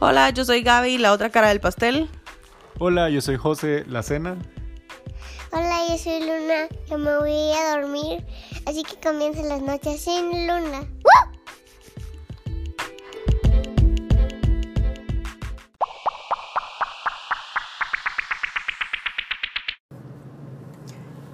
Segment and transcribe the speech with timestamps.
[0.00, 2.08] Hola, yo soy Gaby, la otra cara del pastel.
[2.78, 4.36] Hola, yo soy José, la cena.
[5.50, 8.24] Hola, yo soy Luna, yo me voy a dormir,
[8.64, 10.86] así que comiencen las noches sin Luna.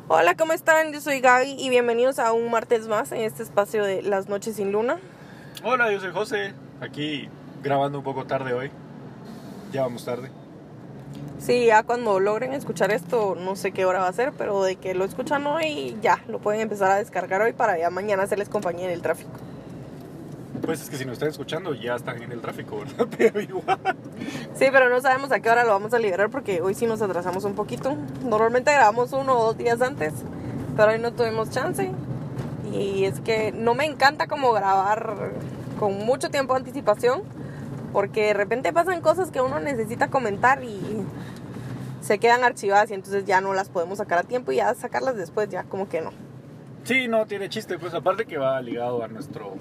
[0.09, 0.91] Hola, ¿cómo están?
[0.95, 4.57] Yo soy Gaby y bienvenidos a un martes más en este espacio de Las Noches
[4.57, 5.01] sin Luna.
[5.63, 7.29] Hola, yo soy José, aquí
[7.65, 8.71] grabando un poco tarde hoy.
[9.73, 10.31] Ya vamos tarde.
[11.39, 14.77] Sí, ya cuando logren escuchar esto, no sé qué hora va a ser, pero de
[14.77, 18.49] que lo escuchan hoy, ya, lo pueden empezar a descargar hoy para ya mañana hacerles
[18.49, 19.31] compañía en el tráfico.
[20.65, 23.07] Pues es que si nos están escuchando ya están en el tráfico, ¿verdad?
[23.19, 23.79] Pero igual.
[24.55, 27.03] Sí, pero no sabemos a qué hora lo vamos a liberar porque hoy sí nos
[27.03, 27.97] atrasamos un poquito.
[28.25, 30.15] Normalmente grabamos uno o dos días antes,
[30.77, 31.91] pero hoy no tuvimos chance.
[32.73, 35.33] Y es que no me encanta como grabar
[35.79, 37.23] con mucho tiempo de anticipación,
[37.95, 40.81] porque de repente pasan cosas que uno necesita comentar y
[42.01, 45.17] se quedan archivadas y entonces ya no las podemos sacar a tiempo y ya sacarlas
[45.17, 46.11] después ya como que no.
[46.83, 49.55] Sí, no, tiene chiste, pues aparte que va ligado a nuestro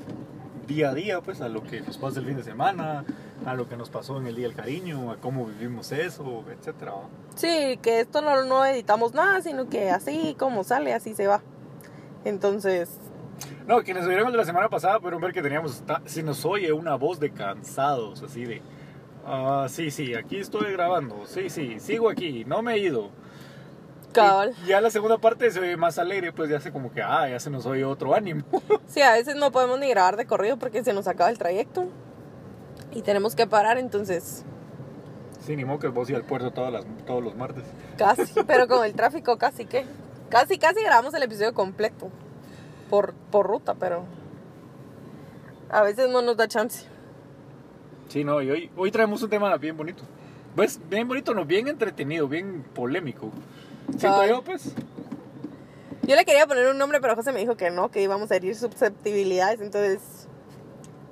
[0.68, 3.06] día a día, pues a lo que nos pasa el fin de semana,
[3.46, 6.94] a lo que nos pasó en el Día del Cariño, a cómo vivimos eso, etcétera.
[7.36, 11.44] Sí, que esto no, no editamos nada, sino que así como sale, así se va.
[12.26, 12.90] Entonces,
[13.68, 16.96] No, quienes oyeron de la semana pasada pudieron ver que teníamos, se nos oye una
[16.96, 18.62] voz de cansados, así de,
[19.26, 23.10] ah, sí, sí, aquí estoy grabando, sí, sí, sigo aquí, no me he ido.
[24.12, 24.54] cabal.
[24.64, 27.28] Y ya la segunda parte se oye más alegre, pues ya hace como que, ah,
[27.30, 28.44] ya se nos oye otro ánimo.
[28.88, 31.88] Sí, a veces no podemos ni grabar de corrido porque se nos acaba el trayecto
[32.92, 34.44] y tenemos que parar, entonces
[35.40, 37.64] sí, ni modo que vos y al puerto todas las, todos los martes.
[37.98, 39.84] casi, pero con el tráfico casi que,
[40.30, 42.12] casi, casi grabamos el episodio completo
[42.90, 44.04] por, por ruta, pero
[45.70, 46.86] a veces no nos da chance.
[48.10, 50.04] Sí, no, y hoy, hoy traemos un tema bien bonito.
[50.56, 53.32] Pues bien bonito, no, bien entretenido, bien polémico.
[53.98, 54.74] Siento yo, pues.
[56.04, 58.36] Yo le quería poner un nombre, pero José me dijo que no, que íbamos a
[58.36, 60.28] herir susceptibilidades, entonces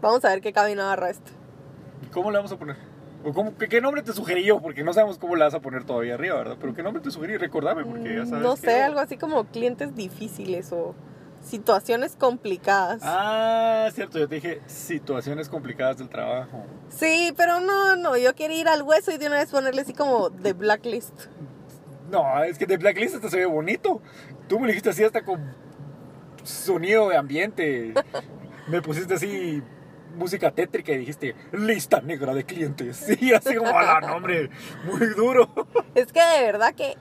[0.01, 1.31] vamos a ver qué cabina agarra esto.
[2.13, 2.75] ¿Cómo le vamos a poner?
[3.23, 4.59] ¿O cómo, qué, qué nombre te sugerí yo?
[4.59, 6.57] Porque no sabemos cómo le vas a poner todavía arriba, ¿verdad?
[6.59, 7.37] Pero ¿qué nombre te sugerí?
[7.37, 8.43] Recordame, porque ya sabes.
[8.43, 10.93] No que sé, yo- algo así como clientes difíciles o
[11.43, 13.01] situaciones complicadas.
[13.03, 16.65] Ah, cierto, yo te dije situaciones complicadas del trabajo.
[16.89, 19.93] Sí, pero no, no, yo quería ir al hueso y de una vez ponerle así
[19.93, 21.13] como de blacklist.
[22.11, 24.01] No, es que de Blacklist hasta se ve bonito.
[24.49, 25.55] Tú me lo dijiste así hasta con
[26.43, 27.93] sonido de ambiente.
[28.67, 29.63] Me pusiste así
[30.15, 32.97] música tétrica y dijiste lista negra de clientes.
[33.17, 34.49] Sí, así como a la nombre,
[34.83, 35.49] muy duro.
[35.95, 36.97] Es que de verdad que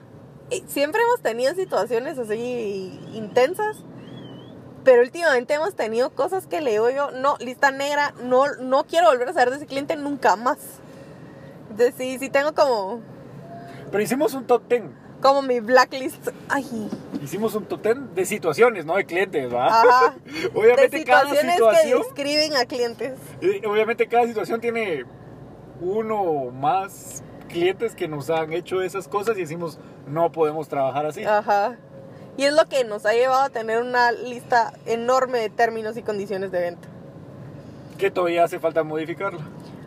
[0.49, 3.83] eh, siempre hemos tenido situaciones así intensas,
[4.83, 9.07] pero últimamente hemos tenido cosas que le digo yo, no, lista negra, no, no quiero
[9.07, 10.57] volver a saber de ese cliente nunca más.
[11.69, 12.99] Entonces sí, sí tengo como,
[13.91, 14.91] Pero hicimos un top ten.
[15.21, 16.29] como mi blacklist.
[16.49, 16.89] Ay,
[17.23, 19.67] Hicimos un top ten de situaciones, no de clientes, ¿va?
[19.67, 20.15] ajá.
[20.55, 23.19] Obviamente de cada situaciones que situación, describen a clientes.
[23.67, 25.05] obviamente cada situación tiene
[25.79, 31.05] uno o más clientes que nos han hecho esas cosas y decimos no podemos trabajar
[31.05, 31.23] así.
[31.23, 31.77] Ajá.
[32.37, 36.03] Y es lo que nos ha llevado a tener una lista enorme de términos y
[36.03, 36.87] condiciones de venta.
[37.97, 39.41] Que todavía hace falta modificarla.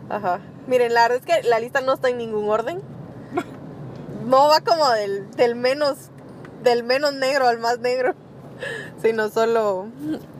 [0.09, 0.39] Ajá.
[0.67, 2.81] Miren, la verdad es que la lista no está en ningún orden.
[4.25, 6.09] No va como del, del menos
[6.63, 8.15] del menos negro al más negro.
[9.01, 9.87] Sino solo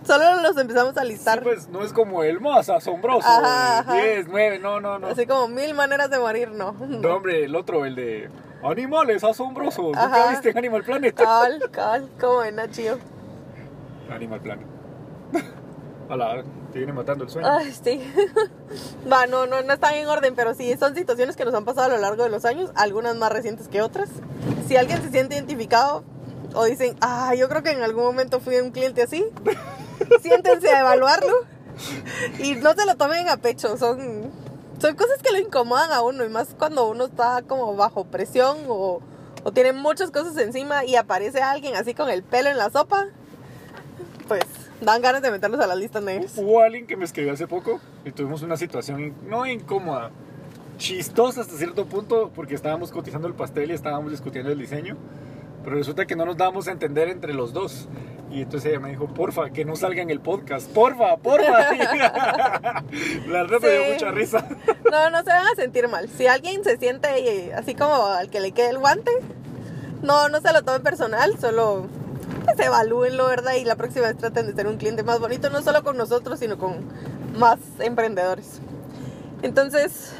[0.06, 1.40] solo los empezamos a listar.
[1.40, 3.28] Sí, pues no es como el más asombroso.
[3.28, 3.94] Ajá, ajá.
[3.96, 5.08] 10, 9, no, no, no.
[5.08, 6.74] Así como mil maneras de morir, no.
[6.74, 8.30] No, hombre, el otro, el de
[8.70, 9.86] animales asombrosos.
[9.86, 10.30] ¿Nunca Ajá.
[10.32, 11.16] viste en Animal Planet?
[11.16, 13.00] Cabal, cabal, como en Nachio.
[14.10, 14.68] Animal Planet.
[16.10, 17.48] A la te viene matando el sueño.
[17.50, 18.02] Ay, sí.
[19.12, 21.88] Va, no, no, no están en orden, pero sí, son situaciones que nos han pasado
[21.88, 24.10] a lo largo de los años, algunas más recientes que otras.
[24.68, 26.04] Si alguien se siente identificado
[26.54, 29.26] o dicen, ah, yo creo que en algún momento fui un cliente así,
[30.22, 31.46] siéntense a evaluarlo
[32.40, 33.78] y no se lo tomen a pecho.
[33.78, 34.32] Son,
[34.80, 38.58] son cosas que lo incomodan a uno y más cuando uno está como bajo presión
[38.68, 39.02] o,
[39.44, 43.06] o tiene muchas cosas encima y aparece alguien así con el pelo en la sopa,
[44.28, 44.44] pues
[44.82, 46.34] dan ganas de meterlos a las listas negras.
[46.38, 50.12] Hubo alguien que me escribió hace poco y tuvimos una situación no incómoda,
[50.78, 54.98] chistosa hasta cierto punto porque estábamos cotizando el pastel y estábamos discutiendo el diseño,
[55.66, 57.90] pero resulta que no nos dábamos a entender entre los dos.
[58.32, 61.74] Y entonces ella me dijo, porfa, que no salga en el podcast, porfa, porfa.
[63.28, 64.48] La verdad me dio mucha risa.
[64.92, 66.08] No, no se van a sentir mal.
[66.08, 69.12] Si alguien se siente así como al que le quede el guante,
[70.04, 71.88] no, no se lo tomen personal, solo
[72.46, 73.56] pues evalúenlo, ¿verdad?
[73.56, 76.40] Y la próxima vez traten de ser un cliente más bonito, no solo con nosotros,
[76.40, 76.76] sino con
[77.38, 78.62] más emprendedores.
[79.42, 80.14] Entonces,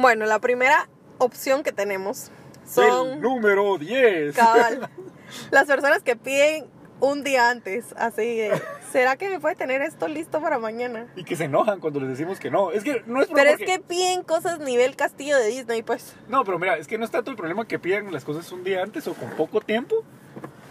[0.00, 0.88] Bueno, la primera
[1.18, 2.30] opción que tenemos
[2.64, 4.34] El son número 10.
[4.34, 4.88] cabal,
[5.50, 6.64] las personas que piden
[7.00, 11.06] un día antes, así de, ¿será que me puede tener esto listo para mañana?
[11.16, 12.70] Y que se enojan cuando les decimos que no.
[12.70, 16.14] Es que no es Pero es que piden cosas nivel castillo de Disney, pues.
[16.28, 18.64] No, pero mira, es que no es tanto el problema que pidan las cosas un
[18.64, 20.02] día antes o con poco tiempo,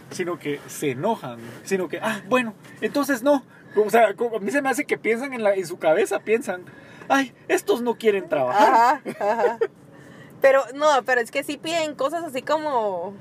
[0.10, 1.38] sino que se enojan.
[1.66, 3.44] Sino que, ah, bueno, entonces no.
[3.76, 6.66] O sea, a mí se me hace que piensan en, la, en su cabeza, piensan,
[7.08, 9.02] ay, estos no quieren trabajar.
[10.42, 13.14] Pero no, pero es que sí piden cosas así como...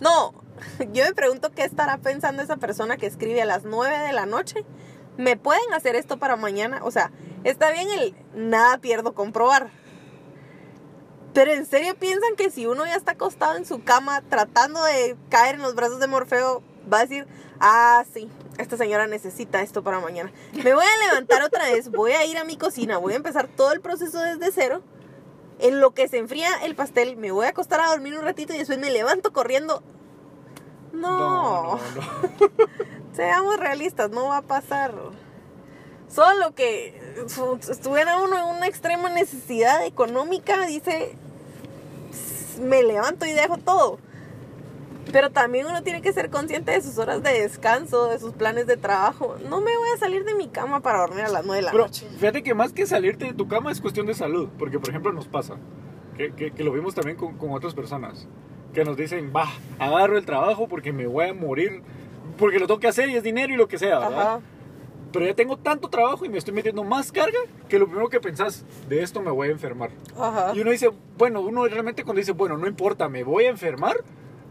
[0.00, 0.34] No,
[0.92, 4.26] yo me pregunto qué estará pensando esa persona que escribe a las 9 de la
[4.26, 4.64] noche.
[5.16, 6.80] ¿Me pueden hacer esto para mañana?
[6.82, 7.10] O sea,
[7.44, 9.70] está bien el nada pierdo comprobar.
[11.32, 15.16] Pero en serio piensan que si uno ya está acostado en su cama tratando de
[15.30, 16.62] caer en los brazos de Morfeo,
[16.92, 17.26] va a decir,
[17.60, 20.32] ah, sí, esta señora necesita esto para mañana.
[20.52, 23.48] Me voy a levantar otra vez, voy a ir a mi cocina, voy a empezar
[23.48, 24.82] todo el proceso desde cero.
[25.58, 28.52] En lo que se enfría el pastel, me voy a acostar a dormir un ratito
[28.52, 29.82] y después me levanto corriendo.
[30.92, 31.80] No, no, no.
[33.14, 34.94] seamos realistas, no va a pasar.
[36.08, 37.00] Solo que
[37.70, 41.16] estuviera uno en una extrema necesidad económica, dice,
[42.60, 43.98] me levanto y dejo todo.
[45.10, 48.66] Pero también uno tiene que ser consciente de sus horas de descanso, de sus planes
[48.66, 49.36] de trabajo.
[49.48, 51.72] No me voy a salir de mi cama para dormir a las 9 de la
[51.72, 52.06] Pero noche.
[52.18, 54.48] fíjate que más que salirte de tu cama es cuestión de salud.
[54.58, 55.56] Porque, por ejemplo, nos pasa,
[56.16, 58.28] que, que- que lo vimos también con, con otras personas,
[58.72, 61.82] que nos dicen, va, agarro el trabajo porque me voy a morir,
[62.38, 64.20] porque lo tengo que hacer y es dinero y lo que sea, ¿verdad?
[64.20, 64.40] Ajá.
[65.12, 67.38] Pero ya tengo tanto trabajo y me estoy metiendo más carga
[67.68, 69.90] que lo primero que pensás, de esto me voy a enfermar.
[70.18, 70.52] Ajá.
[70.54, 70.88] Y uno dice,
[71.18, 73.96] bueno, uno realmente cuando dice, bueno, no importa, me voy a enfermar,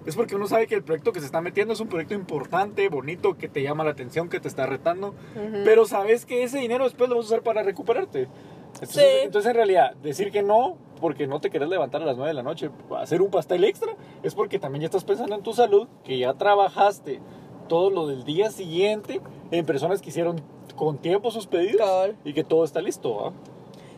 [0.05, 2.87] es porque uno sabe que el proyecto que se está metiendo es un proyecto importante,
[2.89, 5.61] bonito, que te llama la atención, que te está retando, Ujú.
[5.63, 8.27] pero sabes que ese dinero después lo vas a usar para recuperarte.
[8.73, 9.03] Entonces, Sí.
[9.23, 12.33] entonces, en realidad, decir que no, porque no te querés levantar a las 9 de
[12.35, 13.93] la noche, a hacer un pastel extra,
[14.23, 17.19] es porque también ya estás pensando en tu salud, que ya trabajaste
[17.67, 19.21] todo lo del día siguiente
[19.51, 20.41] en personas que hicieron
[20.75, 22.15] con tiempo sus pedidos Cabal.
[22.23, 23.27] y que todo está listo.
[23.27, 23.33] ¿ah?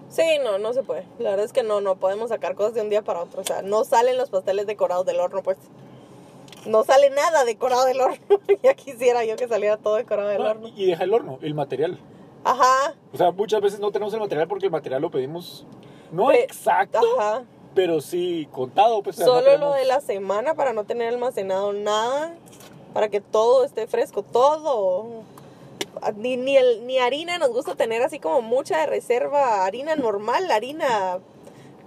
[0.10, 1.06] Sí, no, no se puede.
[1.20, 3.42] La verdad es que no, no podemos sacar cosas de un día para otro.
[3.42, 5.58] O sea, no salen los pasteles decorados del horno, pues.
[6.66, 8.18] No sale nada decorado del horno.
[8.64, 10.70] ya quisiera yo que saliera todo decorado del Ah, horno.
[10.76, 12.00] y deja el horno, el material.
[12.44, 12.94] Ajá.
[13.14, 15.66] O sea, muchas veces no tenemos el material porque el material lo pedimos
[16.12, 17.44] no Pe- exacto, Ajá.
[17.74, 19.02] pero sí contado.
[19.02, 22.36] Pues, no Solo lo de la semana para no tener almacenado nada.
[22.94, 25.06] Para que todo esté fresco, todo.
[26.16, 30.52] Ni, ni, el- ni harina nos gusta tener así como mucha de reserva, harina normal,
[30.52, 31.20] harina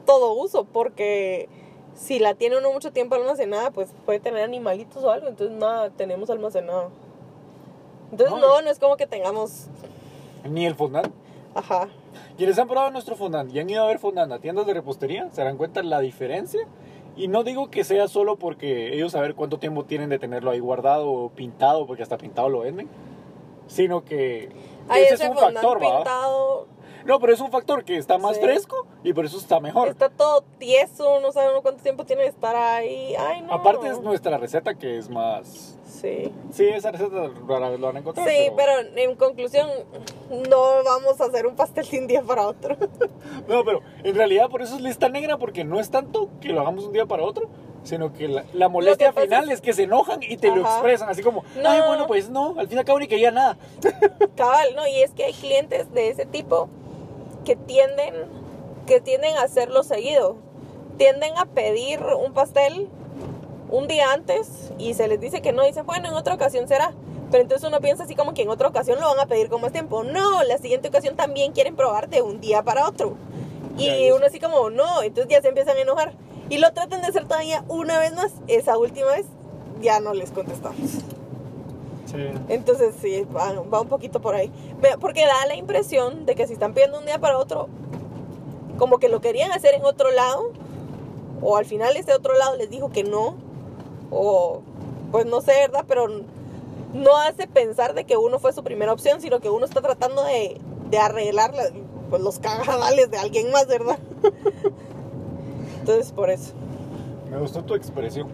[0.07, 1.49] todo uso, porque
[1.97, 5.91] si la tiene uno mucho tiempo almacenada, pues puede tener animalitos o algo, entonces nada,
[5.91, 6.91] tenemos almacenado.
[8.13, 9.67] Entonces No, no, no es como que tengamos,
[10.49, 11.13] Ni el fondant.
[11.55, 11.89] ajá,
[12.37, 15.29] Quienes han probado nuestro fondant y han ido a ver fondant a tiendas de repostería,
[15.31, 16.61] se darán cuenta la diferencia.
[17.17, 20.61] Y no digo que sea solo porque ellos saber cuánto tiempo tienen de tenerlo ahí
[20.61, 22.89] guardado o pintado, porque hasta pintado lo venden,
[23.69, 24.51] sino que
[24.87, 26.05] Ahí ese ese es un factor, ¿va?
[27.07, 28.43] No, pero es un factor que está más Sí.
[28.43, 29.89] fresco y por eso está mejor.
[29.89, 33.53] está todo tieso, no sabe uno cuánto tiempo tiene de estar ahí, ay no.
[33.53, 35.79] Aparte es nuestra receta que es más...
[35.85, 36.31] Sí.
[36.53, 38.29] Sí, esa receta rara vez lo van a encontrar.
[38.29, 39.69] Sí, pero en conclusión,
[40.51, 42.77] no vamos a hacer un pastel de un día para otro.
[43.49, 46.61] No, pero en realidad por eso es lista negra, porque no es tanto que lo
[46.61, 47.49] hagamos un día para otro,
[47.85, 49.61] sino que la, la molestia final es- es...
[49.61, 51.71] que se enojan y te lo expresan, así como, No.
[51.71, 53.57] ay, bueno, pues no, al fin y al cabo ni quería nada.
[54.37, 54.87] Cabal, ¿no?
[54.89, 56.69] Y es que hay clientes de ese tipo
[57.47, 58.13] que tienden,
[58.87, 60.37] que tienden a hacerlo seguido.
[60.99, 62.89] Tienden a pedir un pastel
[63.71, 65.65] un día antes y se les dice que no.
[65.65, 66.93] Dicen, bueno, en otra ocasión será.
[67.31, 69.61] Pero entonces uno piensa así como que en otra ocasión lo van a pedir con
[69.61, 70.05] más tiempo.
[70.05, 73.17] No, la siguiente ocasión también quieren probar de un día para otro.
[73.79, 76.15] Y uno así como, no, entonces ya se empiezan a enojar.
[76.49, 78.33] Y lo tratan de hacer todavía una vez más.
[78.49, 79.27] Esa última vez
[79.81, 80.79] ya no les contestamos.
[82.17, 82.23] Sí.
[82.49, 84.51] Entonces sí, va, va un poquito por ahí.
[85.01, 87.69] Porque da la impresión de que si están pidiendo un día para otro,
[88.79, 90.51] como que lo querían hacer en otro lado,
[91.43, 93.37] o al final este otro lado les dijo que no,
[94.11, 94.61] o
[95.13, 95.85] pues no sé, ¿verdad?
[95.87, 96.07] Pero
[96.95, 100.25] no hace pensar de que uno fue su primera opción, sino que uno está tratando
[100.25, 100.59] de,
[100.91, 101.71] de arreglar la-
[102.11, 103.99] pues, los cagadales de alguien más, ¿verdad?
[105.81, 106.53] Entonces por eso.
[107.31, 108.29] Me gustó tu expresión.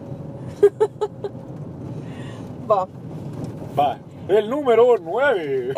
[2.71, 2.87] Va.
[3.79, 3.99] Va,
[4.29, 5.75] el número 9.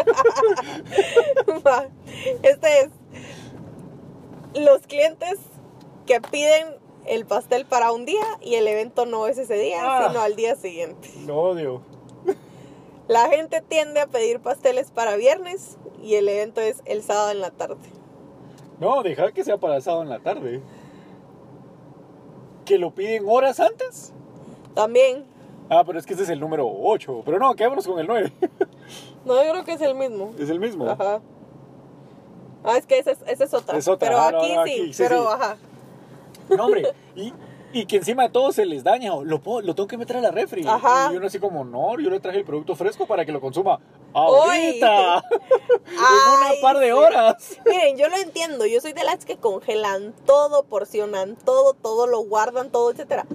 [1.67, 1.87] Va.
[2.43, 2.89] Este es
[4.55, 5.39] los clientes
[6.07, 6.67] que piden
[7.07, 10.09] el pastel para un día y el evento no es ese día, Ah.
[10.09, 11.09] sino al día siguiente.
[11.27, 11.83] Lo odio.
[13.09, 17.41] La gente tiende a pedir pasteles para viernes y el evento es el sábado en
[17.41, 17.77] la tarde.
[18.81, 20.63] No, deja que sea para el sábado en la tarde.
[22.65, 24.13] que lo piden horas antes.
[24.75, 25.27] También.
[25.75, 27.23] Ah, pero es que ese es el número 8.
[27.25, 28.33] Pero no, quedémonos con el 9.
[29.25, 30.35] No, yo creo que es el mismo.
[30.38, 30.87] es el mismo.
[30.88, 31.21] Ajá.
[32.62, 33.78] Ah, es que esa es, esa es otra.
[33.78, 35.28] Es otra, Pero ah, aquí no, sí, aquí sí, pero sí.
[35.33, 35.57] ajá.
[36.50, 36.93] No, hombre.
[37.16, 37.33] Y,
[37.73, 39.12] y que encima de todo se les daña.
[39.23, 40.66] Lo, puedo- lo tengo que meter a la refri.
[40.66, 41.11] Ajá.
[41.12, 43.81] Y uno así como, no, yo le traje el producto fresco para que lo consuma
[44.12, 45.16] ahorita.
[45.21, 45.23] en
[45.99, 47.59] Ay, una par de horas.
[47.66, 48.66] Miren, yo lo entiendo.
[48.66, 53.26] Yo soy de las que congelan todo, porcionan todo, todo lo guardan, todo, etcétera.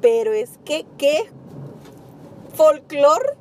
[0.00, 1.30] Pero es que, ¿qué
[2.54, 3.36] folclor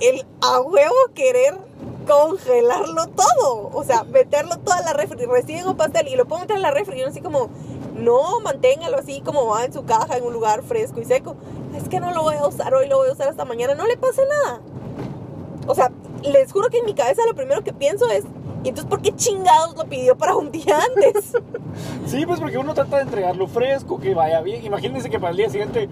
[0.00, 1.58] el a huevo querer
[2.06, 3.70] congelarlo todo?
[3.72, 5.24] O sea, meterlo todo a la refri.
[5.26, 7.02] Reciben un pastel y lo puedo meter en la refri.
[7.02, 7.48] Así como,
[7.94, 11.36] no, manténgalo así como va en su caja, en un lugar fresco y seco.
[11.76, 13.74] Es que no lo voy a usar hoy, lo voy a usar hasta mañana.
[13.74, 14.60] No le pasa nada.
[15.66, 15.90] O sea,
[16.22, 18.24] les juro que en mi cabeza lo primero que pienso es,
[18.62, 21.32] ¿y entonces por qué chingados lo pidió para un día antes?
[22.06, 24.64] Sí, pues porque uno trata de entregarlo fresco, que vaya bien.
[24.64, 25.88] Imagínense que para el día siguiente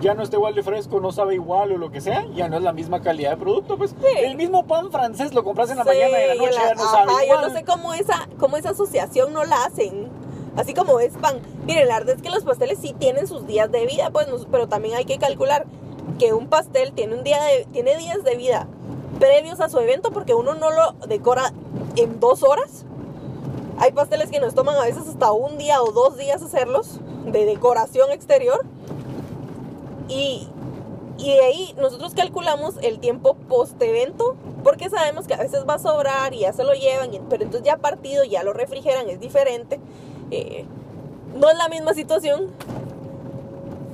[0.00, 2.56] ya no esté igual de fresco, no sabe igual o lo que sea, ya no
[2.56, 3.76] es la misma calidad de producto.
[3.78, 6.56] Pues el mismo pan francés lo compras en la Sí, mañana y en la noche
[6.58, 7.40] la- ya no sabe ajá, igual.
[7.42, 10.08] Yo no sé cómo esa, cómo esa asociación no la hacen.
[10.56, 11.40] Así como es pan.
[11.66, 14.68] Miren, la verdad es que los pasteles sí tienen sus días de vida, pues, pero
[14.68, 15.66] también hay que calcular
[16.18, 18.68] que un pastel tiene un día de, tiene días de vida
[19.18, 21.52] previos a su evento porque uno no lo decora
[21.96, 22.84] en dos horas.
[23.78, 27.44] Hay pasteles que nos toman a veces hasta un día o dos días hacerlos de
[27.46, 28.60] decoración exterior.
[30.08, 30.48] Y,
[31.18, 35.78] y de ahí nosotros calculamos el tiempo post-evento porque sabemos que a veces va a
[35.78, 39.78] sobrar y ya se lo llevan, pero entonces ya partido, ya lo refrigeran, es diferente.
[40.30, 40.64] Eh,
[41.36, 42.50] no es la misma situación.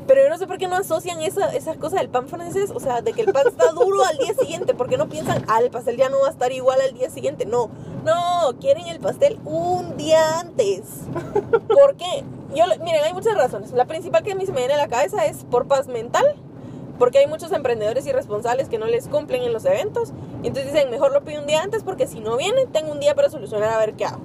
[0.06, 2.80] Pero yo no sé por qué no asocian esa, esa cosa del pan francés, o
[2.80, 5.70] sea, de que el pan está duro al día siguiente, porque no piensan, ah, el
[5.70, 7.46] pastel ya no va a estar igual al día siguiente.
[7.46, 7.70] No,
[8.04, 10.82] no, quieren el pastel un día antes.
[11.68, 12.24] ¿Por qué?
[12.54, 13.72] Yo, miren, hay muchas razones.
[13.72, 16.24] La principal que a mí se me viene a la cabeza es por paz mental,
[16.98, 20.12] porque hay muchos emprendedores irresponsables que no les cumplen en los eventos.
[20.42, 23.00] Y entonces dicen, mejor lo pido un día antes porque si no viene, tengo un
[23.00, 24.20] día para solucionar a ver qué hago.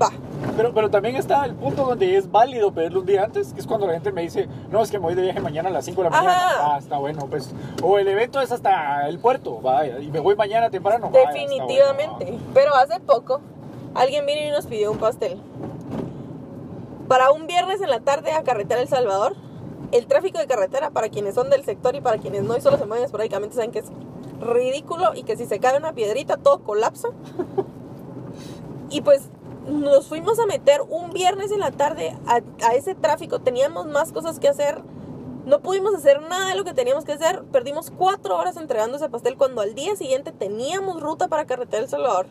[0.00, 0.10] Va.
[0.56, 3.66] Pero, pero también está el punto donde es válido pedirlo un día antes, que es
[3.66, 5.84] cuando la gente me dice, no, es que me voy de viaje mañana a las
[5.84, 6.36] 5 de la mañana.
[6.36, 6.74] Ajá.
[6.74, 7.52] Ah, está bueno, pues.
[7.82, 11.10] O el evento es hasta el puerto, vaya, y me voy mañana temprano.
[11.10, 12.24] vaya, Definitivamente.
[12.24, 12.40] bueno.
[12.52, 13.40] Pero hace poco
[13.94, 15.38] alguien vino y nos pidió un pastel.
[17.08, 19.36] Para un viernes en la tarde a Carretera El Salvador,
[19.92, 22.78] el tráfico de carretera para quienes son del sector y para quienes no y solo
[22.78, 23.86] se mueven esporádicamente saben que es
[24.40, 27.08] ridículo y que si se cae una piedrita todo colapsa.
[28.90, 29.28] Y pues
[29.66, 33.40] nos fuimos a meter un viernes en la tarde a, a ese tráfico.
[33.40, 34.82] Teníamos más cosas que hacer.
[35.46, 37.42] No pudimos hacer nada de lo que teníamos que hacer.
[37.44, 41.88] Perdimos cuatro horas entregando ese pastel cuando al día siguiente teníamos ruta para Carretera El
[41.88, 42.26] Salvador.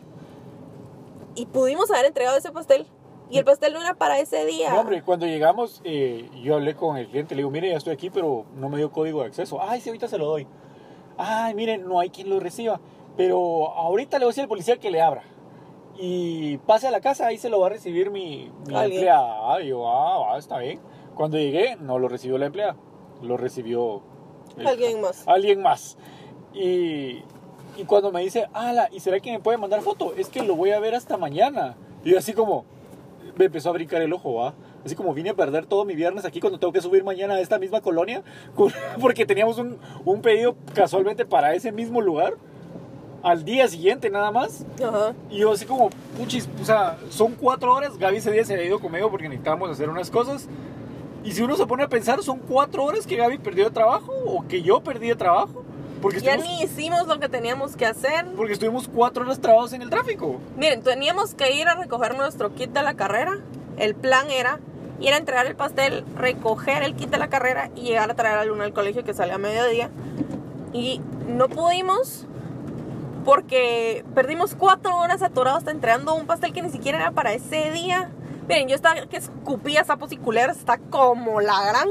[1.34, 2.86] Y pudimos haber entregado ese pastel.
[3.30, 4.70] Y el pastel no era para ese día.
[4.70, 7.92] No, hombre, cuando llegamos, eh, yo hablé con el cliente, le digo, mire, ya estoy
[7.94, 9.60] aquí, pero no me dio código de acceso.
[9.62, 10.46] Ay, sí, ahorita se lo doy.
[11.16, 12.80] Ay, miren, no hay quien lo reciba.
[13.16, 15.22] Pero ahorita le voy a decir al policía que le abra.
[15.96, 19.54] Y pase a la casa, ahí se lo va a recibir mi, mi empleada.
[19.54, 20.80] Ah, y yo, ah, va, está bien.
[21.14, 22.76] Cuando llegué, no lo recibió la empleada,
[23.22, 24.02] lo recibió
[24.58, 25.26] el- Alguien más.
[25.28, 25.96] Alguien más.
[26.52, 27.22] Y,
[27.76, 30.12] y cuando me dice, ala, ¿y será que me puede mandar foto?
[30.16, 31.76] Es que lo voy a ver hasta mañana.
[32.04, 32.64] Y así como,
[33.36, 34.54] me empezó a brincar el ojo, ¿va?
[34.84, 37.40] Así como vine a perder todo mi viernes aquí cuando tengo que subir mañana a
[37.40, 38.22] esta misma colonia,
[38.54, 42.34] con- porque teníamos un, un pedido casualmente para ese mismo lugar,
[43.22, 44.66] al día siguiente nada más.
[44.82, 45.14] Ajá.
[45.30, 48.66] Y yo así como, puchis, o sea, son cuatro horas, Gaby ese día se había
[48.66, 50.48] ido conmigo porque necesitábamos hacer unas cosas.
[51.24, 54.12] Y si uno se pone a pensar, son cuatro horas que Gaby perdió de trabajo
[54.26, 55.64] o que yo perdí de trabajo.
[56.04, 58.26] Porque Ya estuvimos, ni hicimos lo que teníamos que hacer.
[58.36, 60.38] porque estuvimos cuatro horas trabados en el tráfico.
[60.54, 63.38] Miren, teníamos que ir a recoger nuestro kit de la carrera.
[63.78, 64.60] El plan era
[65.00, 68.36] ir a entregar el pastel, recoger el kit de la carrera y llegar a traer
[68.36, 69.88] a Luna al colegio que sale a mediodía.
[70.74, 72.26] Y no pudimos
[73.24, 77.70] porque perdimos cuatro horas atorados hasta entregando un pastel que ni siquiera era para ese
[77.70, 78.10] día.
[78.46, 81.88] Miren, yo estaba que escupía sapos y culeras, está como la gran.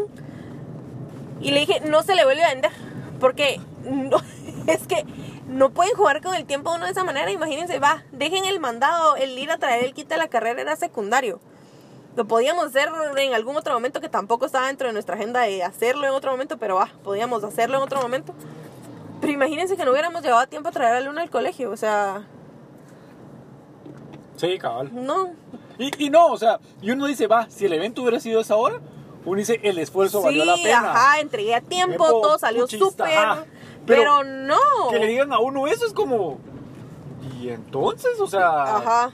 [1.41, 2.71] Y le dije, no se le vuelve a vender.
[3.19, 4.17] Porque no,
[4.67, 5.05] es que
[5.47, 7.31] no pueden jugar con el tiempo de uno de esa manera.
[7.31, 10.75] Imagínense, va, dejen el mandado, el ir a traer el kit de la carrera era
[10.75, 11.39] secundario.
[12.15, 15.63] Lo podíamos hacer en algún otro momento que tampoco estaba dentro de nuestra agenda de
[15.63, 18.33] hacerlo en otro momento, pero va, podíamos hacerlo en otro momento.
[19.19, 21.77] Pero imagínense que no hubiéramos llevado a tiempo a traer a Luna al colegio, o
[21.77, 22.27] sea,
[24.35, 24.89] Sí, cabal.
[24.93, 25.31] no.
[25.77, 28.55] Y, y no, o sea, y uno dice, va, si el evento hubiera sido esa
[28.57, 28.79] hora,
[29.25, 30.91] uno dice, el esfuerzo valió la pena.
[30.91, 33.07] ajá, entregué a tiempo, Tiempo, todo salió súper.
[33.85, 34.57] Pero, Pero no.
[34.89, 36.39] Que le digan a uno eso es como...
[37.41, 38.19] ¿Y entonces?
[38.19, 38.75] O sea...
[38.77, 39.11] Ajá.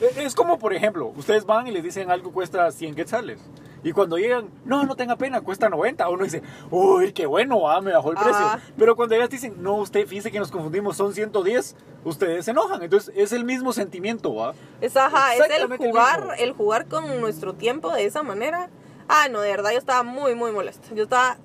[0.00, 3.40] Eh, Es como, por ejemplo, ustedes van y les dicen algo cuesta 100 quetzales.
[3.84, 6.08] Y cuando llegan, no, no tenga pena, cuesta 90.
[6.08, 8.24] Uno dice, uy, qué bueno, ah, me bajó el Ajá.
[8.24, 8.72] precio.
[8.76, 12.82] Pero cuando ellas dicen, no, usted, fíjese que nos confundimos, son 110, ustedes se enojan.
[12.82, 14.54] Entonces es el mismo sentimiento, ¿va?
[14.80, 18.68] Es, ajá, es el jugar, el jugar con nuestro tiempo de esa manera.
[19.08, 20.92] Ah, no, de verdad, yo estaba muy, muy molesta.
[20.94, 21.38] Yo estaba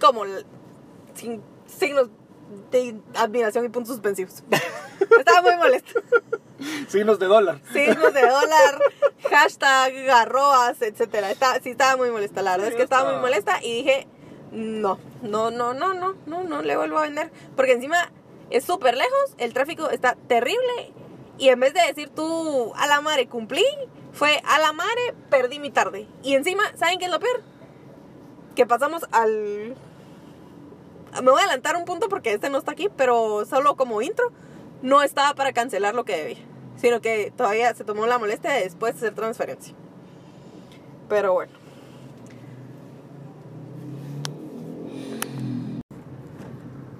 [0.00, 0.24] como
[1.18, 2.08] sin signos
[2.70, 4.42] de admiración y puntos suspensivos.
[5.18, 6.00] estaba muy molesta.
[6.88, 7.60] Signos de dólar.
[7.72, 8.80] Signos de dólar,
[9.30, 11.30] hashtag, arrobas, etcétera.
[11.30, 12.42] Está, sí, estaba muy molesta.
[12.42, 14.06] La verdad Sí, es que estaba muy molesta y dije,
[14.52, 17.30] no, no, no, no, no, no, no le vuelvo a vender.
[17.56, 18.10] Porque encima
[18.50, 20.92] es súper lejos, el tráfico está terrible.
[21.36, 23.64] Y en vez de decir tú, a la madre cumplí,
[24.12, 26.08] fue a la madre perdí mi tarde.
[26.22, 27.42] Y encima, ¿saben qué es lo peor?
[28.56, 29.76] Que pasamos al.
[31.22, 34.30] Me voy a adelantar un punto porque este no está aquí, pero solo como intro,
[34.82, 36.38] no estaba para cancelar lo que debía,
[36.76, 39.74] sino que todavía se tomó la molestia de después hacer transferencia.
[41.08, 41.52] Pero bueno.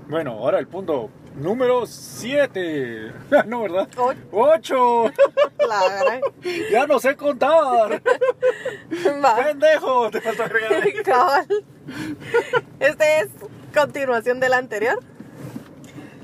[0.08, 3.12] Bueno, ahora el punto número 7.
[3.46, 3.88] no, ¿verdad?
[3.98, 5.04] O- 8.
[5.68, 6.20] La gran-
[6.70, 8.02] ya no sé contar.
[9.22, 9.36] Va.
[9.36, 11.02] Pendejo, te falta agregar.
[11.04, 11.46] Cabal.
[12.80, 13.28] Este es
[13.78, 14.98] continuación del anterior.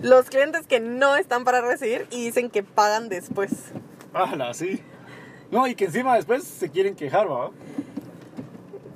[0.02, 3.50] Los clientes que no están para recibir y dicen que pagan después.
[4.12, 4.82] Ala, sí.
[5.50, 7.50] No, y que encima después se quieren quejar, ¿va?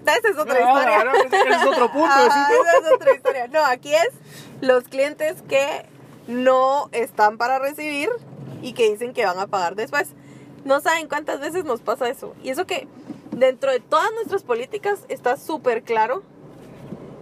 [0.06, 1.12] Esa es otra Ah, historia.
[1.30, 2.64] que ese es otro punto, Ajá, ¿sí, no?
[2.64, 3.46] esa es otra historia.
[3.48, 4.08] No, aquí es
[4.60, 5.86] los clientes que
[6.26, 8.08] no están para recibir
[8.62, 10.08] y que dicen que van a pagar después.
[10.64, 12.34] No saben cuántas veces nos pasa eso.
[12.42, 12.88] Y eso que
[13.32, 16.22] dentro de todas nuestras políticas está súper claro,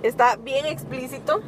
[0.03, 1.41] está bien explícito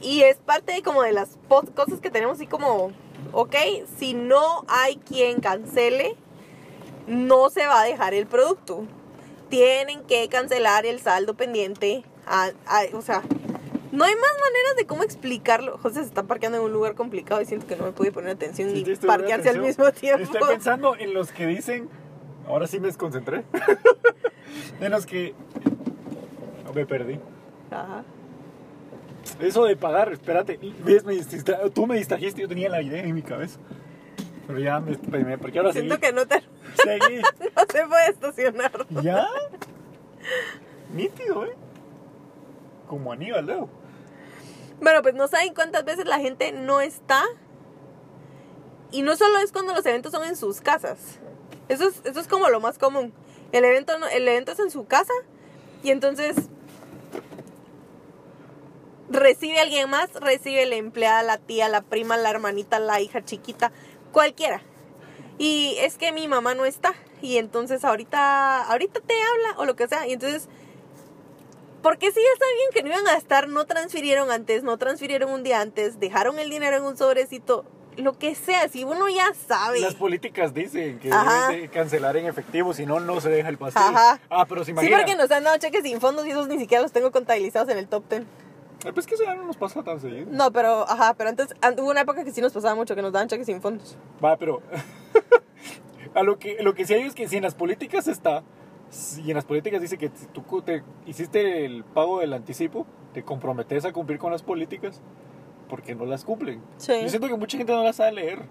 [0.00, 2.92] y es parte de como de las cosas que tenemos así como,
[3.32, 3.54] ok,
[3.98, 6.14] si no hay quien cancele,
[7.06, 8.84] no se va a dejar el producto.
[9.48, 12.04] Tienen que cancelar el saldo pendiente.
[12.30, 13.22] a- a- o sea,
[13.90, 15.78] no hay más maneras de cómo explicarlo.
[15.78, 18.32] José se está parqueando en un lugar complicado y siento que no me pude poner
[18.32, 20.22] atención Sí, estoy parquearse al mismo tiempo.
[20.24, 21.88] Estoy pensando en los que dicen.
[22.46, 23.44] Ahora sí me desconcentré.
[24.80, 25.34] en los que.
[26.66, 27.18] No, me perdí.
[27.70, 28.04] Ajá.
[29.40, 30.58] Eso de pagar, espérate.
[30.84, 31.16] ves, me
[31.70, 33.58] tú me distrajiste, yo tenía la idea en mi cabeza.
[34.46, 35.88] Pero ya me, me porque ahora seguí.
[35.88, 36.42] Siento que no, te,
[36.82, 37.20] Seguí.
[37.56, 38.86] no se puede estacionar.
[39.02, 39.28] ¿Ya?
[40.94, 41.54] Nítido, ¿eh?
[42.88, 43.68] Como Aníbal, Leo.
[44.80, 47.22] Bueno, pues no saben cuántas veces la gente no está.
[48.90, 51.18] Y no solo es cuando los eventos son en sus casas.
[51.68, 53.12] Eso es, eso es como lo más común.
[53.52, 55.12] El evento, no- el evento es en su casa
[55.82, 56.48] y entonces
[59.10, 63.72] recibe alguien más, recibe la empleada, la tía, la prima, la hermanita, la hija chiquita,
[64.12, 64.62] cualquiera.
[65.38, 69.74] Y es que mi mamá no está y entonces ahorita ahorita te habla o lo
[69.76, 70.48] que sea y entonces
[71.82, 75.42] porque si ya sabían que no iban a estar, no transfirieron antes, no transfirieron un
[75.44, 77.64] día antes, dejaron el dinero en un sobrecito,
[77.96, 79.80] lo que sea, si uno ya sabe.
[79.80, 81.48] Las políticas dicen que Ajá.
[81.50, 83.82] debes de cancelar en efectivo, si no, no se deja el pastel.
[83.82, 84.20] Ajá.
[84.28, 84.98] Ah, pero se Sí, imagina.
[84.98, 87.78] porque nos han dado cheques sin fondos y esos ni siquiera los tengo contabilizados en
[87.78, 88.22] el top 10.
[88.86, 90.26] Ah, Pues que eso ya no nos pasa tan seguido.
[90.30, 93.02] No, pero, ajá, pero antes an- hubo una época que sí nos pasaba mucho, que
[93.02, 93.96] nos daban cheques sin fondos.
[94.24, 94.62] Va, pero
[96.14, 98.42] a lo que lo que sí hay es que si en las políticas está,
[98.90, 103.22] si en las políticas dice que si tú te hiciste el pago del anticipo, te
[103.22, 105.00] comprometes a cumplir con las políticas
[105.68, 106.62] porque no las cumplen.
[106.78, 106.94] Sí.
[107.02, 108.42] Yo siento que mucha gente no las sabe leer.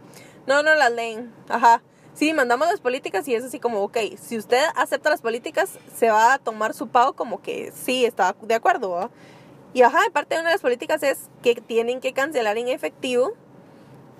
[0.46, 1.34] No, no las leen.
[1.50, 1.82] Ajá.
[2.14, 6.10] Sí, mandamos las políticas y es así como, ok, si usted acepta las políticas, se
[6.10, 8.90] va a tomar su pago como que sí, está de acuerdo.
[8.92, 9.10] ¿va?
[9.74, 13.34] Y ajá, parte de una de las políticas es que tienen que cancelar en efectivo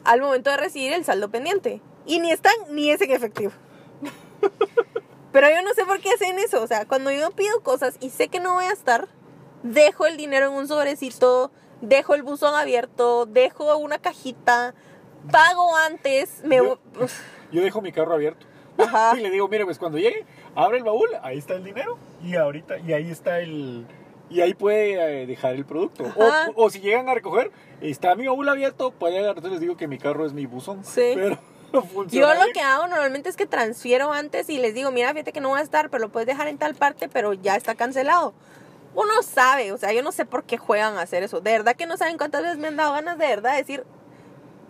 [0.04, 1.82] al momento de recibir el saldo pendiente.
[2.06, 3.52] Y ni están ni es en efectivo.
[5.32, 6.62] Pero yo no sé por qué hacen eso.
[6.64, 9.08] O sea, cuando yo pido cosas y sé que no voy a estar,
[9.64, 14.74] dejo el dinero en un sobrecito, dejo el buzón abierto, dejo una cajita,
[15.32, 16.58] pago antes, me...
[16.58, 16.80] Yo-
[17.52, 18.46] Yo dejo mi carro abierto.
[18.78, 19.14] Ajá.
[19.18, 22.36] Y le digo, mire, pues cuando llegue, abre el baúl, ahí está el dinero y
[22.36, 23.86] ahorita y ahí está el
[24.30, 26.06] y ahí puede eh, dejar el producto.
[26.16, 29.78] O, o si llegan a recoger, está mi baúl abierto, puede agarrar, entonces les digo
[29.78, 30.84] que mi carro es mi buzón.
[30.84, 31.12] Sí.
[31.16, 31.38] Pero
[32.08, 35.42] Yo lo que hago normalmente es que transfiero antes y les digo, mira, fíjate que
[35.42, 38.34] no va a estar, pero lo puedes dejar en tal parte, pero ya está cancelado.
[38.96, 41.42] Uno sabe, o sea, yo no sé por qué juegan a hacer eso.
[41.42, 43.84] De verdad que no saben cuántas veces me han dado ganas de verdad de decir,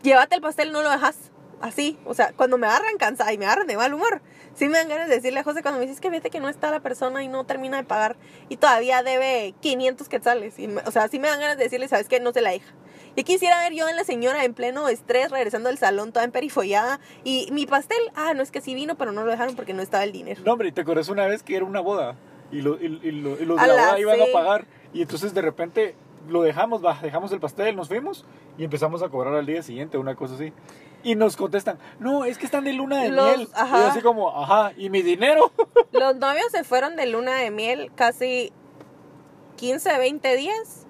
[0.01, 1.31] llévate el pastel, no lo dejas.
[1.61, 4.21] Así, o sea, cuando me agarran cansada y me agarran de mal humor,
[4.55, 6.49] sí me dan ganas de decirle a José cuando me dices que vete que no
[6.49, 8.15] está la persona y no termina de pagar
[8.49, 10.57] y todavía debe 500 quetzales.
[10.59, 12.19] Y, me- o sea, sí me dan ganas de decirle, ¿sabes qué?
[12.19, 12.73] No se la deja.
[13.15, 16.99] Y quisiera ver yo en la señora en pleno estrés, regresando del salón toda emperifollada.
[17.23, 19.81] Y mi pastel, ah, no es que sí vino, pero no lo dejaron porque no
[19.81, 20.41] estaba el dinero.
[20.45, 22.15] No, hombre, ¿te acuerdas una vez que era una boda?
[22.51, 24.21] Y, lo- y- y lo- y los de A la la boda iban sí.
[24.29, 24.65] a pagar.
[24.93, 25.95] Y entonces de repente
[26.27, 28.25] lo dejamos, va, dejamos el pastel, nos fuimos
[28.57, 30.51] y empezamos a cobrar al día siguiente, una cosa así.
[31.03, 33.49] Y nos contestan, no, es que están de luna de Los- miel.
[33.53, 33.79] ajá.
[33.79, 35.51] Y así como, ajá, ¿y mi dinero?
[35.91, 38.51] Los novios se fueron de luna de miel casi
[39.57, 40.85] 15, 20 días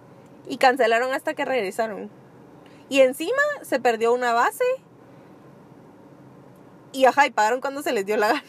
[0.48, 2.10] y cancelaron hasta que regresaron.
[2.90, 4.64] Y encima se perdió una base
[6.94, 8.44] y ajá, y pagaron cuando se les dio la gana.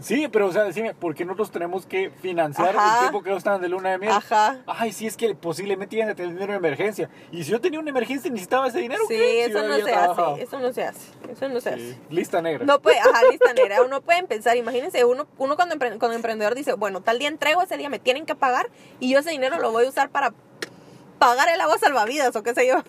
[0.00, 2.94] Sí, pero o sea, decime, ¿por qué nosotros tenemos que financiar Ajá.
[2.94, 4.12] el tiempo que ellos estaban de luna de miel?
[4.12, 4.58] Ajá.
[4.66, 7.08] Ay, sí, es que posiblemente iban a tener dinero de emergencia.
[7.30, 9.44] Y si yo tenía una emergencia y necesitaba ese dinero, Sí, ¿qué?
[9.46, 10.34] Si eso no se trabajado.
[10.34, 11.98] hace, eso no se hace, eso no se Sí, hace.
[12.10, 12.64] Lista negra.
[12.64, 13.82] No puede, ajá, lista negra.
[13.82, 17.62] Uno puede pensar, imagínense, uno, uno cuando, empre- cuando emprendedor dice, bueno, tal día entrego,
[17.62, 20.32] ese día me tienen que pagar y yo ese dinero lo voy a usar para
[21.18, 22.82] pagar el agua salvavidas o qué sé yo.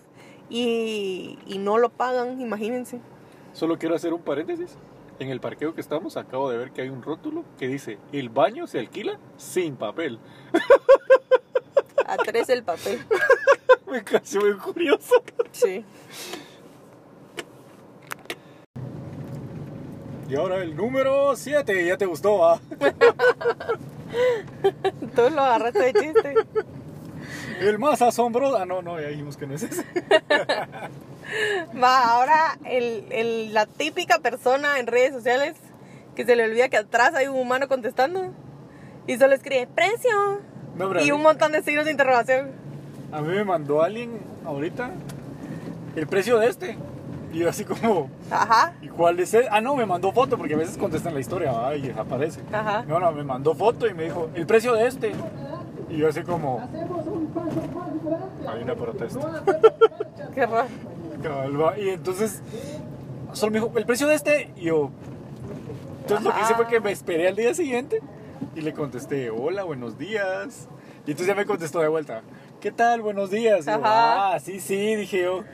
[0.48, 3.00] Y, y no lo pagan, imagínense.
[3.52, 4.76] Solo quiero hacer un paréntesis.
[5.22, 8.28] En el parqueo que estamos acabo de ver que hay un rótulo que dice el
[8.28, 10.18] baño se alquila sin papel.
[12.06, 12.98] A tres el papel.
[13.88, 15.22] Me pareció muy curioso.
[15.52, 15.84] Sí.
[20.28, 22.60] Y ahora el número 7, ya te gustó, ¿ah?
[25.14, 26.34] Tú lo agarraste de chiste.
[27.60, 28.56] El más asombroso.
[28.56, 29.84] Ah, no, no, ya dijimos que no es ese.
[31.82, 35.54] Va, ahora el, el- la típica persona en redes sociales
[36.14, 38.32] que se le olvida que atrás hay un humano contestando
[39.06, 40.40] y solo escribe precio
[40.76, 42.50] No, y un montón de signos de interrogación.
[43.12, 44.90] A mí me mandó alguien ahorita
[45.96, 46.76] el precio de este.
[47.32, 49.48] Y yo así como, Ajá, ¿y cuál es ese?
[49.50, 52.40] Ah, no, me mandó foto porque a veces contestan la historia y aparece.
[52.52, 52.84] ajá.
[52.86, 55.12] No, no, me mandó foto y me dijo, el precio de este.
[55.92, 56.58] Y yo así como,
[58.48, 59.20] hay una protesta.
[60.34, 60.68] Qué raro.
[61.76, 62.40] Y entonces,
[63.34, 64.50] solo me dijo, el precio de este.
[64.56, 64.90] Y yo,
[66.00, 68.00] entonces lo que hice fue que me esperé al día siguiente
[68.56, 70.66] y le contesté, hola, buenos días.
[71.06, 72.22] Y entonces ya me contestó de vuelta,
[72.62, 73.02] ¿qué tal?
[73.02, 73.66] Buenos días.
[73.66, 74.32] Y yo, Ajá.
[74.32, 75.44] ah, sí, sí, dije yo,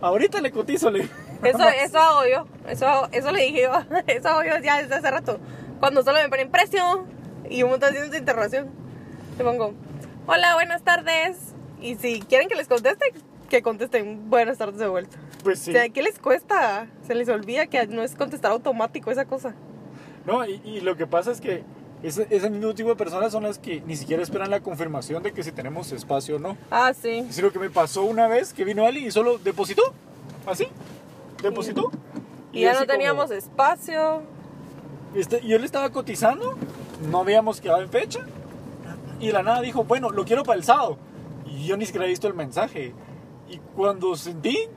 [0.00, 0.90] ahorita le cotizo.
[0.90, 1.00] Le...
[1.42, 2.46] Eso, eso hago yo.
[2.66, 3.72] Eso, eso le dije yo.
[4.06, 5.38] Eso hago yo ya desde hace rato.
[5.80, 7.04] Cuando solo me ponen precio
[7.50, 8.81] y un montón de interrogación.
[9.42, 9.74] Le pongo,
[10.28, 11.36] hola, buenas tardes.
[11.80, 13.12] Y si quieren que les conteste,
[13.50, 15.16] que contesten buenas tardes de vuelta.
[15.42, 15.70] Pues sí.
[15.70, 16.86] O sea, ¿qué les cuesta?
[17.08, 19.52] Se les olvida que no es contestar automático esa cosa.
[20.26, 21.64] No, y, y lo que pasa es que
[22.04, 25.32] ese, ese mismo tipo de personas son las que ni siquiera esperan la confirmación de
[25.32, 26.56] que si tenemos espacio o no.
[26.70, 27.26] Ah, sí.
[27.28, 29.82] Es lo que me pasó una vez que vino alguien y solo depositó,
[30.46, 30.68] así,
[31.42, 31.90] depositó.
[32.52, 34.22] Y ya así no como- teníamos espacio.
[35.16, 36.56] Este, yo le estaba cotizando,
[37.10, 38.20] no habíamos quedado en fecha.
[39.22, 40.98] Y de la nada dijo, bueno, lo quiero para el sábado.
[41.46, 42.92] Y yo ni siquiera he visto el mensaje.
[43.48, 44.68] Y cuando sentí,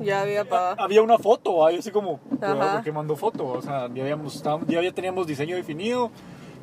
[0.00, 0.80] Ya había pagado.
[0.80, 1.66] había una foto.
[1.66, 2.18] ahí así como.
[2.18, 3.44] ¿por qué mandó foto?
[3.46, 6.10] O sea, ya, habíamos, ya, ya teníamos diseño definido.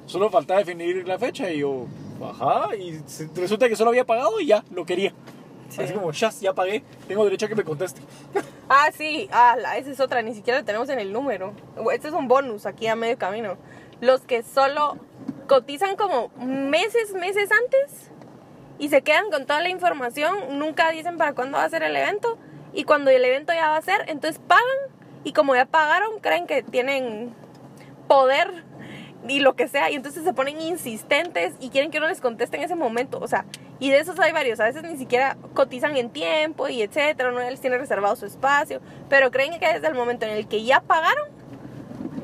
[0.06, 1.52] Solo faltaba definir la fecha.
[1.52, 1.88] Y yo,
[2.24, 2.74] ajá.
[2.76, 3.02] Y
[3.36, 5.14] resulta que solo había pagado y ya, lo quería.
[5.68, 5.82] Sí.
[5.82, 6.84] Así como, chas, ya pagué.
[7.08, 8.02] Tengo derecho a que me conteste.
[8.68, 11.54] Ah, sí, ah, esa es otra, ni siquiera la tenemos en el número.
[11.94, 13.58] Este es un bonus aquí a medio camino.
[14.02, 14.98] Los que solo
[15.48, 18.12] cotizan como meses, meses antes
[18.78, 21.96] y se quedan con toda la información, nunca dicen para cuándo va a ser el
[21.96, 22.38] evento
[22.74, 24.64] y cuando el evento ya va a ser, entonces pagan
[25.24, 27.34] y como ya pagaron, creen que tienen
[28.08, 28.64] poder
[29.28, 32.58] y lo que sea y entonces se ponen insistentes y quieren que uno les conteste
[32.58, 33.46] en ese momento, o sea,
[33.80, 37.40] y de esos hay varios, a veces ni siquiera cotizan en tiempo y etcétera, no
[37.40, 40.82] les tiene reservado su espacio, pero creen que desde el momento en el que ya
[40.82, 41.25] pagaron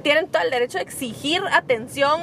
[0.02, 2.20] tienen todo el derecho de exigir atención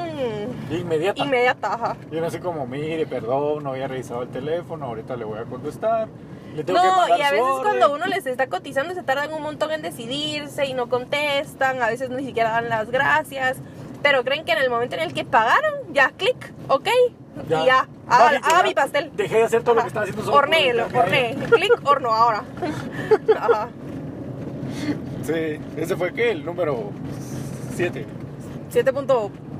[0.70, 1.22] Inmediata.
[1.22, 1.96] inmediata, ajá.
[2.10, 6.08] No sé como, mire, perdón, no había revisado el teléfono, ahorita le voy a contestar.
[6.54, 9.42] Le tengo que No, y a veces cuando uno les está cotizando se tardan un
[9.42, 13.58] montón en decidirse y no contestan, a veces ni siquiera dan las gracias,
[14.02, 16.88] pero creen que en el momento en el que pagaron, ya clic, ok,
[17.46, 18.62] y ya, haga, ya.
[18.62, 19.10] mi pastel.
[19.14, 22.42] Dejé de hacer todo lo que estaba haciendo solo Hornéelo, horné, clic, horno ahora.
[23.38, 23.68] Ajá.
[25.24, 26.90] Sí, ese fue qué, el número
[27.78, 28.04] 7.
[28.72, 28.92] 7.A.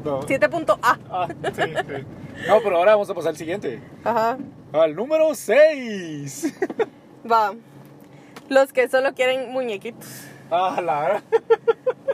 [0.04, 0.22] No.
[0.22, 0.98] 7.A.
[1.08, 2.04] Ah, sí, sí.
[2.48, 3.80] No, pero ahora vamos a pasar al siguiente.
[4.02, 4.36] Ajá.
[4.72, 6.52] Al número 6.
[7.30, 7.54] Va.
[8.48, 10.08] Los que solo quieren muñequitos.
[10.50, 11.22] Ah, la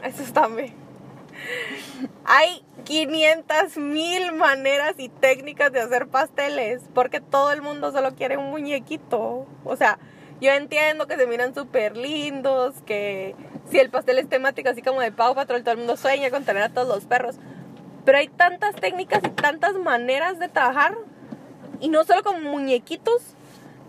[0.03, 0.75] Eso también.
[2.23, 8.37] Hay 500 mil maneras y técnicas de hacer pasteles porque todo el mundo solo quiere
[8.37, 9.47] un muñequito.
[9.63, 9.97] O sea,
[10.41, 13.35] yo entiendo que se miran súper lindos, que
[13.69, 16.43] si el pastel es temático así como de Pau Patrol, todo el mundo sueña con
[16.43, 17.35] tener a todos los perros.
[18.03, 20.95] Pero hay tantas técnicas y tantas maneras de trabajar,
[21.79, 23.35] y no solo con muñequitos,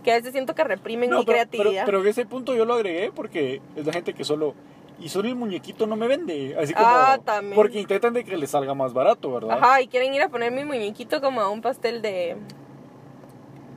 [0.03, 1.85] que a veces siento que reprimen No, mi pero, creatividad.
[1.85, 4.55] pero, pero ese punto yo lo agregué porque es la gente que solo.
[4.99, 6.57] Y solo el muñequito no me vende.
[6.59, 6.87] Así como.
[6.89, 7.55] Ah, también.
[7.55, 9.59] Porque intentan de que les salga más barato, ¿verdad?
[9.61, 12.37] Ajá, y quieren ir a poner mi muñequito como a un pastel de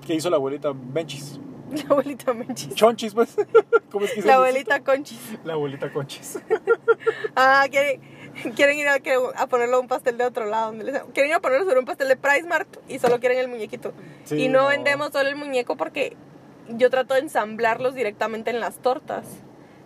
[0.08, 1.40] Que hizo la abuelita Benchis.
[1.74, 2.74] la abuelita Menchis.
[2.76, 3.36] Chonchis, pues.
[3.92, 5.20] ¿Cómo es que La abuelita Conchis.
[5.44, 6.40] La abuelita Conchis.
[7.36, 8.02] Ah, quieren,
[8.56, 9.00] quieren ir a,
[9.38, 10.68] a ponerlo un pastel de otro lado.
[10.68, 13.38] Donde les, quieren ir a ponerlo sobre un pastel de Price Mart y solo quieren
[13.40, 13.94] el muñequito.
[14.26, 14.68] Sí, y no, no.
[14.68, 16.18] vendemos solo el muñeco porque
[16.68, 19.26] yo trato de ensamblarlos directamente en las tortas.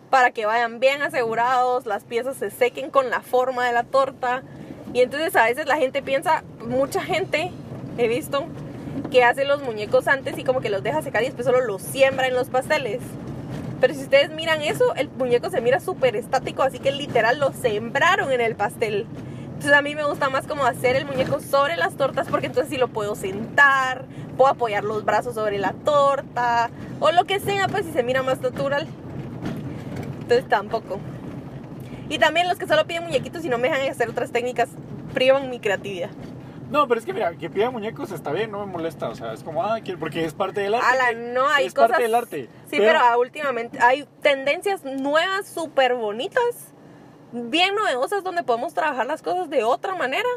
[0.09, 4.43] Para que vayan bien asegurados, las piezas se sequen con la forma de la torta.
[4.93, 7.51] Y entonces a veces la gente piensa, mucha gente
[7.97, 8.47] he visto
[9.11, 11.81] que hace los muñecos antes y como que los deja secar y después solo los
[11.81, 13.01] siembra en los pasteles.
[13.79, 17.51] Pero si ustedes miran eso, el muñeco se mira súper estático, así que literal lo
[17.51, 19.05] sembraron en el pastel.
[19.45, 22.69] Entonces a mí me gusta más como hacer el muñeco sobre las tortas porque entonces
[22.69, 24.05] sí lo puedo sentar,
[24.37, 28.23] puedo apoyar los brazos sobre la torta o lo que sea, pues si se mira
[28.23, 28.87] más natural.
[30.21, 30.99] Entonces tampoco.
[32.09, 34.69] Y también los que solo piden muñequitos y no me dejan hacer otras técnicas
[35.13, 36.09] privan mi creatividad.
[36.73, 39.07] No, pero es que mira, que pida muñecos está bien, no me molesta.
[39.07, 41.15] O sea, es como, ah, porque es parte del arte.
[41.31, 41.91] No, hay es cosas...
[41.91, 42.49] parte del arte.
[42.67, 46.73] Sí, pero, últimamente hay tendencias nuevas, súper bonitas,
[47.31, 50.27] bien novedosas, donde podemos trabajar las cosas de otra manera.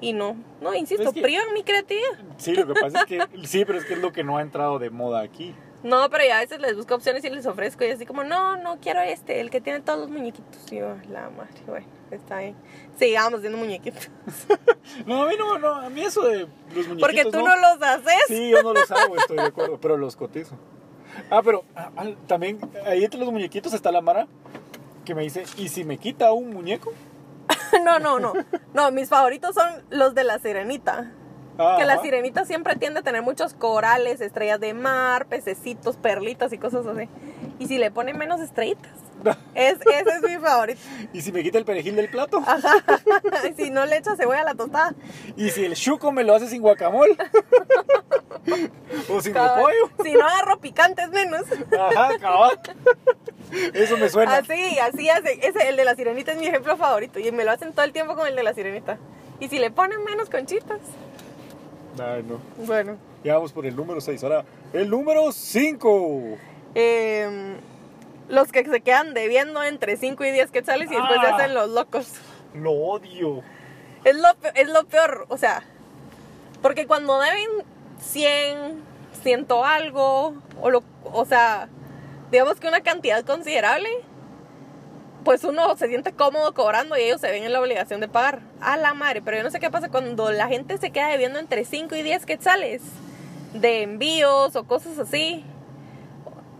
[0.00, 2.18] Y no, no, insisto, Es que- privan mi creatividad.
[2.36, 3.26] Sí, lo que pasa es que.
[3.48, 5.56] Sí, pero es que es lo que no ha entrado de moda aquí.
[5.82, 7.84] No, pero ya a veces les busco opciones y les ofrezco.
[7.84, 10.70] Y así como, no, no quiero este, el que tiene todos los muñequitos.
[10.70, 12.54] Y yo, la madre, bueno, está bien.
[12.98, 14.10] Sigamos haciendo muñequitos.
[15.06, 17.00] No, a mí no, no, a mí eso de los muñequitos.
[17.00, 18.24] Porque tú no, los haces.
[18.26, 20.56] Sí, yo no los hago, estoy de acuerdo, pero los cotizo.
[21.30, 24.26] Ah, pero ah, ah, también ahí entre los muñequitos está la Mara
[25.04, 26.92] que me dice, ¿y si me quita un muñeco?
[27.84, 28.32] no, no, no.
[28.74, 31.12] No, mis favoritos son los de la sirenita.
[31.78, 36.58] Que la sirenita siempre tiende a tener muchos corales, estrellas de mar, pececitos, perlitas y
[36.58, 37.08] cosas así.
[37.58, 38.92] Y si le ponen menos estrellitas,
[39.54, 40.80] es, ese es mi favorito.
[41.12, 42.42] ¿Y si me quita el perejil del plato?
[43.50, 44.94] Y si no le echas cebolla a la tostada.
[45.36, 47.16] ¿Y si el chuco me lo hace sin guacamole?
[49.08, 49.90] ¿O sin repollo?
[50.02, 51.42] Si no agarro picantes menos.
[51.78, 52.58] Ajá, cabal.
[53.74, 54.36] Eso me suena.
[54.36, 55.38] Así, así hace.
[55.46, 57.18] Ese, el de la sirenita es mi ejemplo favorito.
[57.18, 58.98] Y me lo hacen todo el tiempo con el de la sirenita.
[59.40, 60.80] Y si le ponen menos conchitas.
[61.98, 62.38] Ay, no.
[62.66, 62.96] Bueno.
[63.24, 64.22] Ya vamos por el número 6.
[64.24, 66.36] Ahora, el número 5.
[66.74, 67.56] eh,
[68.28, 71.36] los que se quedan debiendo entre 5 y 10 quetzales y después se Ah.
[71.36, 72.12] hacen los locos.
[72.54, 73.42] Lo odio.
[74.04, 75.62] Es lo, es lo peor, o sea,
[76.62, 77.48] porque cuando deben
[78.00, 78.82] 100,
[79.22, 81.68] 100 algo, o, lo, o sea,
[82.30, 83.88] digamos que una cantidad considerable,
[85.24, 88.40] pues uno se siente cómodo cobrando y ellos se ven en la obligación de pagar.
[88.60, 91.38] A la madre, pero yo no sé qué pasa cuando la gente se queda debiendo
[91.38, 92.82] entre 5 y 10 quetzales
[93.54, 95.44] de envíos o cosas así.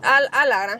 [0.03, 0.79] A, a la gran.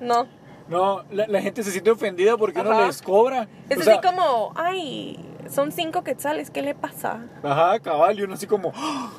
[0.00, 0.26] No.
[0.68, 2.86] No, la, la gente se siente ofendida porque uno Ajá.
[2.86, 3.48] les cobra.
[3.70, 7.24] Es O así sea, como, ay, son 5 quetzales, ¿qué le pasa?
[7.42, 8.72] Ajá, cabal, y uno así como...
[8.74, 9.10] ¡ah!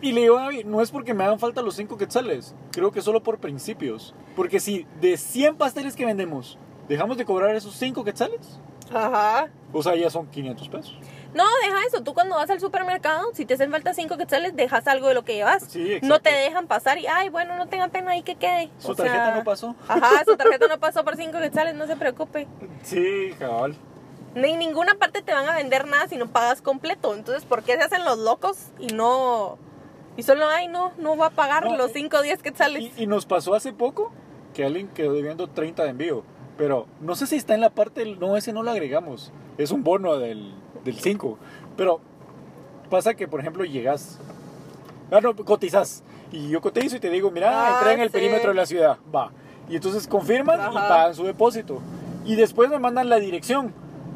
[0.00, 3.00] Y le digo, "Ay, no es porque me hagan falta los 5 quetzales, creo que
[3.00, 4.12] solo por principios.
[4.34, 8.40] Porque si de 100 pasteles que vendemos, dejamos de cobrar esos 5 quetzales,
[8.92, 9.48] Ajá.
[9.72, 10.98] o sea, ya son 500 pesos.
[11.34, 12.02] No, deja eso.
[12.02, 15.24] Tú cuando vas al supermercado, si te hacen falta cinco quetzales, dejas algo de lo
[15.24, 15.64] que llevas.
[15.66, 16.06] Sí, exacto.
[16.08, 18.68] no te dejan pasar y, ay, bueno, no tenga pena ahí que quede.
[18.78, 19.74] Su O tarjeta sea, no pasó.
[19.88, 22.46] Ajá, su tarjeta no pasó por cinco quetzales, no se preocupe.
[22.82, 23.74] Sí, cabal.
[24.34, 27.14] Ni en ninguna parte te van a vender nada si no pagas completo.
[27.14, 29.56] Entonces, ¿por qué se hacen los locos y no...
[30.18, 32.82] Y solo, ay, no, no va a pagar No, los y- 5 o 10 quetzales.
[32.98, 34.12] Y, y nos pasó hace poco
[34.52, 36.24] que alguien quedó debiendo 30 de envío.
[36.56, 38.18] Pero no sé si está en la parte del...
[38.20, 39.32] No, ese no lo agregamos.
[39.58, 40.52] Es un bono del,
[40.84, 41.38] del 5.
[41.76, 42.00] Pero
[42.90, 44.18] pasa que, por ejemplo, llegas...
[45.10, 46.02] Ah, no, cotizas.
[46.30, 48.12] Y yo cotizo y te digo, mira, Ah, entré en el sí.
[48.12, 48.96] perímetro de la ciudad.
[49.14, 49.30] Va.
[49.68, 51.80] Y entonces confirman y pagan su depósito.
[52.24, 53.74] Y después me mandan la dirección.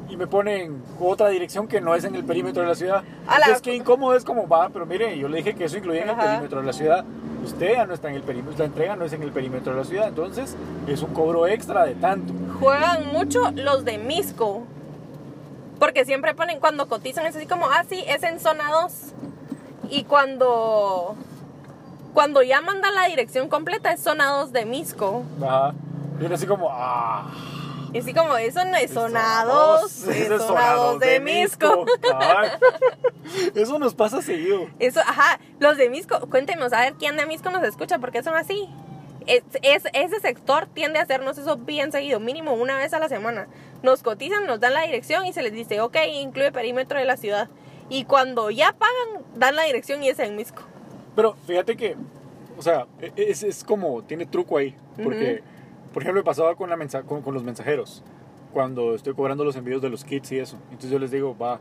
[0.08, 3.02] Y me ponen otra dirección que no es en el perímetro de la ciudad.
[3.22, 6.10] Entonces, qué incómodo es como, va, pero mire, yo le dije que eso incluía en
[6.10, 7.04] el perímetro de la ciudad.
[7.44, 9.78] Usted ya no está en el perímetro, la entrega no es en el perímetro de
[9.78, 10.08] la ciudad.
[10.08, 12.32] Entonces, es un cobro extra de tanto.
[12.60, 14.62] Juegan mucho los de Misco.
[15.78, 18.92] Porque siempre ponen, cuando cotizan, es así como, ah, sí, es en zona 2.
[19.90, 21.14] Y cuando,
[22.14, 25.22] cuando ya mandan la dirección completa, es zona 2 de Misco.
[25.42, 25.74] Ajá.
[26.20, 27.30] Y era así como, ah.
[27.96, 31.00] Y así como, eso no es zona zona 2, dos, es ese es zona 2
[31.00, 31.86] de Misco.
[32.02, 32.58] Cabal.
[33.54, 34.68] Eso nos pasa seguido.
[34.78, 38.34] Eso, ajá, los de Misco, cuéntenos, a ver quién de Misco nos escucha, porque son
[38.36, 38.68] así.
[39.26, 43.08] es- es- ese sector tiende a hacernos eso bien seguido, mínimo una vez a la
[43.08, 43.48] semana.
[43.82, 47.16] Nos cotizan, nos dan la dirección y se les dice, ok, incluye perímetro de la
[47.16, 47.48] ciudad.
[47.88, 50.62] Y cuando ya pagan, dan la dirección y es en Misco.
[51.16, 51.96] Pero fíjate que,
[52.56, 54.76] o sea, e- es, es como, tiene truco ahí.
[55.02, 55.42] Porque,
[55.96, 58.02] por ejemplo, me pasaba con, la mensa- con, con los mensajeros.
[58.52, 60.58] Cuando estoy cobrando los envíos de los kits y eso.
[60.64, 61.58] Entonces yo les digo, va.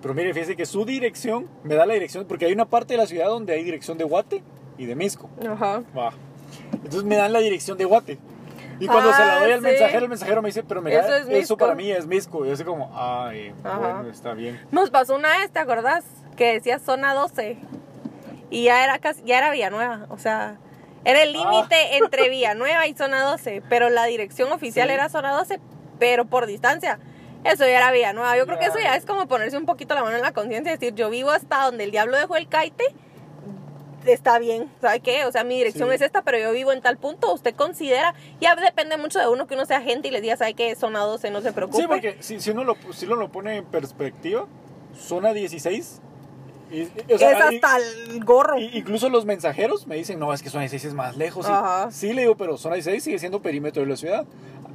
[0.00, 2.24] Pero mire, fíjese que su dirección me da la dirección.
[2.26, 4.42] Porque hay una parte de la ciudad donde hay dirección de Guate
[4.78, 5.28] y de Misco.
[5.46, 5.82] Ajá.
[5.94, 6.12] Va.
[6.72, 8.18] Entonces me dan la dirección de Guate.
[8.80, 9.64] Y cuando se la Ah, doy al sí.
[9.66, 11.58] mensajero, el mensajero me dice, pero mira, Eso eso, es Misco.
[11.58, 12.46] para mí es Misco.
[12.46, 13.78] Y yo así como, ay, Ajá.
[13.78, 14.58] bueno, está bien.
[14.72, 16.02] Nos pasó una vez, ¿te acordás?
[16.34, 17.58] Que decía zona 12.
[18.48, 20.06] Y ya era casi, ya era Villanueva.
[20.08, 20.56] O sea,
[21.06, 23.62] era el límite entre Villanueva y zona 12.
[23.68, 24.94] Pero la dirección oficial Sí.
[24.94, 25.58] era zona 12,
[25.98, 26.98] pero por distancia.
[27.44, 28.36] Eso ya era Villanueva.
[28.36, 30.72] Yo creo que eso ya es como ponerse un poquito la mano en la conciencia
[30.72, 32.84] y decir, yo vivo hasta donde el diablo dejó el caite.
[34.04, 35.24] Está bien, ¿sabe qué?
[35.24, 35.94] O sea, mi dirección Sí.
[35.96, 37.32] es esta, pero yo vivo en tal punto.
[37.34, 40.54] Usted considera, ya depende mucho de uno que uno sea gente y les diga, ¿sabe
[40.54, 40.76] qué?
[40.76, 41.82] Zona 12, no se preocupe.
[41.82, 44.46] Sí, porque si, si uno lo, si uno lo pone en perspectiva,
[44.96, 46.00] zona 16.
[46.70, 48.58] Y- o sea, es hasta el gorro.
[48.58, 51.46] incluso los mensajeros me dicen, no, es que zona 16 es más lejos.
[51.46, 51.90] Ajá.
[51.90, 54.26] sí, le digo, pero zona 16 sigue siendo perímetro de la ciudad.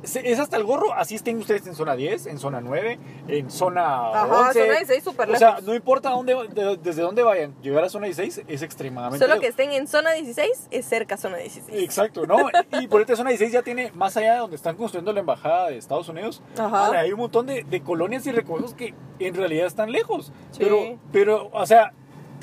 [0.03, 4.07] Es hasta el gorro, así estén ustedes en zona 10, en zona 9, en zona
[4.09, 4.53] Ajá, 11.
[4.61, 5.63] zona 16 súper O sea, lejos.
[5.65, 9.45] no importa dónde, de- desde dónde vayan, llegar a zona 16 es extremadamente Solo que
[9.47, 9.59] lejos.
[9.59, 11.83] estén en zona 16 es cerca zona 16.
[11.83, 12.37] Exacto, ¿no?
[12.81, 15.67] Y por esta zona 16 ya tiene, más allá de donde están construyendo la embajada
[15.69, 16.97] de Estados Unidos, Ajá.
[16.99, 20.33] hay un montón de, de colonias y recursos que en realidad están lejos.
[20.49, 20.61] Sí.
[20.63, 21.80] Pero, pero, o sea,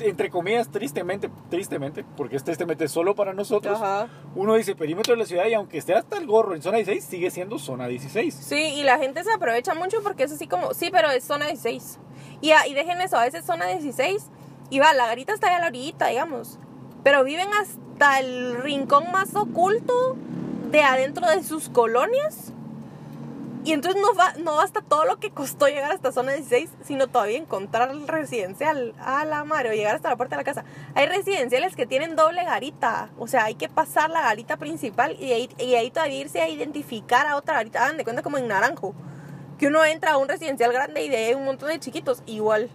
[0.01, 4.07] entre comillas, tristemente, tristemente, porque es tristemente solo para nosotros, Ajá.
[4.35, 7.03] uno dice perímetro de la ciudad y aunque esté hasta el gorro en zona 16,
[7.03, 8.33] sigue siendo zona 16.
[8.33, 11.45] Sí, y la gente se aprovecha mucho porque es así como, sí, pero es zona
[11.47, 11.99] 16.
[12.41, 14.27] Y, a- y dejen eso, a veces zona 16
[14.69, 16.59] y va, la garita está allá a la orillita, digamos.
[17.03, 20.15] Pero viven hasta el rincón más oculto
[20.71, 22.53] de adentro de sus colonias.
[23.65, 27.07] Y entonces no, va, no basta todo lo que costó llegar hasta zona 16, sino
[27.07, 30.63] todavía encontrar el residencial a la madre o llegar hasta la puerta de la casa.
[30.95, 35.33] Hay residenciales que tienen doble garita, o sea, hay que pasar la garita principal y
[35.33, 37.83] ahí, y ahí todavía irse a identificar a otra garita.
[37.83, 38.95] Hagan de cuenta como en Naranjo,
[39.57, 42.69] que uno entra a un residencial grande y de un montón de chiquitos, igual.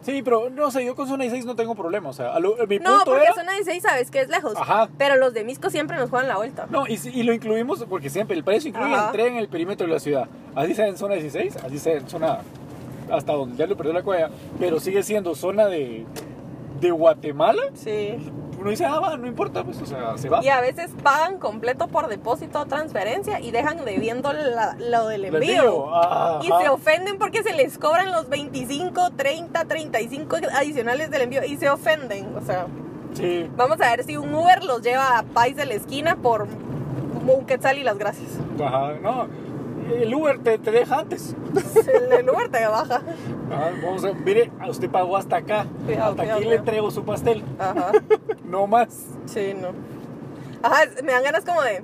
[0.00, 2.08] Sí, pero no sé, yo con zona 16 no tengo problema.
[2.10, 3.34] O sea, a lo- mi No, punto porque era.
[3.34, 4.88] zona 16 sabes que es lejos, Ajá.
[4.96, 6.66] pero los de Misco siempre nos juegan la vuelta.
[6.70, 9.06] No, y, lo incluimos porque siempre el precio incluye Ajá.
[9.06, 10.28] entrega en el perímetro de la ciudad.
[10.54, 12.38] Así sea en zona 16, así sea en zona
[13.10, 14.30] hasta donde ya lo perdió la cuella,
[14.60, 16.04] pero sigue siendo zona de,
[16.80, 17.62] de Guatemala.
[17.74, 18.30] Sí.
[18.60, 20.42] Uno dice, ah, va, no importa, pues, o sea, se va.
[20.42, 25.26] Y a veces pagan completo por depósito o transferencia y dejan debiendo la- lo del
[25.26, 25.86] El envío.
[26.42, 31.44] Y se ofenden porque se les cobran los 25, 30, 35 adicionales del envío.
[31.44, 32.34] Y se ofenden.
[32.36, 32.66] O sea,
[33.14, 36.42] Sí, vamos a ver si un Uber los lleva a Pais de la esquina por
[37.26, 38.28] un quetzal y las gracias.
[38.62, 39.26] ajá, no.
[39.88, 41.34] El Uber te, te deja antes.
[42.12, 43.02] El, Uber te baja.
[43.50, 45.66] Ah, vamos a, mire, usted pagó hasta acá.
[45.86, 47.42] Cuidado, hasta cuidado, aquí le entrego su pastel.
[47.58, 47.92] Ajá.
[48.44, 48.88] No más.
[49.26, 49.68] Sí, no.
[50.62, 51.82] Ajá, me dan ganas como de,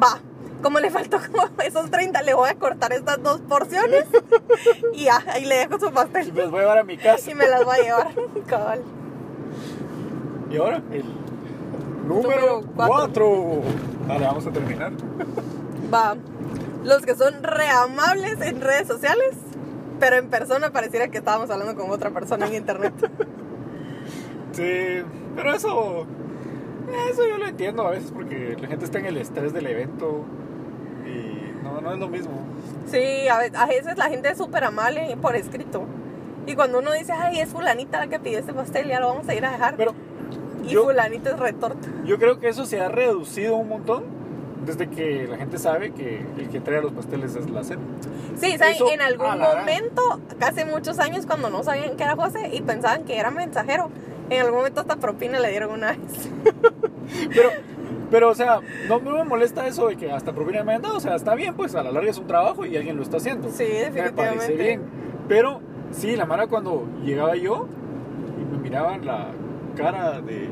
[0.00, 0.18] va,
[0.62, 4.04] como le faltó como esos 30, le voy a cortar estas dos porciones
[4.92, 6.98] y ya, ahí le dejo su Y pastel me los voy a llevar a mi
[6.98, 7.30] casa.
[7.30, 8.08] y me las voy a llevar.
[8.46, 8.82] Cabal.
[10.50, 11.04] Y ahora, el
[12.06, 13.26] Número número cuatro.
[13.26, 13.62] 4.
[14.08, 14.92] Dale, vamos a terminar.
[15.92, 16.16] Va,
[16.84, 19.34] los que son reamables en redes sociales,
[19.98, 22.94] pero en persona pareciera que estábamos hablando con otra persona en internet.
[24.52, 25.02] Sí,
[25.34, 26.06] pero eso.
[27.10, 30.24] Eso yo lo entiendo a veces porque la gente está en el estrés del evento
[31.04, 32.30] y no, no es lo mismo.
[32.86, 35.86] Sí, a veces la gente es súper amable por escrito.
[36.46, 39.28] Y cuando uno dice, ay, es fulanita la que pidió este pastel, ya lo vamos
[39.28, 39.74] a ir a dejar.
[39.76, 39.92] Pero
[40.62, 41.88] y yo, fulanito es retorta.
[42.04, 44.04] yo creo que eso se ha reducido un montón
[44.66, 47.82] desde que la gente sabe que el que trae los pasteles es la cena.
[48.36, 48.74] Sí, ¿saben?
[48.74, 53.04] Eso, en algún momento, hace muchos años, cuando no sabían que era José y pensaban
[53.04, 53.90] que era mensajero,
[54.30, 56.30] en algún momento hasta propina le dieron una vez.
[57.34, 57.50] Pero,
[58.10, 60.96] pero o sea, no, no me molesta eso de que hasta propina me han dado.
[60.96, 63.18] O sea, está bien, pues a la larga es un trabajo y alguien lo está
[63.18, 63.50] haciendo.
[63.50, 64.54] Sí, Me parece definitivamente.
[64.56, 64.82] bien.
[65.28, 67.66] Pero sí, la mara cuando llegaba yo
[68.40, 69.28] y me miraban la
[69.76, 70.48] cara de,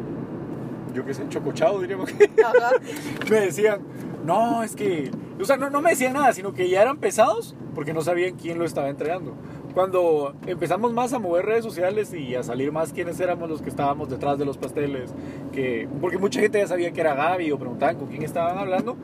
[0.92, 2.70] yo qué sé, chocochado, diríamos que, Ajá.
[3.30, 3.80] me decían,
[4.24, 7.56] no, es que, o sea, no, no me decían nada, sino que ya eran pesados
[7.74, 9.34] porque no sabían quién lo estaba entregando.
[9.74, 13.70] Cuando empezamos más a mover redes sociales y a salir más quiénes éramos los que
[13.70, 15.14] estábamos detrás de los pasteles,
[15.50, 18.96] que, porque mucha gente ya sabía que era Gaby o preguntaban con quién estaban hablando,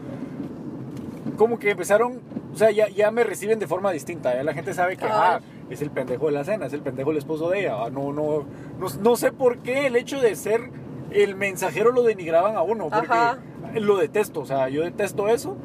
[1.37, 2.21] como que empezaron,
[2.53, 4.35] o sea, ya, ya me reciben de forma distinta.
[4.35, 7.11] Ya la gente sabe que ah, es el pendejo de la cena, es el pendejo
[7.11, 7.85] del esposo de ella.
[7.85, 8.45] ah, no, no,
[8.79, 10.71] no, no sé por qué el hecho de ser
[11.11, 12.89] el mensajero lo denigraban a uno.
[12.89, 13.39] Porque Ajá.
[13.75, 15.57] lo detesto, o sea, yo detesto eso.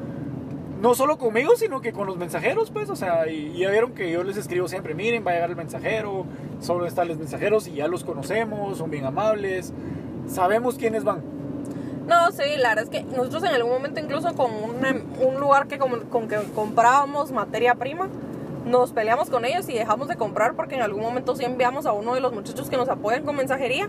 [0.80, 4.10] No solo conmigo, sino que con los mensajeros, pues, o sea, y, ya vieron que
[4.10, 6.26] yo les escribo siempre, miren, va a llegar el mensajero,
[6.60, 9.72] solo están los mensajeros y ya los conocemos, son bien amables,
[10.28, 11.22] sabemos quiénes van.
[12.06, 15.68] No, sí, la verdad es que nosotros en algún momento incluso con una- un lugar
[15.68, 18.08] que con, con que comprábamos materia prima,
[18.66, 21.92] nos peleamos con ellos y dejamos de comprar porque en algún momento sí enviamos a
[21.92, 23.88] uno de los muchachos que nos apoyan con mensajería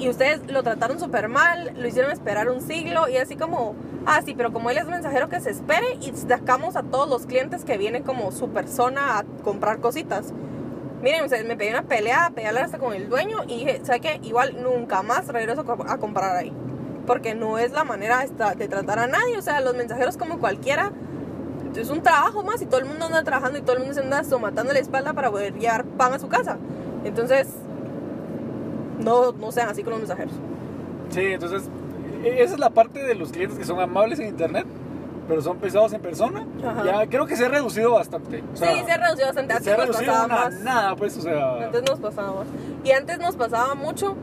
[0.00, 3.74] y ustedes lo trataron súper mal, lo hicieron esperar un siglo y así como,
[4.06, 7.26] ah, sí, pero como él es mensajero que se espere y sacamos a todos los
[7.26, 10.32] clientes que vienen como su persona a comprar cositas.
[11.02, 14.00] Miren, ustedes me pedí una pelea, a pelear hasta con el dueño y dije, ¿sabe
[14.00, 14.20] qué?
[14.22, 16.52] Igual nunca más regreso a co- a comprar ahí.
[17.06, 18.24] Porque no es la manera
[18.56, 19.38] de tratar a nadie.
[19.38, 20.92] O sea, los mensajeros como cualquiera,
[21.74, 24.00] es un trabajo más y todo el mundo anda trabajando y todo el mundo se
[24.00, 26.58] anda somatando la espalda para poder llevar pan a su casa.
[27.04, 27.48] Entonces,
[29.04, 30.32] no, no sean así con los mensajeros.
[31.10, 31.68] Sí, entonces,
[32.24, 34.66] e- esa es la parte de los clientes que son amables en internet,
[35.28, 36.46] pero son pesados en persona.
[36.66, 36.84] Ajá.
[36.84, 38.42] Ya creo que se ha reducido bastante.
[38.52, 39.52] o sea, sí, se ha reducido bastante.
[39.54, 40.60] Antes se ha nos reducido pasaba una más.
[40.60, 41.64] nada, pues, o sea.
[41.66, 42.46] Antes nos pasaba más.
[42.84, 44.16] Y antes nos pasaba mucho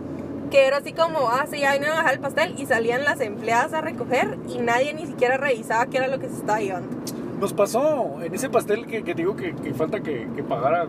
[0.52, 3.20] que era así como, ah, sí, ya vinieron a dejar el pastel y salían las
[3.20, 6.96] empleadas a recoger y nadie ni siquiera revisaba qué era lo que se estaba llevando.
[7.40, 10.88] Nos pasó en ese pastel que, que digo que, que falta que, que pagara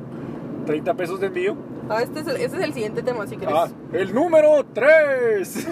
[0.66, 1.56] 30 pesos de envío.
[1.90, 3.54] Ah, este es el, este es el siguiente tema, si quieres.
[3.56, 5.68] Ah, el número 3.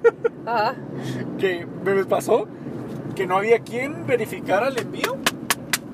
[0.46, 0.74] Ajá.
[1.38, 2.46] que me pasó
[3.14, 5.16] que no había quien verificara el envío.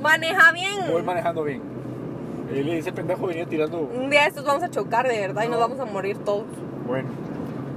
[0.00, 0.90] Maneja bien.
[0.90, 1.60] Voy manejando bien.
[2.54, 3.80] Él, ese pendejo venía tirando.
[3.80, 5.68] Un día estos vamos a chocar de verdad y nos No.
[5.68, 6.44] vamos a morir todos.
[6.86, 7.08] Bueno,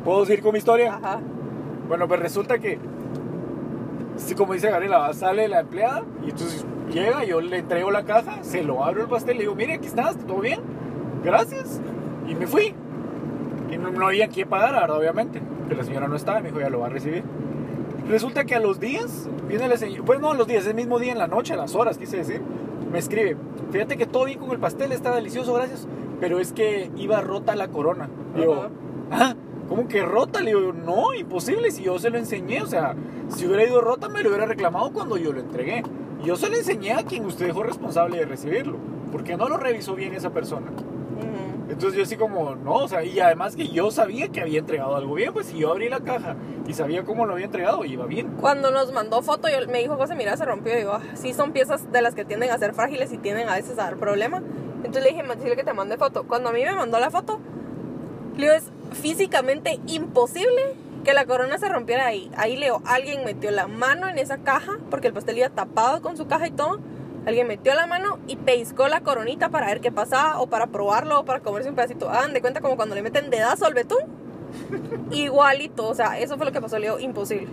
[0.06, 0.96] ¿puedo seguir con mi historia?
[0.96, 1.20] Ajá.
[1.88, 2.78] Bueno, pues resulta que,
[4.18, 8.44] sí, como dice Gabriela, sale la empleada y entonces llega, yo le entrego la caja,
[8.44, 10.60] se lo abro el pastel, le digo, mire, aquí estás, ¿todo bien?
[11.24, 11.80] Gracias.
[12.28, 12.74] Y me fui.
[13.72, 15.42] Y no, no había quien pagar, obviamente.
[15.68, 17.24] Que la señora no estaba, me dijo, ya lo va a recibir.
[18.08, 20.98] Resulta que a los días, viene la señora, pues no a los días, el mismo
[20.98, 22.42] día en la noche, a las horas, quise decir,
[22.92, 23.38] me escribe,
[23.72, 25.88] fíjate que todo bien con el pastel, está delicioso, gracias,
[26.20, 28.10] pero es que iba rota la corona.
[28.36, 28.70] Y yo.
[29.12, 29.36] ¿ah?
[29.68, 30.42] ¿Cómo que rota?
[30.42, 32.96] Le digo, no, imposible, si yo se lo enseñé, o sea,
[33.28, 35.84] si hubiera ido rota me lo hubiera reclamado cuando yo lo entregué.
[36.24, 38.78] Y Yo se lo enseñé a quien usted dejó responsable de recibirlo,
[39.12, 40.68] porque no lo revisó bien esa persona.
[41.70, 44.96] Entonces yo así como, no, o sea, y además que yo sabía que había entregado
[44.96, 46.36] algo bien, pues si yo abrí la caja
[46.68, 48.32] y sabía cómo lo había entregado, iba bien.
[48.42, 50.74] Cuando nos mandó foto, yo, me dijo, José, mira, se rompió.
[50.74, 53.50] Y digo, ah, sí, son piezas de las que tienden a ser frágiles y tienden
[53.50, 54.42] a veces a dar problema.
[54.78, 56.24] Entonces le dije, decirle que te mande foto.
[56.28, 57.40] Cuando a mí me mandó la foto,
[58.36, 62.32] le digo, es físicamente imposible que la corona se rompiera ahí.
[62.36, 66.18] Ahí leo, alguien metió la mano en esa caja, porque el pastel iba tapado con
[66.18, 66.80] su caja y todo.
[67.30, 71.20] Alguien metió la mano y pescó la coronita para ver qué pasaba, o para probarlo,
[71.20, 72.10] o para comerse un pedacito.
[72.10, 74.00] Hagan de cuenta como cuando le meten dedazo al betún.
[75.12, 77.50] Igualito, o sea, eso fue lo que pasó, le digo, imposible.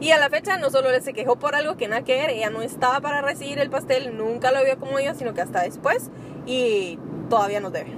[0.00, 2.50] Y a la fecha no solo se quejó por algo que nada que ver, ella
[2.50, 6.10] no estaba para recibir el pastel, nunca lo vio como ella, sino que hasta después
[6.44, 6.98] y
[7.30, 7.92] todavía nos debe.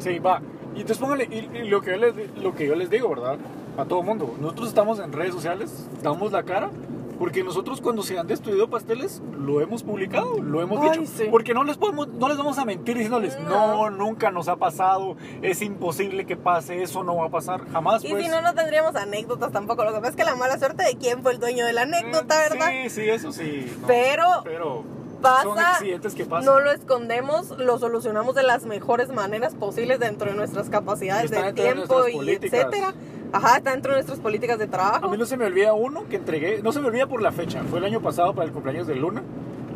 [0.00, 0.42] Sí, va.
[0.74, 3.38] Y entonces póngale, y, y lo, que yo les, lo que yo les digo, ¿verdad?
[3.78, 4.34] A todo mundo.
[4.40, 6.70] Nosotros estamos en redes sociales, damos la cara,
[7.18, 11.12] porque nosotros cuando se han destruido pasteles, lo hemos publicado, lo hemos Ay, dicho.
[11.16, 11.24] sí.
[11.30, 13.88] Porque no les, podemos, no les vamos a mentir diciéndoles, no.
[13.88, 13.90] No.
[13.90, 18.04] nunca nos ha pasado, es imposible que pase, eso no va a pasar, jamás.
[18.04, 18.24] Y pues.
[18.24, 19.84] si no, no tendríamos anécdotas tampoco.
[19.84, 21.82] Lo que pasa es que la mala suerte de quién fue el dueño de la
[21.82, 22.68] anécdota, Mm, ¿verdad?
[22.84, 23.72] Sí, sí, eso sí.
[23.80, 23.86] no.
[23.86, 24.84] Pero Pero
[25.24, 26.44] pasa, son accidentes que pasan.
[26.44, 31.42] no lo escondemos, lo solucionamos de las mejores maneras posibles dentro de nuestras capacidades de
[31.42, 32.60] de tiempo nuestras y políticas.
[32.60, 32.94] etcétera.
[33.32, 35.06] Ajá, está dentro de nuestras políticas de trabajo.
[35.06, 37.32] A mí no se me olvida uno que entregué, no se me olvida por la
[37.32, 39.22] fecha, fue el año pasado para el cumpleaños de Luna.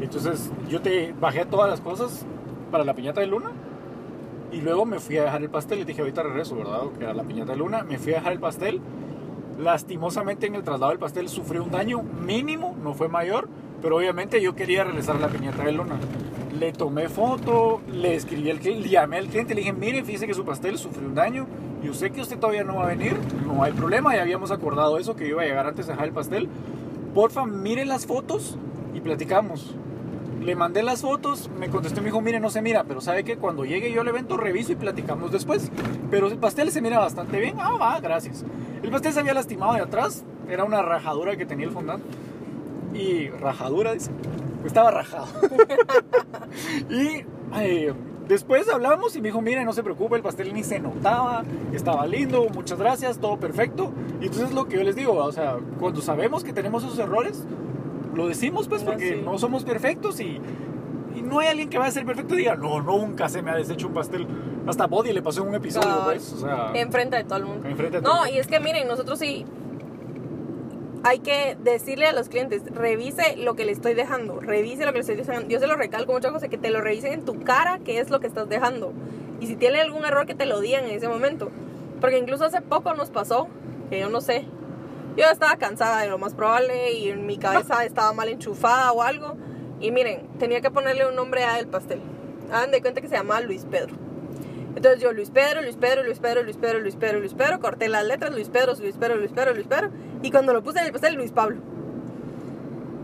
[0.00, 2.24] Entonces yo te bajé todas las cosas
[2.70, 3.50] para la piñata de Luna
[4.52, 6.82] y luego me fui a dejar el pastel y dije ahorita regreso, ¿verdad?
[6.96, 8.80] Que era la piñata de Luna, me fui a dejar el pastel.
[9.58, 13.48] Lastimosamente en el traslado del pastel sufrí un daño mínimo, no fue mayor,
[13.80, 15.96] pero obviamente yo quería regresar a la piñata de Luna.
[16.58, 20.26] Le tomé foto, le escribí al cliente, le llamé al cliente, le dije, mire, fíjese
[20.26, 21.46] que su pastel sufrió un daño
[21.82, 23.16] yo sé que usted todavía no va a venir,
[23.46, 26.12] no hay problema, ya habíamos acordado eso, que iba a llegar antes de dejar el
[26.12, 26.48] pastel.
[27.14, 28.58] Porfa, mire las fotos
[28.94, 29.76] y platicamos.
[30.42, 33.22] Le mandé las fotos, me contestó y me dijo, mire, no se mira, pero sabe
[33.22, 35.70] que cuando llegue yo al evento reviso y platicamos después.
[36.10, 37.56] Pero el pastel se mira bastante bien.
[37.60, 38.44] Ah, va, gracias.
[38.82, 42.02] El pastel se había lastimado de atrás, era una rajadura que tenía el fondant.
[42.94, 44.10] Y rajadura, dice.
[44.64, 45.26] Estaba rajado.
[46.90, 47.24] y
[47.60, 47.92] eh,
[48.26, 52.06] después hablamos y me dijo, mire, no se preocupe, el pastel ni se notaba, estaba
[52.06, 53.92] lindo, muchas gracias, todo perfecto.
[54.20, 57.44] Y entonces lo que yo les digo, o sea, cuando sabemos que tenemos esos errores,
[58.14, 59.22] lo decimos pues No, porque sí.
[59.24, 60.40] no somos perfectos y,
[61.14, 63.50] y no hay alguien que vaya a ser perfecto y diga, no, nunca se me
[63.52, 64.26] ha deshecho un pastel.
[64.66, 66.72] Hasta Body le pasó en un episodio, pues, o sea...
[66.74, 67.68] Enfrente de todo el mundo.
[67.68, 68.34] Enfrente de todo el No, mundo.
[68.34, 69.46] y es que miren, nosotros sí.
[71.08, 74.98] Hay que decirle a los clientes, revise lo que le estoy dejando, revise lo que
[74.98, 75.48] le estoy dejando.
[75.48, 78.10] Yo se lo recalco muchas cosas, que te lo revisen en tu cara, qué es
[78.10, 78.92] lo que estás dejando.
[79.40, 81.50] Y si tiene algún error, que te lo digan en ese momento.
[82.02, 83.48] Porque incluso hace poco nos pasó,
[83.88, 84.44] que yo no sé,
[85.16, 89.02] yo estaba cansada de lo más probable y en mi cabeza estaba mal enchufada o
[89.02, 89.34] algo.
[89.80, 92.02] Y miren, tenía que ponerle un nombre a el pastel.
[92.52, 93.94] Hagan de cuenta que se llamaba Luis Pedro.
[94.78, 97.88] Entonces yo, Luis Pedro, Luis Pedro, Luis Pedro, Luis Pedro, Luis Pedro, Luis Pedro, corté
[97.88, 99.90] las letras, Luis Pedro, Luis Pedro, Luis Pedro, Luis Pedro,
[100.22, 101.56] y cuando lo puse en el pastel, Luis Pablo.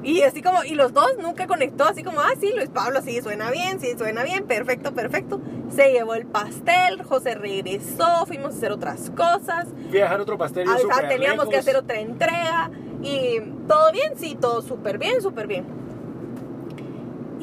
[0.05, 3.21] Y así como, y los dos nunca conectó, así como, ah, sí, Luis Pablo, sí,
[3.23, 5.41] suena bien, sí, suena bien, perfecto, perfecto.
[5.75, 9.67] Se llevó el pastel, José regresó, fuimos a hacer otras cosas.
[9.91, 10.69] Fui a dejar otro pastel.
[10.69, 12.71] Ah, súper teníamos que hacer otra entrega.
[13.03, 15.65] Y todo bien, sí, todo súper bien, súper bien.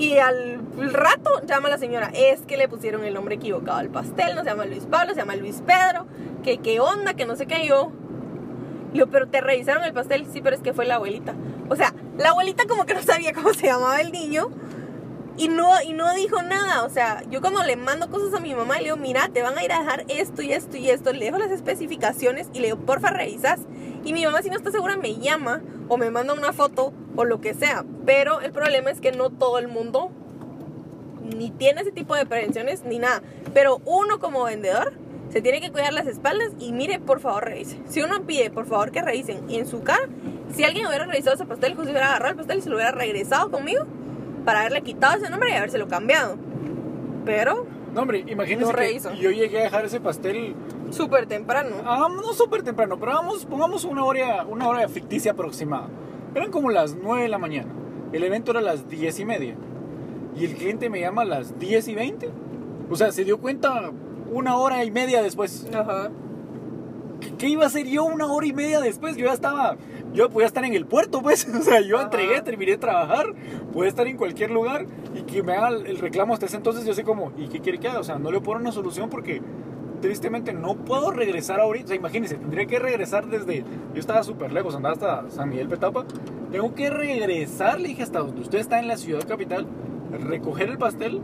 [0.02, 0.60] Y al
[0.93, 4.49] rato llama la señora, es que le pusieron el nombre equivocado al pastel, no se
[4.49, 6.08] llama Luis Pablo, se llama Luis Pedro,
[6.43, 7.91] que qué onda, que no sé qué yo.
[8.88, 11.36] Le digo, pero te revisaron el pastel, sí, pero es que fue la abuelita.
[11.70, 14.49] O sea, la abuelita como que no sabía cómo se llamaba el niño
[15.38, 16.84] y no, y no dijo nada.
[16.84, 19.58] O sea, yo cuando le mando cosas a mi mamá, le digo, mira, te van
[19.58, 21.14] a ir a dejar esto y esto y esto.
[21.14, 23.60] Le dejo las especificaciones y le digo, porfa, revisas.
[24.04, 27.26] Y mi mamá, si no está segura, me llama o me manda una foto o
[27.26, 27.86] lo que sea.
[28.06, 30.12] Pero el problema es que no todo el mundo
[31.36, 33.22] ni tiene ese tipo de prevenciones ni nada.
[33.54, 34.94] Pero uno como vendedor
[35.32, 37.80] se tiene que cuidar las espaldas y mire, por favor, revise.
[37.88, 40.10] Si uno pide, por favor, que revisen en su cara,
[40.54, 42.92] si alguien hubiera revisado ese pastel, José hubiera agarrado el pastel y se lo hubiera
[42.92, 43.86] regresado conmigo
[44.46, 46.38] para haberle quitado ese nombre y habérselo cambiado.
[47.26, 50.56] Pero No, hombre, imagínense que yo llegué a dejar ese pastel,
[50.89, 51.76] súper temprano.
[51.86, 55.88] ah, no súper temprano, pero vamos, pongamos una hora, una hora ficticia aproximada.
[56.34, 57.72] Eran como las 9 de la mañana.
[58.14, 59.56] El evento era a las 10 y media.
[60.36, 62.30] Y el cliente me llama a las 10 y 20.
[62.89, 63.92] O sea, se dio cuenta
[64.32, 65.68] una hora y media después.
[65.74, 66.10] Ajá.
[67.22, 69.16] ¿Qué- ¿Qué iba a hacer yo una hora y media después?
[69.16, 69.78] Yo ya estaba,
[70.14, 71.48] yo podía estar en el puerto, pues.
[71.58, 73.28] O sea, yo entregué, terminé de trabajar,
[73.72, 76.86] podía estar en cualquier lugar y que me haga el reclamo hasta ese entonces.
[76.86, 78.00] Yo sé como, ¿y qué quiere que haga?
[78.00, 79.42] O sea, no le puedo una solución porque
[80.02, 81.86] tristemente no puedo regresar ahorita.
[81.86, 83.64] O sea, imagínense, tendría que regresar desde.
[83.94, 86.06] Yo estaba súper lejos, andaba hasta San Miguel Petapa.
[86.52, 89.68] Tengo que regresar, le dije, hasta donde usted está en la ciudad capital,
[90.12, 91.22] recoger el pastel,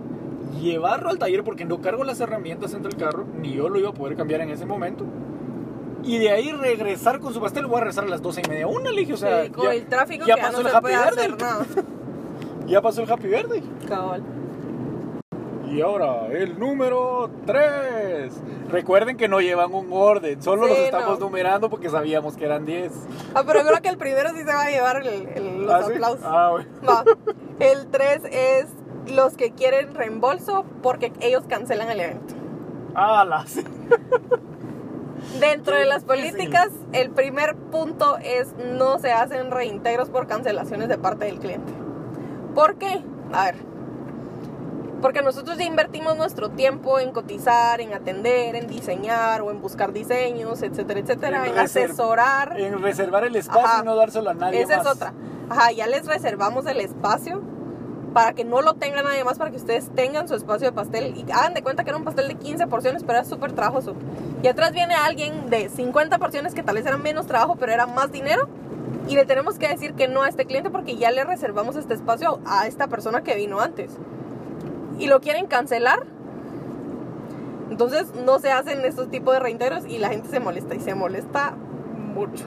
[0.61, 3.89] llevarlo al taller porque no cargo las herramientas entre el carro, ni yo lo iba
[3.89, 5.03] a poder cambiar en ese momento.
[6.03, 8.67] Y de ahí regresar con su pastel, voy a regresar a las 12 y media,
[8.67, 10.67] una, le dije, o sea, Sí, con ya, el tráfico ya que ya pasó no
[10.67, 11.37] el se Happy puede hacer
[12.67, 13.63] ya pasó el Happy Verde.
[13.87, 14.23] Cabal.
[15.69, 18.31] Y ahora, el número 3.
[18.69, 21.25] Recuerden que no llevan un orden, solo Sí, los estamos no.
[21.25, 22.91] numerando porque sabíamos que eran 10.
[23.35, 25.83] Ah, pero creo que el primero sí se va a llevar el- el- los ¿Ah,
[25.85, 25.93] sí?
[25.93, 26.23] aplausos.
[26.25, 26.69] Ah, bueno.
[26.87, 27.03] Va.
[27.59, 28.67] El 3 es
[29.13, 32.35] los que quieren reembolso porque ellos cancelan el evento.
[32.93, 33.63] Ah, la sí.
[35.39, 40.97] Dentro de las políticas, el primer punto es no se hacen reintegros por cancelaciones de
[40.97, 41.71] parte del cliente.
[42.55, 43.01] ¿Por qué?
[43.33, 43.55] A ver.
[45.01, 49.93] Porque nosotros ya invertimos nuestro tiempo en cotizar, en atender, en diseñar o en buscar
[49.93, 52.59] diseños, etcétera, etcétera, En en, asesorar.
[52.59, 53.81] En reservar el espacio Ajá.
[53.83, 54.85] y no dárselo a nadie Esa más.
[54.87, 55.13] es otra.
[55.49, 57.41] Ajá, ya les reservamos el espacio
[58.17, 61.13] para que no lo tenga nadie más, para que ustedes tengan su espacio de pastel.
[61.15, 63.93] Y hagan de cuenta que era un pastel de 15 porciones, pero era súper trabajoso.
[64.41, 67.85] Y atrás viene alguien de 50 porciones que tal vez eran menos trabajo, pero era
[67.85, 68.49] más dinero.
[69.07, 71.93] Y le tenemos que decir que no a este cliente porque ya le reservamos este
[71.93, 73.91] espacio a esta persona que vino antes.
[74.97, 76.07] Y lo quieren cancelar.
[77.69, 80.95] Entonces no se hacen estos tipos de reintegros y la gente se molesta y se
[80.95, 82.45] molesta mucho.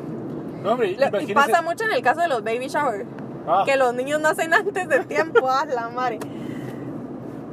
[0.65, 0.97] No, hombre,
[1.29, 3.07] Y pasa mucho en el caso de los baby shower.
[3.47, 5.49] Ah, Que los niños nacen antes del tiempo.
[5.49, 6.19] ¡Ah, la madre!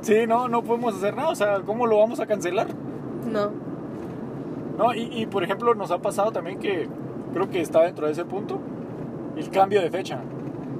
[0.01, 1.29] Sí, no, no podemos hacer nada.
[1.29, 2.67] O sea, ¿cómo lo vamos a cancelar?
[3.25, 3.51] No.
[4.77, 6.87] No, y, y, por ejemplo, nos ha pasado también que
[7.33, 8.59] creo que está dentro de ese punto
[9.35, 10.19] el cambio de fecha.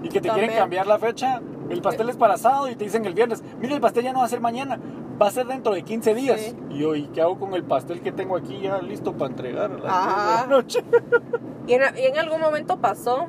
[0.03, 1.41] Y que te quieren cambiar la fecha.
[1.69, 3.43] El pastel es para sábado y te dicen el viernes.
[3.59, 4.79] Mira, el pastel ya no va a ser mañana,
[5.21, 6.39] va a ser dentro de 15 días.
[6.39, 6.55] Sí.
[6.69, 9.71] Y yo, ¿y qué hago con el pastel que tengo aquí ya listo para entregar
[9.71, 10.07] a las Ajá.
[10.15, 10.83] 10 de la noche?
[11.67, 13.25] Y en, y en algún momento pasó,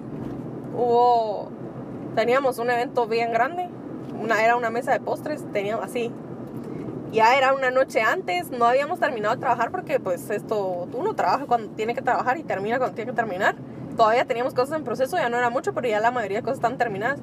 [0.72, 1.48] hubo,
[2.14, 3.68] teníamos un evento bien grande,
[4.40, 6.11] era una mesa de postres, teníamos así.
[7.12, 11.46] Ya era una noche antes, no habíamos terminado de trabajar porque pues esto, uno trabaja
[11.46, 13.56] cuando tiene que trabajar y termina cuando tiene que terminar.
[13.96, 16.59] Todavía teníamos cosas en proceso, ya no era mucho, pero ya la mayoría de cosas
[16.59, 17.18] están terminadas.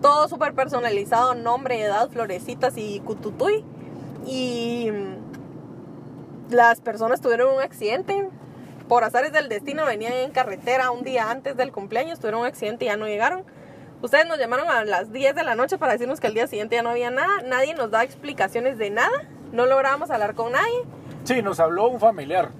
[0.00, 3.64] Todo súper personalizado, nombre, edad, florecitas y cututuy.
[4.26, 8.28] Y mm, las personas tuvieron un accidente,
[8.88, 12.86] por azares del destino venían en carretera un día antes del cumpleaños, tuvieron un accidente
[12.86, 13.44] y ya no llegaron.
[14.02, 16.76] Ustedes nos llamaron a las 10 de la noche para decirnos que el día siguiente
[16.76, 20.82] ya no había nada, nadie nos da explicaciones de nada, no lográbamos hablar con nadie.
[21.24, 22.50] Sí, nos habló un familiar.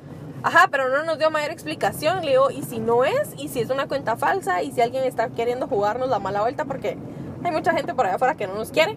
[0.43, 2.25] Ajá, pero no nos dio mayor explicación.
[2.25, 3.35] Le digo, ¿y si no es?
[3.37, 4.63] ¿Y si es una cuenta falsa?
[4.63, 6.65] ¿Y si alguien está queriendo jugarnos la mala vuelta?
[6.65, 6.97] Porque
[7.43, 8.97] hay mucha gente por allá afuera que no nos quiere.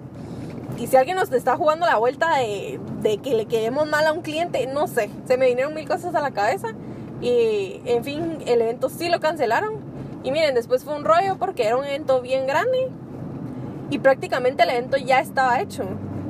[0.78, 4.14] Y si alguien nos está jugando la vuelta de, de que le quedemos mal a
[4.14, 5.10] un cliente, no sé.
[5.28, 6.70] Se me vinieron mil cosas a la cabeza.
[7.22, 9.89] Y, en fin, el evento sí lo cancelaron.
[10.24, 12.90] Y miren, después fue un rollo porque era un evento bien grande.
[13.90, 15.84] Y prácticamente el evento ya estaba hecho.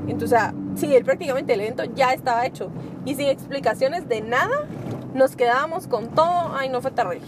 [0.08, 0.40] Entonces,
[0.76, 2.70] sí, el- prácticamente el evento ya estaba hecho.
[3.06, 4.66] Y sin explicaciones de nada,
[5.14, 6.52] nos quedábamos con todo.
[6.56, 7.28] Ay, no fue terrible.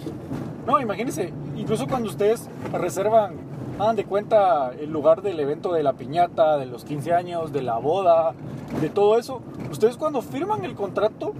[0.66, 3.34] No, imagínense, incluso cuando ustedes reservan,
[3.80, 7.64] hagan de cuenta el lugar del evento de la piñata, de los 15 años, de
[7.64, 8.34] la boda,
[8.80, 9.42] de todo eso,
[9.72, 11.34] ustedes cuando firman el contrato,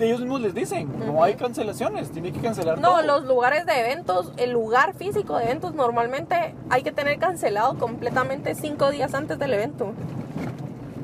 [0.00, 1.24] ellos mismos les dicen, no Ujú.
[1.24, 3.02] hay cancelaciones, tiene que cancelar No, todo.
[3.02, 8.54] los lugares de eventos, el lugar físico de eventos normalmente hay que tener cancelado completamente
[8.54, 9.92] cinco días antes del evento.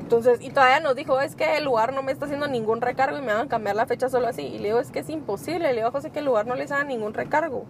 [0.01, 3.17] Entonces, y todavía nos dijo, es que el lugar no me está haciendo ningún recargo
[3.17, 4.43] y me van a cambiar la fecha solo así.
[4.43, 5.69] Y le digo, es que es imposible.
[5.69, 7.65] Le digo a José que el lugar no les haga ningún recargo.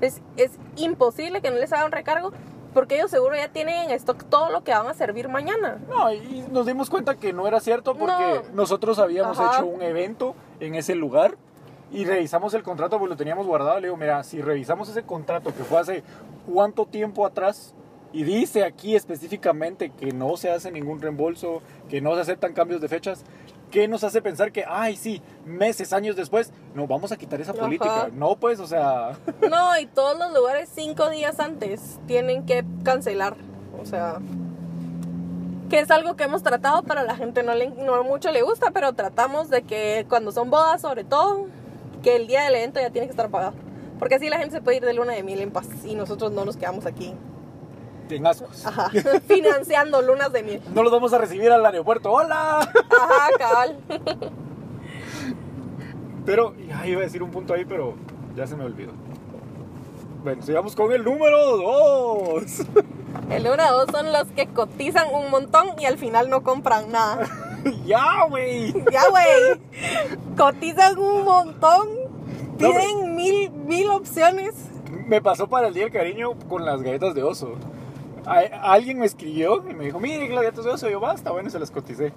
[0.00, 2.32] Es, es imposible que no les haga un recargo
[2.74, 5.78] porque ellos seguro ya tienen en stock todo lo que van a servir mañana.
[5.88, 8.54] No, y nos dimos cuenta que no era cierto porque No.
[8.54, 9.56] nosotros habíamos Ajá.
[9.56, 11.36] hecho un evento en ese lugar
[11.92, 13.80] y revisamos el contrato, pues lo teníamos guardado.
[13.80, 16.02] Le digo, mira, si revisamos ese contrato que fue hace
[16.52, 17.74] cuánto tiempo atrás
[18.12, 22.80] y dice aquí específicamente que no se hace ningún reembolso, que no se aceptan cambios
[22.80, 23.24] de fechas,
[23.70, 27.52] ¿qué nos hace pensar que, ay, sí, meses, años después, no, vamos a quitar esa
[27.52, 27.60] Ajá.
[27.62, 28.10] política?
[28.12, 29.12] No, pues, o sea,
[29.48, 33.36] No, y todos los lugares cinco días antes tienen que cancelar.
[33.80, 34.18] O sea,
[35.70, 38.42] que es algo que hemos tratado, pero a la gente no, le, no mucho le
[38.42, 41.46] gusta, pero tratamos de que cuando son bodas, sobre todo,
[42.02, 43.54] que el día del evento ya tiene que estar pagado.
[43.98, 46.32] Porque así la gente se puede ir de luna de miel en paz y nosotros
[46.32, 47.14] no nos quedamos aquí.
[48.10, 48.66] en ascos.
[48.66, 48.90] Ajá,
[49.28, 50.62] financiando lunas de miel.
[50.74, 52.10] No los vamos a recibir al aeropuerto.
[52.10, 52.58] ¡Hola!
[52.58, 53.78] Ajá, cabal.
[56.26, 57.94] Pero, ay, iba a decir un punto ahí, pero
[58.36, 58.92] ya se me olvidó.
[60.22, 62.42] Bueno, sigamos con el número 2.
[63.30, 67.28] El número dos son los que cotizan un montón y al final no compran nada.
[67.86, 68.72] ya, güey.
[68.92, 69.60] Ya, güey.
[70.36, 71.88] Cotizan un montón.
[72.58, 74.54] No, Piden mil, mil opciones.
[75.06, 77.54] Me pasó para el día del cariño con las galletas de oso.
[78.26, 80.88] A- alguien me escribió y me dijo, mire, las galletas de oso.
[80.88, 82.12] Y yo, basta, bueno, se las coticé.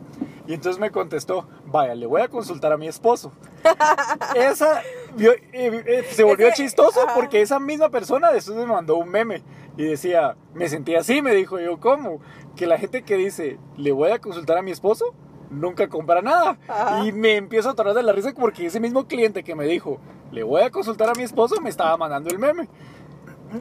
[0.46, 3.32] Y entonces me contestó, vaya, le voy a consultar a mi esposo.
[4.36, 4.82] esa
[5.16, 7.16] vio- eh, eh, se volvió Ese- chistoso ajá.
[7.16, 9.42] porque esa misma persona después me mandó un meme
[9.78, 12.20] y decía, me sentí así, me dijo yo, ¿cómo?
[12.56, 15.14] Que la gente que dice, le voy a consultar a mi esposo,
[15.50, 16.58] nunca compra nada.
[16.68, 17.06] Ajá.
[17.06, 20.00] Y me empiezo a atorar de la risa porque ese mismo cliente que me dijo,
[20.32, 22.68] le voy a consultar a mi esposo, me estaba mandando el meme.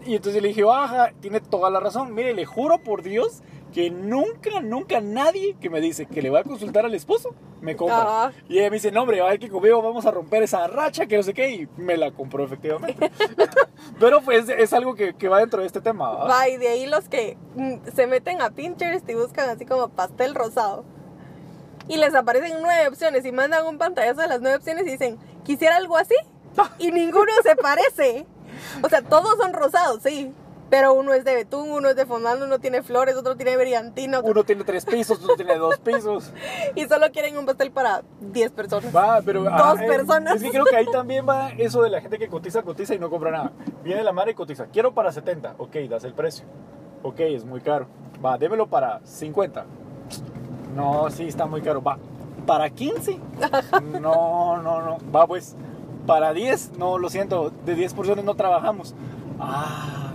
[0.07, 2.15] Y entonces le dije, baja, tiene toda la razón.
[2.15, 3.43] Mire, le juro por Dios
[3.73, 7.77] que nunca, nunca nadie que me dice que le va a consultar al esposo me
[7.77, 8.03] compra.
[8.03, 8.33] Ajá.
[8.49, 11.07] Y ella me dice, no, hombre, a ver que conmigo vamos a romper esa racha,
[11.07, 13.11] que no sé qué, y me la compró efectivamente.
[14.01, 16.11] Pero pues es algo que, que va dentro de este tema.
[16.11, 16.25] ¿va?
[16.27, 19.89] Va, y de ahí los que mm, se meten a Pinterest y buscan así como
[19.89, 20.85] pastel rosado.
[21.89, 25.19] Y les aparecen nueve opciones y mandan un pantallazo de las nueve opciones y dicen,
[25.45, 26.17] quisiera algo así.
[26.79, 28.27] Y ninguno se parece.
[28.83, 30.33] O sea, todos son rosados, sí.
[30.73, 34.21] Pero uno es de betún, uno es de fondant, uno tiene flores, otro tiene brillantina.
[34.21, 36.33] otro- Uno tiene tres pisos, otro tiene dos pisos.
[36.75, 38.97] Y solo quieren un pastel para 10 personas.
[38.97, 39.43] Va, pero.
[39.43, 40.37] Dos ah, eh, personas.
[40.37, 42.99] Es que creo que ahí también va eso de la gente que cotiza, cotiza y
[42.99, 43.53] no compra nada.
[43.85, 44.65] Viene la madre y cotiza.
[44.69, 45.57] Quiero para 70.
[45.59, 46.47] Ok, das el precio.
[47.03, 47.87] Ok, es muy caro.
[48.25, 49.67] Va, démelo para 50.
[50.75, 51.83] No, sí, está muy caro.
[51.83, 51.99] Va,
[52.47, 53.21] para 15.
[54.01, 54.97] No, no, no.
[55.15, 55.55] Va, pues,
[56.07, 56.79] para 10.
[56.79, 57.53] No, lo siento.
[57.67, 58.95] De 10 porciones no trabajamos.
[59.39, 60.12] Ah,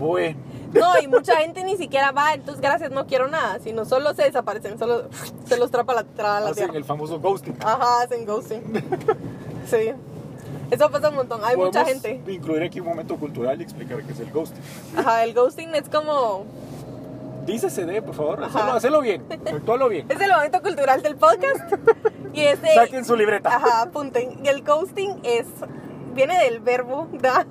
[0.00, 0.36] bueno.
[0.72, 4.22] No, y mucha gente ni siquiera va, entonces gracias, no quiero nada, sino solo se
[4.22, 5.08] desaparecen, solo
[5.44, 6.74] se los trapa la, tra- la Hacen tierra.
[6.76, 7.56] el famoso ghosting.
[7.60, 8.62] Ajá, hacen ghosting.
[9.66, 9.92] Sí.
[10.70, 11.40] Eso pasa un montón.
[11.44, 12.20] Hay mucha gente.
[12.28, 14.60] incluir aquí un momento cultural y explicar qué es el ghosting.
[14.96, 16.44] Ajá, el ghosting es como.
[17.46, 18.44] Dice CD, por favor.
[18.44, 19.24] Hacelo, hacelo bien.
[19.30, 20.06] Actúalo bien.
[20.08, 21.72] Es el momento cultural del podcast.
[22.32, 22.74] Y ese.
[22.74, 23.54] Saquen su libreta.
[23.56, 24.38] Ajá, apunten.
[24.44, 25.46] Y el ghosting es.
[26.14, 27.08] Viene del verbo.
[27.12, 27.46] ¿da?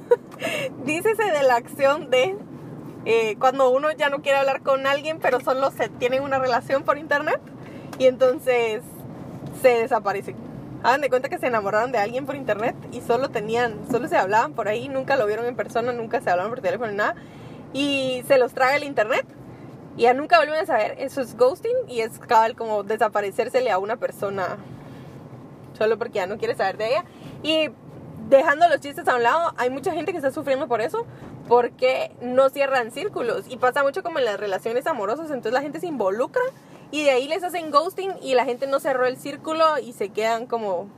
[0.84, 2.36] Dícese de la acción de.
[3.04, 6.82] eh, cuando uno ya no quiere hablar con alguien, pero solo se tienen una relación
[6.82, 7.40] por internet.
[7.98, 8.82] Y entonces
[9.60, 10.36] se desaparecen.
[10.82, 14.16] Hagan de cuenta que se enamoraron de alguien por internet y solo tenían, solo se
[14.16, 17.14] hablaban por ahí, nunca lo vieron en persona, nunca se hablaban por teléfono ni nada.
[17.74, 19.26] Y se los traga el internet
[19.98, 20.94] y ya nunca vuelven a saber.
[20.98, 24.56] Eso es ghosting y es cabal como desaparecérsele a una persona
[25.76, 27.04] solo porque ya no quiere saber de ella.
[27.42, 27.70] Y
[28.28, 31.06] dejando los chistes a un lado, hay mucha gente que está sufriendo por eso
[31.48, 35.80] porque no cierran círculos y pasa mucho como en las relaciones amorosas, entonces la gente
[35.80, 36.42] se involucra
[36.92, 40.10] Y de ahí les hacen ghosting y la gente no cerró el círculo y se
[40.10, 40.88] quedan como.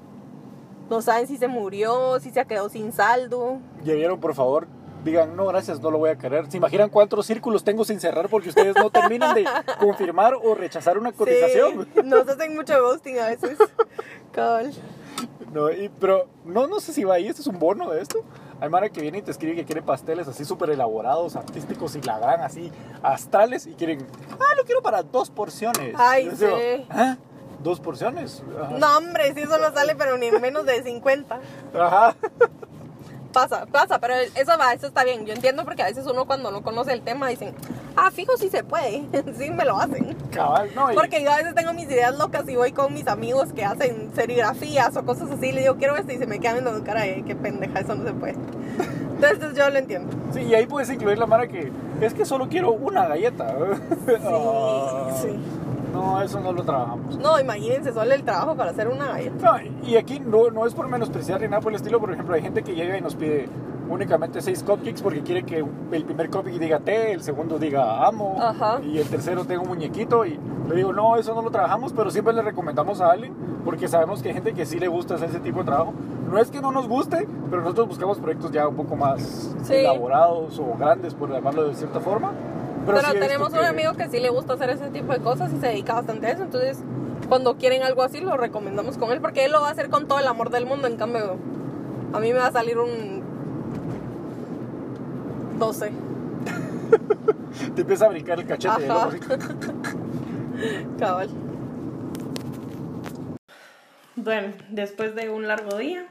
[0.90, 3.58] No saben si se murió, si se quedó sin saldo.
[3.82, 4.66] Ya vieron, por favor,
[5.04, 6.50] digan, no, gracias, no lo voy a querer.
[6.50, 9.44] ¿Se imaginan cuántos círculos tengo sin cerrar porque ustedes no terminan de
[9.80, 11.88] confirmar o rechazar una cotización?
[11.94, 13.58] Sí, nos hacen mucho ghosting a veces.
[14.32, 14.72] Cabal.
[15.52, 18.22] No, y- pero no, no sé si va ahí, este es un bono de esto.
[18.60, 22.00] Hay Mara que viene y te escribe que quiere pasteles así súper elaborados, artísticos y
[22.02, 22.70] la gran así,
[23.02, 24.06] astrales, y quieren,
[24.38, 25.94] ah, lo quiero para dos porciones.
[25.98, 26.86] Ay, digo, sí.
[26.90, 27.16] ¿Ah?
[27.62, 28.42] ¿Dos porciones?
[28.60, 28.78] Ajá.
[28.78, 31.40] No, hombre, si eso no sale, pero ni en menos de 50.
[31.74, 32.16] Ajá.
[33.32, 35.24] Pasa, pasa, pero eso va, eso está bien.
[35.24, 37.54] Yo entiendo porque a veces uno cuando no conoce el tema dicen,
[37.96, 39.04] ah, fijo, sí se puede.
[39.38, 40.14] sí, me lo hacen.
[40.30, 43.06] Cabal, no, y- Porque yo a veces tengo mis ideas locas y voy con mis
[43.08, 45.46] amigos que hacen serigrafías o cosas así.
[45.48, 47.94] Y le digo, quiero esto y se me quedan viendo cara de qué pendeja, eso
[47.94, 48.34] no se puede.
[49.22, 50.14] Entonces yo lo entiendo.
[50.32, 51.70] Sí, y ahí puedes incluir la Mara que
[52.00, 53.54] es que solo quiero una galleta.
[54.24, 55.38] Ah, Sí, sí.
[55.92, 57.18] No, eso no lo trabajamos.
[57.18, 59.58] No, imagínense solo el trabajo para hacer una galleta.
[59.60, 62.00] No, y aquí no, no es por menospreciar ni nada por el estilo.
[62.00, 63.48] Por ejemplo, hay gente que llega y nos pide
[63.88, 65.58] únicamente seis cupcakes porque quiere que
[65.92, 68.80] el primer cupcake diga té, el segundo diga amo Ajá.
[68.82, 70.24] y el tercero tenga un muñequito.
[70.24, 70.38] Y
[70.68, 73.34] le digo, no, eso no lo trabajamos, pero siempre le recomendamos a alguien
[73.64, 75.92] porque sabemos que hay gente que sí le gusta hacer ese tipo de trabajo.
[76.30, 79.74] No es que no nos guste, pero nosotros buscamos proyectos ya un poco más Sí.
[79.74, 82.32] elaborados o grandes, por llamarlo de cierta forma.
[82.86, 85.52] Pero, sí tenemos un que- amigo que sí le gusta hacer ese tipo de cosas
[85.52, 86.42] y se dedica bastante a eso.
[86.42, 86.78] Entonces,
[87.28, 90.08] cuando quieren algo así, lo recomendamos con él porque él lo va a hacer con
[90.08, 90.88] todo el amor del mundo.
[90.88, 91.36] En cambio,
[92.12, 93.22] a mí me va a salir un
[95.58, 95.92] 12.
[97.74, 98.88] Te empieza a brincar el cachete.
[98.90, 99.08] Ajá.
[99.10, 100.96] ¿no?
[100.98, 101.28] Cabal.
[104.16, 106.06] Bueno, después de un largo día,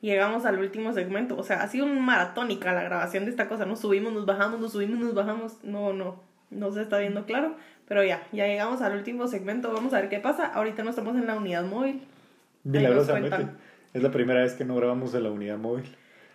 [0.00, 1.36] llegamos al último segmento.
[1.36, 3.64] O sea, ha sido un maratónica la grabación de esta cosa.
[3.66, 5.62] Nos subimos, nos bajamos, nos subimos, nos bajamos.
[5.64, 6.20] No, no,
[6.50, 7.56] no se está viendo claro.
[7.86, 9.72] Pero ya, ya llegamos al último segmento.
[9.72, 10.46] Vamos a ver qué pasa.
[10.46, 12.02] Ahorita no estamos en la unidad móvil.
[12.64, 13.48] Milagrosamente.
[13.94, 15.84] Es la primera vez que no grabamos en la unidad móvil.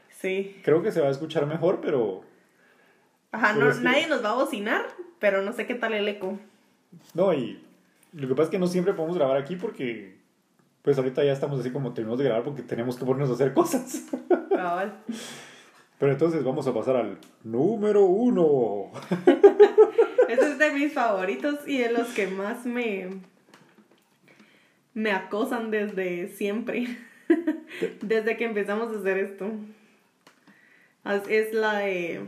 [0.10, 0.60] Sí.
[0.64, 2.24] Creo que se va a escuchar mejor, pero
[3.32, 4.86] Ajá, Pero no, es que- nadie nos va a bocinar,
[5.20, 6.38] pero no sé qué tal el eco.
[7.16, 7.60] no, y
[8.14, 10.16] lo que pasa es que no siempre podemos grabar aquí porque
[10.84, 13.54] pues ahorita ya estamos así como terminamos de grabar porque tenemos que ponernos a hacer
[13.54, 14.04] cosas.
[14.50, 15.02] Cabal.
[15.98, 18.92] Pero entonces vamos a pasar al número uno.
[20.28, 23.22] Ese es de mis favoritos y de los que más me
[24.94, 26.98] me acosan desde siempre.
[28.02, 29.52] desde que empezamos a hacer esto.
[31.30, 32.28] Es la de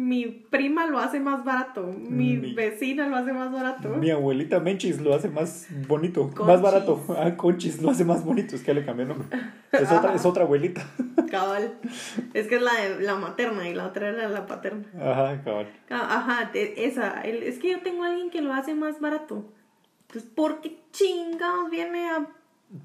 [0.00, 3.90] mi prima lo hace más barato, mi, Mi- vecina lo hace más barato.
[3.90, 6.46] Mi abuelita Menchis lo hace más bonito, Conchis.
[6.46, 7.04] más barato.
[7.16, 9.28] Ah, Conchis lo hace más bonito, es que le cambié el nombre.
[9.72, 10.82] Es otra, es otra abuelita.
[11.30, 11.74] Cabal.
[12.34, 14.84] Es que es la la materna y la otra era la paterna.
[15.00, 15.68] Ajá, cabal.
[15.90, 17.20] Ah, Ajá, te- esa.
[17.20, 19.44] es que yo tengo a alguien que lo hace más barato.
[20.12, 22.26] Pues, ¿por qué chingados viene a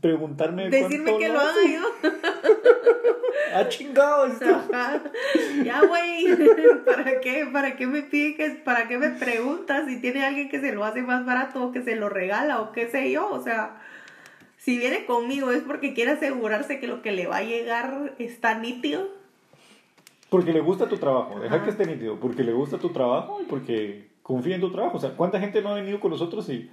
[0.01, 2.09] Preguntarme decirme que lo haga yo?
[3.53, 4.27] Ah, chingado.
[5.63, 6.25] Ya, güey.
[6.85, 7.47] ¿Para qué?
[7.51, 10.83] ¿Para qué me pide que, para qué me preguntas si tiene alguien que se lo
[10.83, 13.29] hace más barato o que se lo regala o qué sé yo?
[13.29, 13.81] O sea,
[14.57, 18.55] si viene conmigo es porque quiere asegurarse que lo que le va a llegar está
[18.55, 19.07] nítido.
[20.29, 21.63] Porque le gusta tu trabajo, deja Ajá.
[21.63, 24.97] que esté nítido, porque le gusta tu trabajo y porque confía en tu trabajo.
[24.97, 26.69] O sea, ¿cuánta gente no ha venido con nosotros y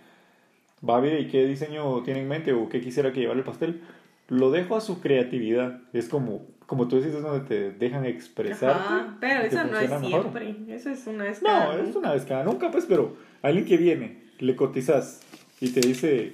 [0.88, 3.44] va a ver y qué diseño tiene en mente o qué quisiera que llevara el
[3.44, 3.82] pastel?
[4.28, 5.80] Lo dejo a su creatividad.
[5.92, 8.80] Es como, como tú dices, es donde te dejan expresarte.
[8.80, 10.20] Ajá, pero eso no es funciona mejor.
[10.32, 10.74] siempre.
[10.74, 13.76] Eso es una vez cada No, es una vez cada nunca, pues, pero alguien que
[13.76, 15.20] viene, le cotizas
[15.60, 16.32] y te dice,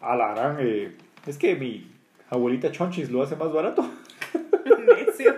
[0.00, 0.92] a la gran, eh,
[1.26, 1.90] es que mi
[2.30, 3.88] abuelita Chonchis lo hace más barato.
[5.06, 5.34] Necio.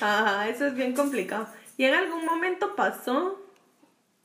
[0.00, 1.46] Ajá, eso es bien complicado.
[1.76, 3.41] Y en algún momento pasó,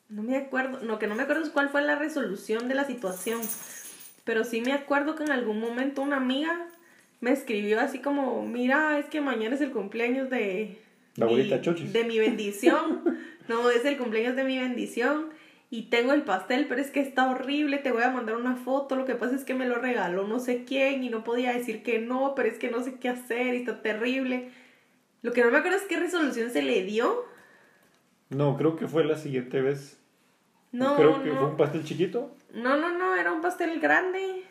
[0.09, 3.41] no me acuerdo, no, que no me acuerdo cuál fue la resolución de la situación,
[4.23, 6.67] pero sí me acuerdo que en algún momento una amiga
[7.19, 10.77] me escribió así como, mira, es que mañana es el cumpleaños de...
[11.15, 11.91] La abuelita Chochis.
[11.91, 13.03] De mi bendición.
[13.47, 15.29] no, es el cumpleaños de mi bendición.
[15.69, 18.95] Y tengo el pastel, pero es que está horrible, te voy a mandar una foto.
[18.95, 21.83] Lo que pasa es que me lo regaló no sé quién y no podía decir
[21.83, 24.51] que no, pero es que no sé qué hacer y está terrible.
[25.23, 27.25] Lo que no me acuerdo es qué resolución se le dio.
[28.29, 29.97] No, creo que fue la siguiente vez.
[30.71, 31.37] No, creo que no.
[31.37, 32.35] fue un pastel chiquito.
[32.53, 34.43] No, no, no, era un pastel grande.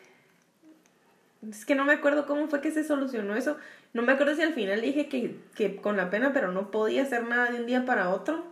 [1.47, 3.57] Es que no me acuerdo cómo fue que se solucionó eso.
[3.93, 7.03] No me acuerdo si al final dije que, que con la pena, pero no podía
[7.03, 8.43] hacer nada de un día para otro.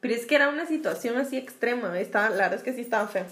[0.00, 1.98] Pero es que era una situación así extrema.
[1.98, 3.26] Estaba, la verdad es que sí estaba feo.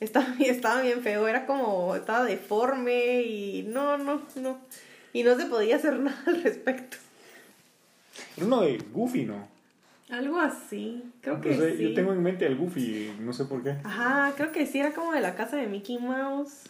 [0.00, 1.26] Estaba, estaba bien feo.
[1.26, 4.58] Era como, estaba deforme y no, no, no.
[5.12, 6.96] Y no se podía hacer nada al respecto.
[8.36, 9.51] Era uno de Goofy, ¿no?
[10.12, 11.82] Algo así, creo que sí.
[11.82, 13.76] Yo tengo en mente al Goofy, no sé por qué.
[13.82, 16.68] Ajá, creo que sí, era como de la casa de Mickey Mouse.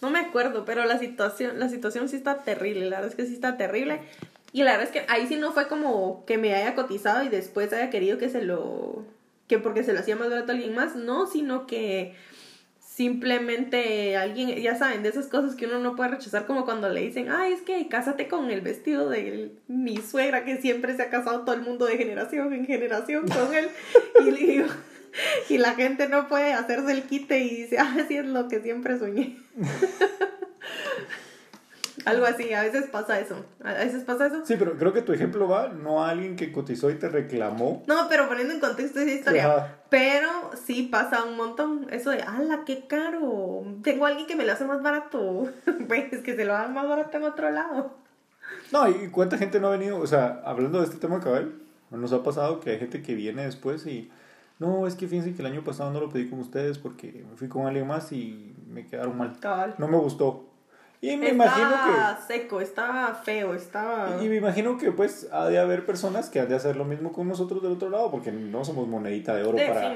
[0.00, 3.26] No me acuerdo, pero la situación, la situación sí está terrible, la verdad es que
[3.26, 4.00] sí está terrible.
[4.52, 7.28] Y la verdad es que ahí sí no fue como que me haya cotizado y
[7.28, 9.04] después haya querido que se lo...
[9.46, 12.16] que porque se lo hacía más barato a alguien más, no, sino que
[12.94, 17.00] simplemente alguien, ya saben, de esas cosas que uno no puede rechazar, como cuando le
[17.00, 21.10] dicen, ay, es que cásate con el vestido de mi suegra que siempre se ha
[21.10, 23.70] casado todo el mundo de generación en generación con él.
[24.26, 24.66] y le digo,
[25.48, 28.60] y la gente no puede hacerse el quite y dice, ah, sí es lo que
[28.60, 29.38] siempre soñé.
[32.04, 33.44] Algo así, a veces pasa eso.
[33.62, 34.44] A veces pasa eso.
[34.44, 37.82] Sí, pero creo que tu ejemplo va no a alguien que cotizó y te reclamó.
[37.86, 39.46] No, pero poniendo en contexto esa historia.
[39.46, 39.76] Ajá.
[39.88, 40.28] Pero
[40.64, 41.86] sí pasa un montón.
[41.90, 43.64] Eso de, ¡ala, qué caro!
[43.82, 45.48] Tengo a alguien que me lo hace más barato.
[45.88, 47.94] Pues que se lo haga más barato en otro lado.
[48.72, 51.52] No, y cuánta gente no ha venido, o sea, hablando de este tema cabal,
[51.90, 54.10] nos ha pasado que hay gente que viene después y
[54.58, 57.36] no, es que fíjense que el año pasado no lo pedí con ustedes porque me
[57.36, 59.36] fui con alguien más y me quedaron mal.
[59.40, 59.74] Cabal.
[59.78, 60.51] No me gustó.
[61.04, 64.20] Y me estaba imagino seco, estaba feo, estaba...
[64.20, 66.84] que y me imagino que pues ha de haber personas que han de hacer lo
[66.84, 69.92] mismo con nosotros del otro lado porque no somos monedita de oro para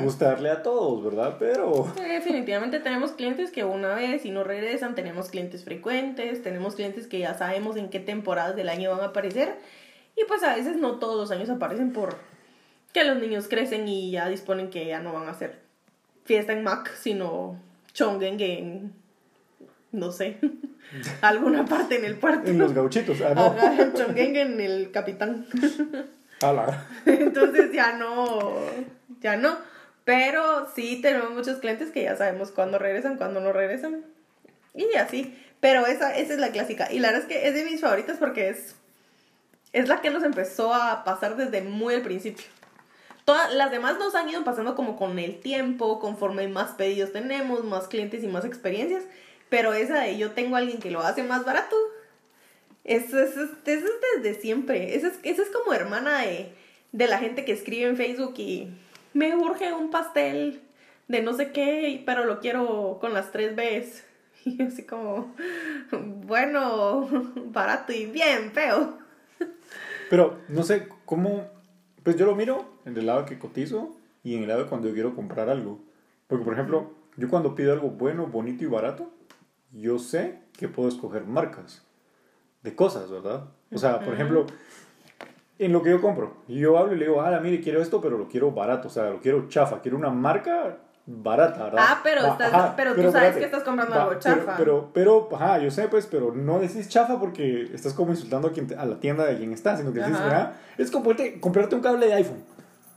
[0.00, 1.38] gustarle a todos, ¿verdad?
[1.40, 7.08] Pero Definitivamente tenemos clientes que una vez y no regresan, tenemos clientes frecuentes, tenemos clientes
[7.08, 9.56] que ya sabemos en qué temporadas del año van a aparecer
[10.16, 12.16] y pues a veces no todos los años aparecen por
[12.92, 15.58] que los niños crecen y ya disponen que ya no van a hacer
[16.24, 17.58] fiesta en Mac, sino
[17.92, 19.03] chongengue en,
[19.94, 20.38] no sé,
[21.20, 22.50] alguna parte en el puerto.
[22.50, 23.46] en los gauchitos, ah, no.
[23.46, 25.46] Ajá, chongengue en el capitán.
[26.42, 26.86] Ala.
[27.06, 28.56] Entonces ya no,
[29.20, 29.56] ya no.
[30.04, 34.04] Pero sí tenemos muchos clientes que ya sabemos cuándo regresan, cuándo no regresan.
[34.74, 35.38] Y así.
[35.60, 36.92] Pero esa, esa es la clásica.
[36.92, 38.74] Y la verdad es que es de mis favoritas porque es,
[39.72, 42.44] es la que nos empezó a pasar desde muy al principio.
[43.24, 47.64] Todas las demás nos han ido pasando como con el tiempo, conforme más pedidos tenemos,
[47.64, 49.04] más clientes y más experiencias.
[49.48, 51.76] Pero esa de yo tengo a alguien que lo hace más barato,
[52.84, 54.94] eso es, eso es desde siempre.
[54.94, 56.52] Esa es, esa es como hermana de,
[56.92, 58.68] de la gente que escribe en Facebook y
[59.12, 60.60] me urge un pastel
[61.08, 64.04] de no sé qué, pero lo quiero con las tres Bs.
[64.46, 65.34] Y así como,
[66.26, 67.08] bueno,
[67.46, 68.98] barato y bien feo.
[70.10, 71.48] Pero no sé cómo.
[72.02, 74.92] Pues yo lo miro en el lado que cotizo y en el lado cuando yo
[74.92, 75.80] quiero comprar algo.
[76.26, 79.10] Porque, por ejemplo, yo cuando pido algo bueno, bonito y barato,
[79.74, 81.82] yo sé que puedo escoger marcas
[82.62, 83.44] de cosas, ¿verdad?
[83.72, 84.46] O sea, por ejemplo,
[85.58, 88.16] en lo que yo compro, yo hablo y le digo, ah, mire, quiero esto, pero
[88.18, 91.84] lo quiero barato, o sea, lo quiero chafa, quiero una marca barata, ¿verdad?
[91.86, 94.56] Ah, pero estás- pero tú sabes que estás comprando algo pero- chafa.
[94.56, 98.52] Pero, pero, ajá, yo sé, pues, pero no decís chafa porque estás como insultando a,
[98.52, 101.74] quien te- a la tienda de quien está, sino que decís, mira, es comprarte, comprarte
[101.74, 102.42] un cable de iPhone,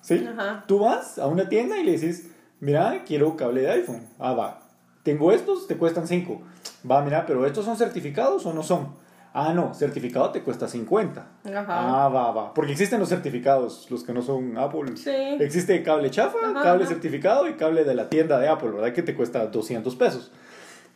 [0.02, 0.26] ¿sí?
[0.32, 0.64] Ajá.
[0.68, 4.08] Tú vas a una tienda y le decís, mira, quiero cable de iPhone.
[4.20, 4.62] Ah, va.
[5.04, 6.42] Tengo estos, te cuestan 5.
[6.90, 8.96] Va, mira, pero estos son certificados o no son.
[9.34, 11.28] Ah, no, certificado te cuesta 50.
[11.46, 11.66] Ajá.
[12.06, 12.54] Ah, va, va.
[12.54, 14.96] Porque existen los certificados, los que no son Apple.
[14.98, 15.12] Sí.
[15.12, 16.94] Existe cable chafa, Ajá, cable ajá.
[16.94, 18.94] certificado y cable de la tienda de Apple, ¿verdad?
[18.94, 20.32] Que te cuesta 200 pesos.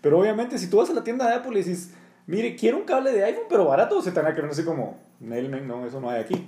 [0.02, 1.94] Pero obviamente, si tú vas a la tienda de Apple y dices,
[2.26, 4.98] mire, quiero un cable de iPhone, pero barato, se te van a querer así como,
[5.20, 6.48] Nelmen, no, eso no hay aquí.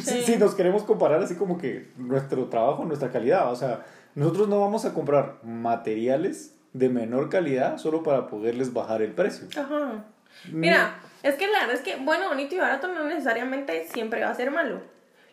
[0.00, 0.22] si, Sí.
[0.22, 4.60] si nos queremos comparar así como que nuestro trabajo, nuestra calidad, o sea, nosotros no
[4.60, 9.46] vamos a comprar materiales de menor calidad solo para poderles bajar el precio.
[9.60, 10.04] Ajá.
[10.52, 14.30] Mira, es que la verdad es que, bueno, bonito y barato no necesariamente siempre va
[14.30, 14.80] a ser malo.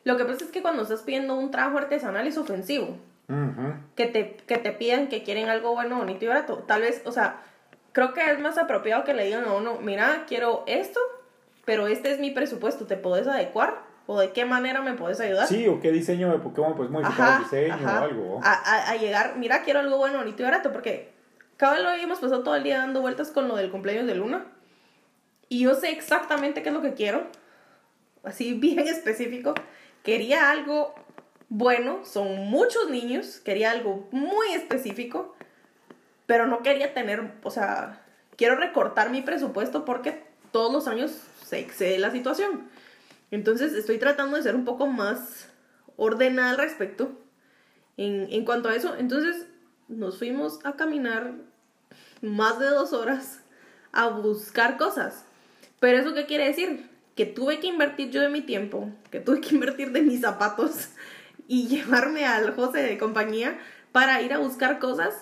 [0.06, 2.98] Lo que pasa es que cuando estás pidiendo un trabajo artesanal es ofensivo.
[3.30, 3.74] Ujú.
[3.96, 6.58] Que te, que te pidan que quieren algo bueno, bonito y barato.
[6.68, 7.42] Tal vez, o sea,
[7.92, 11.00] creo que es más apropiado que le digan a uno, mira, quiero esto,
[11.66, 13.82] pero este es mi presupuesto, ¿te podés adecuar?
[14.06, 15.48] ¿O de qué manera me podés ayudar?
[15.48, 18.02] Sí, o qué diseño de Pokémon puedes modificar el diseño ajá.
[18.02, 18.40] o algo.
[18.44, 21.13] A, a- a llegar, mira, quiero algo bueno, bonito y barato, porque
[21.72, 24.46] vez lo habíamos pasado todo el día dando vueltas con lo del cumpleaños de Luna.
[25.50, 27.28] Y yo sé exactamente qué es lo que quiero,
[28.24, 29.54] así bien específico.
[30.04, 30.96] Quería algo
[31.56, 35.36] bueno, son muchos niños, quería algo muy específico,
[36.26, 38.04] pero no quería tener, o sea,
[38.36, 41.12] quiero recortar mi presupuesto porque todos los años
[41.46, 42.68] se excede la situación.
[43.30, 45.48] Entonces estoy tratando de ser un poco más
[45.96, 47.12] ordenada al respecto
[47.98, 48.96] en, en cuanto a eso.
[48.98, 49.46] Entonces
[49.88, 51.34] nos fuimos a caminar
[52.24, 53.42] más de dos horas
[53.92, 55.26] a buscar cosas.
[55.80, 56.90] Pero eso qué quiere decir?
[57.16, 60.90] Que tuve que invertir yo de mi tiempo, que tuve que invertir de mis zapatos
[61.48, 63.60] y llevarme al José de compañía
[63.92, 65.14] para ir a buscar cosas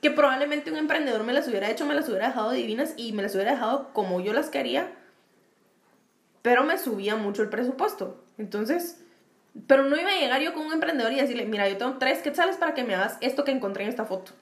[0.00, 3.22] que probablemente un emprendedor me las hubiera hecho, me las hubiera dejado divinas y me
[3.22, 4.92] las hubiera dejado como yo las quería,
[6.42, 8.22] pero me subía mucho el presupuesto.
[8.36, 9.00] Entonces,
[9.68, 12.20] Pero no iba a llegar yo con un emprendedor y decirle, mira, yo tengo tres
[12.22, 14.32] quetzales para que me hagas esto que encontré en esta foto.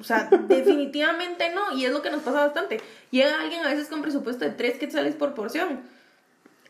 [0.00, 2.80] O sea, definitivamente no, y es lo que nos pasa bastante.
[3.10, 5.80] Llega alguien a veces con presupuesto de tres quetzales por porción.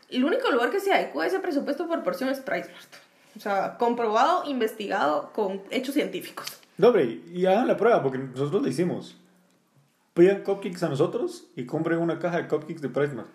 [0.09, 2.93] El único lugar que se adecua a ese presupuesto por porción es PriceMart.
[3.35, 6.45] O sea, comprobado, investigado, con hechos científicos.
[6.77, 9.17] No, hombre, y hagan la prueba, porque nosotros lo hicimos.
[10.13, 13.29] Pidan cupcakes a nosotros y compren una caja de cupcakes de PriceMart.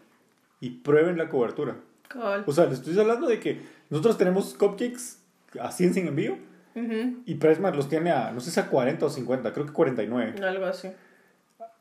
[0.60, 1.76] Y prueben la cobertura.
[2.08, 2.44] Cabal.
[2.46, 3.60] O sea, les estoy hablando de que
[3.90, 5.18] nosotros tenemos cupcakes
[5.60, 6.38] a 100 sin envío
[7.24, 10.34] Y PriceMart los tiene a, no sé si a 40 o 50, creo que 49.
[10.44, 10.88] Algo así.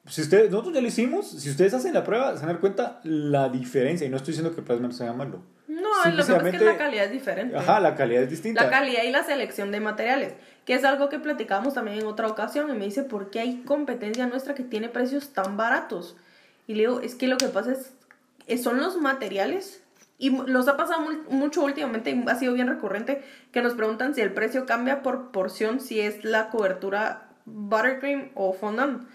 [0.08, 2.60] Si ustedes, nosotros ya lo hicimos, si ustedes hacen la prueba, se van a dar
[2.62, 4.06] cuenta la diferencia.
[4.06, 5.42] Y no estoy diciendo que PriceMart sea malo.
[5.68, 7.58] No, lo que pasa es que la calidad es diferente.
[7.58, 8.64] Ajá, la calidad es distinta.
[8.64, 10.34] La calidad y la selección de materiales,
[10.64, 12.70] que es algo que platicábamos también en otra ocasión.
[12.70, 16.16] Y me dice, ¿por qué hay competencia nuestra que tiene precios tan baratos?
[16.68, 17.92] Y le digo, es que lo que pasa es,
[18.48, 19.82] es- son los materiales.
[20.18, 24.22] Y nos ha pasado mu- mucho últimamente, ha sido bien recurrente, que nos preguntan si
[24.22, 29.08] el precio cambia por porción, si es la cobertura buttercream o fondant.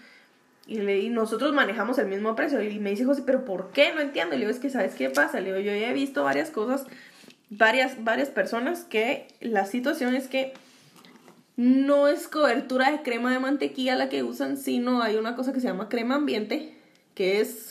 [0.67, 2.61] Y nosotros manejamos el mismo precio.
[2.61, 3.93] Y me dice José, ¿pero por qué?
[3.93, 4.35] No entiendo.
[4.35, 5.39] Y le digo, es que ¿sabes qué pasa?
[5.39, 6.85] Le digo, yo ya he visto varias cosas,
[7.49, 10.53] varias, varias personas que la situación es que
[11.57, 15.59] no es cobertura de crema de mantequilla la que usan, sino hay una cosa que
[15.59, 16.73] se llama crema ambiente,
[17.15, 17.70] que es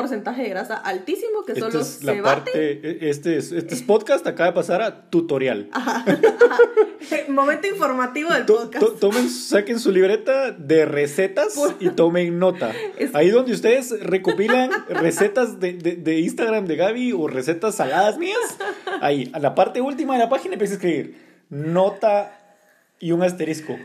[0.00, 2.40] porcentaje de grasa altísimo, que Esta solo es la se bate.
[2.52, 5.70] parte, este es, este es podcast, acaba de pasar a tutorial.
[7.28, 8.84] Momento informativo del To- podcast.
[8.86, 12.72] to- tomen, saquen su libreta de recetas y tomen nota.
[12.98, 18.18] Es- Ahí donde ustedes recopilan recetas de, de- de Instagram de Gaby o recetas saladas
[18.18, 18.38] mías,
[19.00, 21.16] ahí, a la parte última de la página empieza a escribir
[21.48, 22.35] nota
[22.98, 23.76] y un asterisco.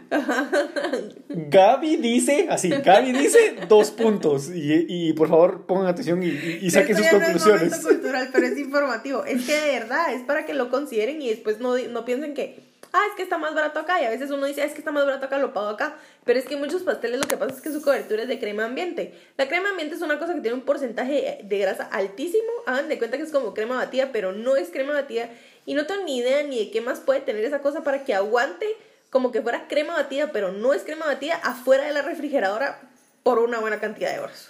[1.29, 4.49] Gaby dice, así, Gaby dice dos puntos.
[4.49, 7.61] Y, y por favor pongan atención y, y- y saquen sus no es conclusiones.
[7.71, 9.25] momento cultural, pero es informativo.
[9.25, 12.59] Es que de verdad, es para que lo consideren y después no, no piensen que,
[12.93, 14.01] ah, es que está más barato acá.
[14.01, 15.97] Y a veces uno dice, ah, es que está más barato acá, lo pago acá.
[16.23, 18.65] Pero es que muchos pasteles lo que pasa es que su cobertura es de crema
[18.65, 19.13] ambiente.
[19.37, 22.43] La crema ambiente es una cosa que tiene un porcentaje de grasa altísimo.
[22.65, 25.29] Hagan de cuenta que es como crema batida, pero no es crema batida.
[25.65, 28.13] Y no tengo ni idea ni de qué más puede tener esa cosa para que
[28.13, 28.65] aguante
[29.11, 32.79] como que fuera crema batida, pero no es crema batida, afuera de la refrigeradora
[33.21, 34.49] por una buena cantidad de horas.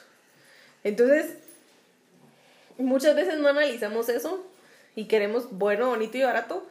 [0.84, 1.36] Entonces,
[2.78, 4.46] muchas veces no analizamos eso
[4.96, 6.66] y queremos bueno, bonito y barato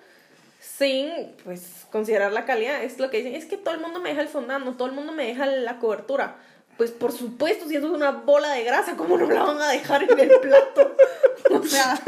[0.61, 1.11] sin
[1.45, 2.83] pues considerar la calidad.
[2.83, 4.95] Es lo que dicen, es que todo el mundo me deja el fondant, todo el
[4.95, 6.37] mundo me deja la cobertura.
[6.81, 9.69] Pues por supuesto, si eso es una bola de grasa, ¿cómo no la van a
[9.69, 10.97] dejar en el plato?
[11.53, 12.01] O sea,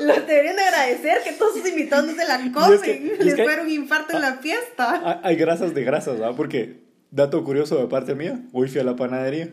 [0.00, 2.72] los deberían de agradecer que todos sus invitados no se la comen.
[2.72, 5.00] es que- es Les fuera un infarto en la fiesta.
[5.04, 6.34] Ah, Hay grasas de grasas, ¿verdad?
[6.36, 6.80] Porque,
[7.12, 9.50] dato curioso de parte mía, hoy fui a la panadería.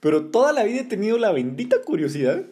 [0.00, 2.42] Pero toda la vida he tenido la bendita curiosidad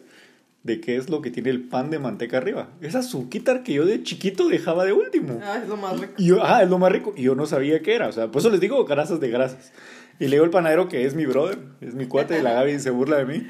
[0.61, 2.69] de qué es lo que tiene el pan de manteca arriba.
[2.81, 5.39] Esa azúcar que yo de chiquito dejaba de último.
[5.43, 6.13] Ah, es lo más rico.
[6.17, 7.13] Y yo, ah, es lo más rico.
[7.17, 8.07] Y yo no sabía qué era.
[8.07, 9.71] O sea, por eso les digo grasas de grasas.
[10.19, 12.79] Y le digo al panadero que es mi brother, es mi cuate, y la Gaby
[12.79, 13.47] se burla de mí.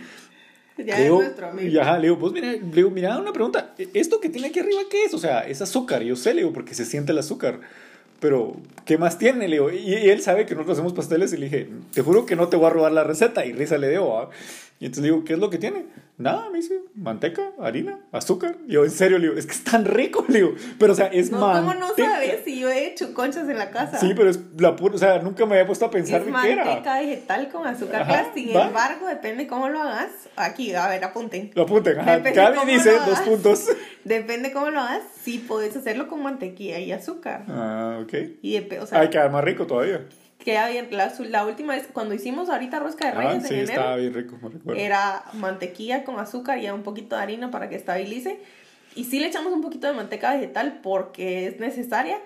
[0.78, 1.68] Ya Le es digo, nuestro amigo.
[1.68, 4.60] y ajá, le digo, pues mira, le digo, mira, una pregunta, ¿esto que tiene aquí
[4.60, 5.14] arriba qué es?
[5.14, 7.60] O sea, es azúcar, yo sé, le digo, porque se siente el azúcar.
[8.22, 8.56] Pero,
[8.86, 9.48] ¿qué más tiene?
[9.48, 12.26] Le digo, y, y él sabe que nosotros hacemos pasteles y le dije, te juro
[12.26, 13.46] que no te voy a robar la receta.
[13.46, 14.30] Y risa le dio, ¿ah?
[14.82, 15.86] Y entonces le digo, ¿qué es lo que tiene?
[16.18, 18.56] Nada, me dice, manteca, harina, azúcar.
[18.66, 20.54] Y yo, en serio, le digo, es que es tan rico, le digo.
[20.78, 21.60] Pero, o sea, es No, manteca.
[21.62, 24.00] ¿cómo no sabes si yo he hecho conchas en la casa?
[24.00, 26.32] Sí, pero es la pura, o sea, nunca me había puesto a pensar es de
[26.42, 26.64] qué era.
[26.66, 28.32] manteca vegetal con azúcar Ajá.
[28.34, 28.68] Sin va.
[28.68, 30.12] embargo, depende cómo lo hagas.
[30.38, 31.52] Aquí, a ver, apunten.
[31.56, 32.20] Lo apunten, ajá.
[32.20, 33.66] Gaby dice dos puntos.
[34.06, 35.04] Depende cómo lo hagas.
[35.22, 37.44] Sí, puedes hacerlo con mantequilla y azúcar.
[37.50, 38.14] Ah, ok.
[38.42, 40.06] Y de, o sea, Ay, queda más rico todavía.
[40.44, 40.88] Queda bien.
[40.92, 44.02] La, la última vez, cuando hicimos ahorita rosca de Ah, reyes sí, en estaba enero,
[44.02, 44.82] bien rico, me recuerdo.
[44.82, 48.40] era mantequilla con azúcar y un poquito de harina para que estabilice.
[48.96, 52.18] Y sí le echamos un poquito de manteca vegetal porque es necesaria,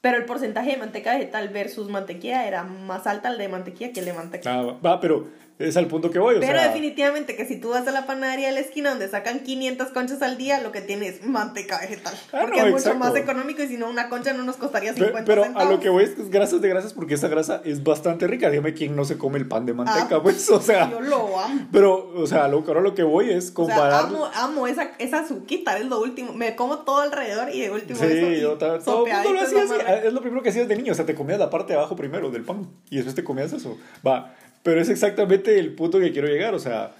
[0.00, 4.00] pero el porcentaje de manteca vegetal versus mantequilla era más alta el de mantequilla que
[4.00, 4.52] el de manteca.
[4.52, 5.28] Ah, va, pero
[5.60, 8.06] es al punto que voy, o Pero sea, definitivamente que si tú vas a la
[8.06, 11.78] panadería de la esquina donde sacan 500 conchas al día, lo que tiene es manteca
[11.80, 12.14] vegetal.
[12.32, 12.98] Ah, porque no, es mucho exacto.
[12.98, 15.70] más económico y si no una concha no nos costaría pe- 50 pero a centavos.
[15.72, 18.50] lo que voy es que es grasas de grasas porque esa grasa es bastante rica.
[18.50, 21.38] Dígame quién no se come el pan de manteca, Ah, pues, o sea, Yo lo
[21.38, 21.68] amo.
[21.70, 24.04] pero, o sea, lo, ahora lo que voy es O sea, comparar.
[24.06, 26.32] amo, amo esa, esa azuquita, es lo último.
[26.32, 28.30] Me como todo alrededor y de último Sí, eso.
[28.30, 29.72] yo todo mundo lo hacía así.
[29.74, 29.84] rico.
[30.06, 30.92] Es lo primero que hacías de niño.
[30.92, 33.52] O sea, te comías la parte de abajo primero del pan y después te comías
[33.52, 33.76] eso.
[34.06, 34.34] Va.
[34.62, 36.54] Pero es exactamente el punto que quiero llegar.
[36.54, 36.92] O sea,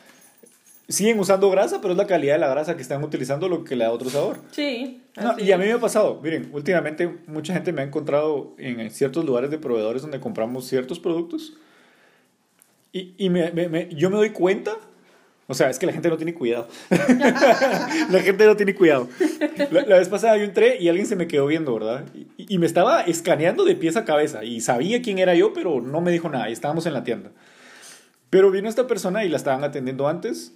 [0.88, 3.76] siguen usando grasa, pero es la calidad de la grasa que están utilizando lo que
[3.76, 4.38] le da otro sabor.
[4.50, 5.00] Sí.
[5.20, 8.90] No, y a mí me ha pasado, miren, últimamente mucha gente me ha encontrado en
[8.90, 11.54] ciertos lugares de proveedores donde compramos ciertos productos
[12.92, 14.72] y, y me- me- me- yo me doy cuenta,
[15.46, 16.68] O sea, es que la gente no tiene cuidado.
[18.10, 19.08] la gente no tiene cuidado.
[19.72, 22.04] La, la, vez pasada yo entré y alguien se me quedó viendo, ¿verdad?
[22.38, 24.44] Y, y, me estaba escaneando de pies a cabeza.
[24.44, 26.48] Y sabía quién era yo, pero no me dijo nada.
[26.48, 27.30] Y estábamos en la tienda.
[28.30, 30.54] Pero vino esta persona y la estaban atendiendo antes.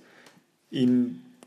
[0.70, 0.88] Y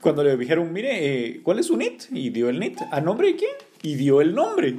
[0.01, 0.89] cuando le dijeron, mire,
[1.27, 2.03] eh, ¿cuál es su NIT?
[2.11, 2.79] Y dio el NIT.
[2.91, 3.51] ¿A nombre de quién?
[3.81, 4.75] Y dio el nombre.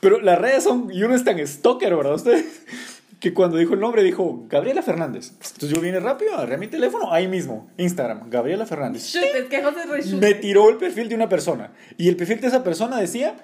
[0.00, 2.14] Pero las redes son, y uno es tan stalker, ¿verdad?
[2.14, 2.64] Ustedes,
[3.20, 5.30] que cuando dijo el nombre dijo Gabriela Fernández.
[5.30, 9.12] Entonces yo vine rápido, agarré mi teléfono, ahí mismo, Instagram, Gabriela Fernández.
[9.12, 10.16] Chut, es que José Rechute.
[10.16, 11.70] Me tiró el perfil de una persona.
[11.98, 13.36] Y el perfil de esa persona decía,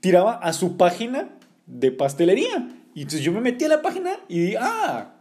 [0.00, 1.28] tiraba a su página
[1.66, 2.68] de pastelería.
[2.94, 5.12] Y entonces yo me metí a la página y dije, ah,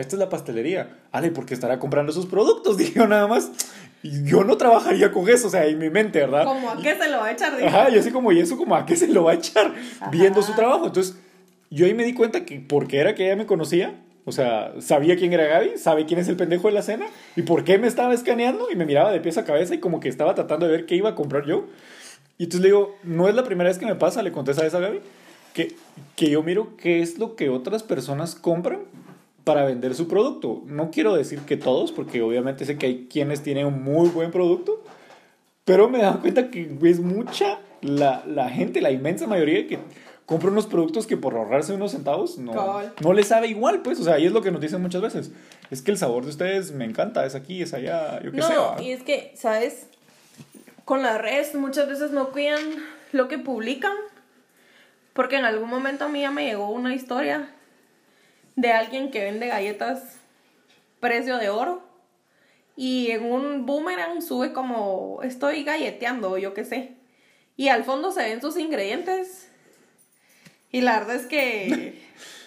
[0.00, 0.98] esta es la pastelería.
[1.12, 3.50] Ale, porque estará comprando sus productos, dije yo nada más.
[4.02, 6.44] Yo no trabajaría con eso, o sea, en mi mente, ¿verdad?
[6.44, 7.56] Como a qué se lo va a echar.
[7.56, 7.68] Dijo.
[7.68, 10.10] Ajá, y así como, y eso como a qué se lo va a echar Ajá.
[10.10, 10.86] viendo su trabajo.
[10.86, 11.16] Entonces,
[11.70, 15.16] yo ahí me di cuenta que porque era que ella me conocía, o sea, sabía
[15.16, 17.88] quién era Gaby, sabe quién es el pendejo de la cena, y por qué me
[17.88, 20.72] estaba escaneando, y me miraba de pies a cabeza, y como que estaba tratando de
[20.72, 21.66] ver qué iba a comprar yo.
[22.38, 24.66] Y entonces le digo, no es la primera vez que me pasa, le contesta a
[24.66, 25.00] esa Gaby,
[25.54, 25.74] que,
[26.16, 28.80] que yo miro qué es lo que otras personas compran
[29.46, 30.64] para vender su producto.
[30.66, 34.32] No quiero decir que todos, porque obviamente sé que hay quienes tienen un muy buen
[34.32, 34.82] producto,
[35.64, 39.78] pero me he dado cuenta que es mucha la, la gente, la inmensa mayoría que
[40.26, 44.00] compra unos productos que por ahorrarse unos centavos no, no les sabe igual, pues.
[44.00, 45.30] O sea, ahí es lo que nos dicen muchas veces.
[45.70, 48.48] Es que el sabor de ustedes me encanta, es aquí, es allá, yo qué no,
[48.48, 48.54] sé.
[48.54, 49.86] No, y es que, ¿sabes?
[50.84, 52.62] Con las redes muchas veces no cuidan
[53.12, 53.94] lo que publican.
[55.12, 57.48] Porque en algún momento a mí ya me llegó una historia
[58.56, 60.18] de alguien que vende galletas
[61.00, 61.82] precio de oro.
[62.76, 66.92] Y en un boomerang sube como estoy galleteando, yo qué sé.
[67.56, 69.48] Y al fondo se ven sus ingredientes.
[70.70, 72.02] Y la verdad es que.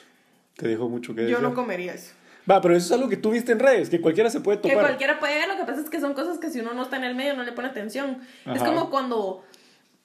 [0.55, 1.41] Te dijo mucho que Yo decir.
[1.41, 2.13] no comería eso.
[2.49, 4.77] Va, pero eso es algo que tú viste en redes, que cualquiera se puede topar.
[4.77, 6.83] Que cualquiera puede ver, lo que pasa es que son cosas que si uno no
[6.83, 8.21] está en el medio no le pone atención.
[8.45, 8.55] Ajá.
[8.55, 9.43] Es como cuando.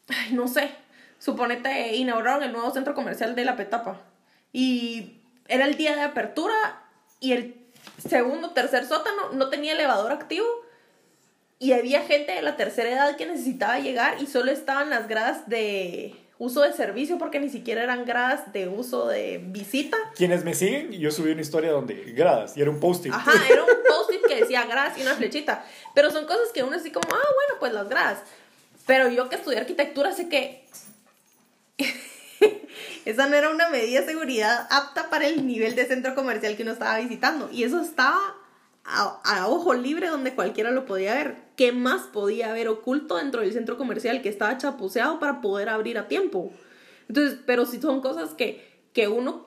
[0.09, 0.71] Ay, no sé.
[1.19, 4.01] Suponete, inauguraron el nuevo centro comercial de La Petapa.
[4.53, 6.55] Y era el día de apertura
[7.21, 7.57] y el
[8.09, 10.47] segundo, tercer sótano no tenía elevador activo
[11.59, 15.49] y había gente de la tercera edad que necesitaba llegar y solo estaban las gradas
[15.49, 19.97] de uso de servicio porque ni siquiera eran gradas de uso de visita.
[20.17, 23.13] Quienes me siguen, yo subí una historia donde gradas y era un post-it.
[23.13, 25.65] Ajá, era un post-it que decía gradas y una flechita.
[25.95, 28.19] Pero son cosas que uno así como, ah, bueno, pues las gradas.
[28.87, 30.65] Pero yo que estudié arquitectura sé que
[33.05, 36.63] esa no era una medida de seguridad apta para el nivel de centro comercial que
[36.63, 37.51] uno estaba visitando.
[37.53, 38.19] Y eso estaba
[38.85, 41.37] a, a, ojo libre donde cualquiera lo podía ver.
[41.57, 45.99] ¿Qué más podía haber oculto dentro del centro comercial que estaba chapuceado para poder abrir
[45.99, 46.53] a tiempo?
[47.09, 49.47] Entonces, pero si son cosas que, que uno,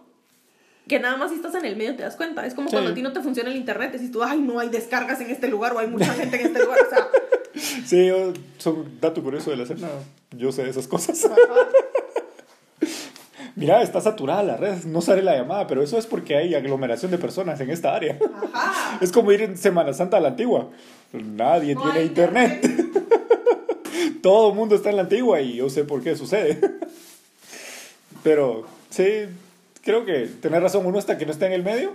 [0.88, 2.45] que nada más si estás en el medio te das cuenta.
[2.45, 2.76] Es como sí.
[2.76, 5.30] cuando a ti no te funciona el internet, decís tú, ay, no hay descargas en
[5.32, 6.80] este lugar o hay mucha gente en este lugar.
[6.86, 7.08] O sea,
[7.86, 8.10] Sí,
[8.58, 9.88] son dato curioso de la escena,
[10.32, 11.28] yo sé esas cosas.
[13.58, 17.10] Mira, está saturada la red, no sale la llamada, pero eso es porque hay aglomeración
[17.10, 18.16] de personas en esta área.
[18.53, 18.99] Ajá.
[19.01, 20.70] Es como ir en Semana Santa a la antigua.
[21.12, 22.70] Nadie No tiene internet.
[24.22, 26.60] Todo el mundo está en la antigua y yo sé por qué sucede.
[28.24, 29.26] Pero sí,
[29.82, 31.93] creo que tener razón uno hasta que no está en el medio.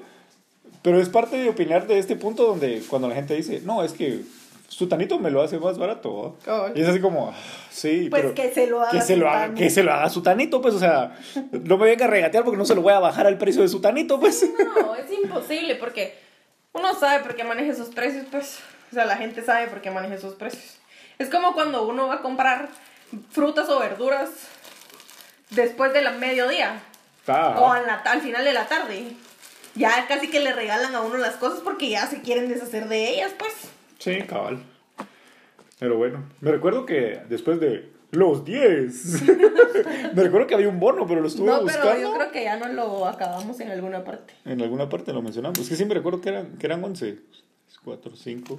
[0.82, 3.92] Pero es parte de opinar de este punto donde cuando la gente dice, no, es
[3.92, 4.22] que
[4.72, 6.36] su tanito me lo hace más barato.
[6.46, 6.68] ¿no?
[6.74, 7.34] Y es así como, ah,
[7.70, 9.58] sí, Pues pero que se lo haga que se lo haga, Sutanito.
[9.62, 11.18] que se lo haga su tanito, pues, o sea,
[11.52, 13.68] no me venga a regatear porque no se lo voy a bajar al precio de
[13.68, 14.44] su tanito, pues.
[14.80, 16.18] No, es imposible porque
[16.72, 18.60] uno sabe por qué maneja esos precios, pues.
[18.90, 20.78] O sea, la gente sabe por qué maneja esos precios.
[21.18, 22.68] Es como cuando uno va a comprar
[23.30, 24.30] frutas o verduras
[25.50, 26.80] después del mediodía
[27.28, 29.12] Ah, o al, al final de la tarde.
[29.74, 33.10] Ya casi que le regalan a uno las cosas porque ya se quieren deshacer de
[33.10, 33.52] ellas, pues.
[33.98, 34.58] Sí, cabal.
[35.82, 39.22] Pero bueno, me recuerdo que después de los 10,
[40.14, 41.88] me recuerdo que había un bono, pero lo estuve No, buscando.
[41.90, 44.32] pero yo creo que ya no lo acabamos en alguna parte.
[44.44, 45.58] En alguna parte lo mencionamos.
[45.58, 47.18] Es que sí me recuerdo que eran, que eran 11.
[47.84, 48.58] 4, 5,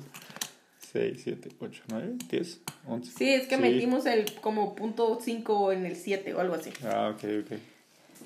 [0.92, 3.12] 6, 7, 8, 9, 10, 11.
[3.18, 6.72] Sí, es que metimos el como punto 5 en el 7 o algo así.
[6.84, 7.58] Ah, ok, ok.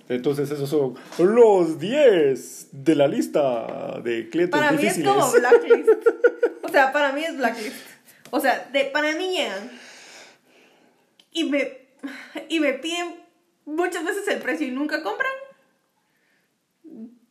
[0.09, 5.13] Entonces esos son los 10 de la lista de clientes Para mí es difíciles.
[5.13, 5.89] como blacklist.
[6.63, 7.75] O sea, para mí es blacklist.
[8.31, 9.71] O sea, de, para mí llegan
[11.31, 11.87] y me,
[12.49, 13.23] y me piden
[13.65, 15.31] muchas veces el precio y nunca compran.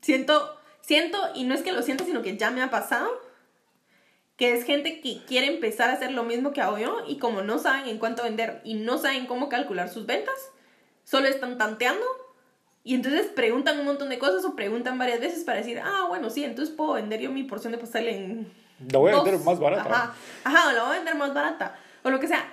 [0.01, 3.11] Siento, siento, y no es que lo siento, sino que ya me ha pasado,
[4.37, 7.43] que es gente que quiere empezar a hacer lo mismo que hago yo y como
[7.43, 10.35] no saben en cuánto vender y no saben cómo calcular sus ventas,
[11.05, 12.05] solo están tanteando
[12.85, 16.31] y entonces preguntan un montón de cosas o preguntan varias veces para decir, ah, bueno,
[16.31, 18.53] sí, entonces puedo vender yo mi porción de pastel en
[18.93, 19.91] La voy a vender más barata.
[19.91, 21.79] Ajá, ajá, o la voy a vender más barata.
[22.03, 22.45] O lo que sea.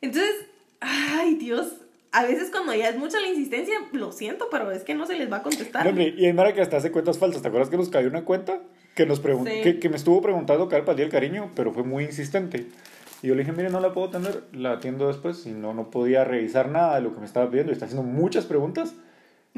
[0.00, 0.32] Entonces,
[0.80, 1.74] ay, Dios.
[2.10, 5.14] A veces cuando ya es mucha la insistencia, lo siento, pero es que no se
[5.18, 5.84] les va a contestar.
[5.84, 7.42] No, hombre, y hay Mara que hasta hace cuentas falsas.
[7.42, 8.60] ¿Te acuerdas que nos cayó una cuenta?
[8.94, 9.60] Que, nos pregun- Sí.
[9.62, 12.66] que, que me estuvo preguntando cada para el día del cariño, pero fue muy insistente.
[13.22, 15.44] Y yo le dije, mire, no la puedo tener, la atiendo después.
[15.46, 17.72] Y no, no podía revisar nada de lo que me estaba pidiendo.
[17.72, 18.94] Y está haciendo muchas preguntas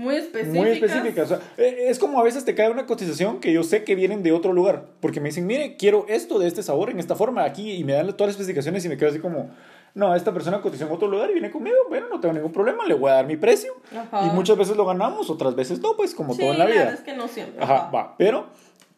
[0.01, 0.55] muy específicas.
[0.57, 1.31] muy específicas.
[1.31, 3.95] O sea, eh, es como a veces te cae una cotización que yo sé que
[3.95, 4.87] vienen de otro lugar.
[5.01, 7.73] Porque me dicen, mire, quiero esto de este sabor, en esta forma, aquí.
[7.73, 9.51] Y me dan todas las especificaciones y me quedo así como,
[9.95, 11.77] no, esta persona cotizó en otro lugar y viene conmigo.
[11.89, 13.73] Bueno, no tengo ningún problema, le voy a dar mi precio.
[13.97, 14.27] Ajá.
[14.27, 16.77] Y muchas veces lo ganamos, otras veces no, pues como Sí, todo en la vida.
[16.79, 17.63] verdad es que no siempre.
[17.63, 18.15] Ajá, va.
[18.17, 18.47] Pero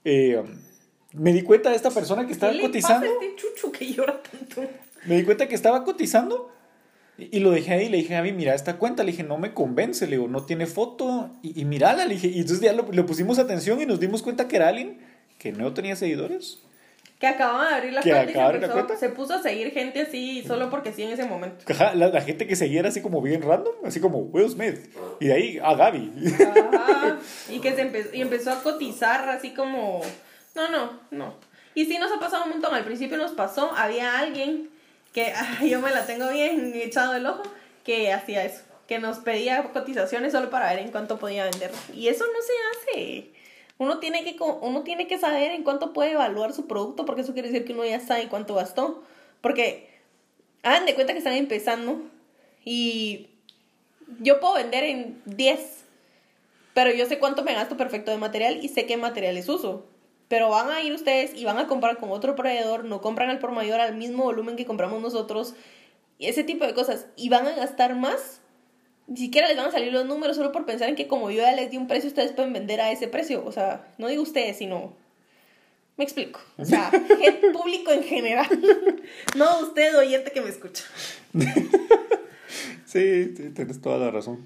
[0.04, 0.42] eh,
[1.12, 3.06] me di cuenta de esta persona que estaba ¿Qué le cotizando.
[3.06, 4.62] pasa a este chucho que llora tanto?
[5.06, 6.50] Me di cuenta que estaba cotizando
[7.18, 7.88] y, y lo dejé ahí.
[7.88, 9.02] Le dije, Javi, mira esta cuenta.
[9.04, 10.06] Le dije, no me convence.
[10.06, 11.30] Le digo, no tiene foto.
[11.42, 12.04] Y, y mírala.
[12.06, 14.68] Le dije, y entonces ya lo- le pusimos atención y nos dimos cuenta que era
[14.68, 14.98] alguien
[15.38, 16.58] que no tenía seguidores.
[17.18, 18.96] Que acababa de abrir la cuenta y se, abrir la empezó- cuenta.
[18.96, 21.64] se puso a seguir gente así solo porque sí en ese momento.
[21.68, 24.76] Ajá, la, la gente que seguía era así como bien random, así como Will Smith.
[25.20, 26.12] Y de ahí a Gaby.
[26.74, 27.18] Ajá.
[27.48, 30.00] Y que se empezó, y empezó a cotizar así como...
[30.56, 31.34] No, no, no.
[31.74, 32.74] Y sí nos ha pasado un montón.
[32.74, 34.68] Al principio nos pasó, había alguien
[35.12, 35.32] que
[35.68, 37.42] yo me la tengo bien echado el ojo,
[37.84, 38.62] que hacía eso.
[38.86, 41.70] Que nos pedía cotizaciones solo para ver en cuánto podía vender.
[41.94, 43.32] Y eso no se hace.
[43.78, 47.32] Uno tiene que, uno tiene que saber en cuánto puede evaluar su producto, porque eso
[47.32, 49.02] quiere decir que uno ya sabe cuánto gastó.
[49.40, 49.88] Porque
[50.62, 52.02] hagan de cuenta que están empezando
[52.64, 53.28] y
[54.20, 55.84] yo puedo vender en 10,
[56.74, 59.86] pero yo sé cuánto me gasto perfecto de material y sé qué materiales uso.
[60.32, 63.38] Pero van a ir ustedes y van a comprar con otro proveedor, no compran al
[63.38, 65.52] por mayor al mismo volumen que compramos nosotros,
[66.16, 68.40] y ese tipo de cosas, y van a gastar más.
[69.06, 71.42] Ni siquiera les van a salir los números solo por pensar en que como yo
[71.42, 73.44] ya les di un precio, ustedes pueden vender a ese precio.
[73.44, 74.96] O sea, no digo ustedes, sino...
[75.98, 76.40] Me explico.
[76.56, 76.90] O sea,
[77.22, 78.48] el público en general.
[79.36, 80.84] no usted, oyente que me escucha.
[82.86, 84.42] Sí, sí, tienes toda la razón.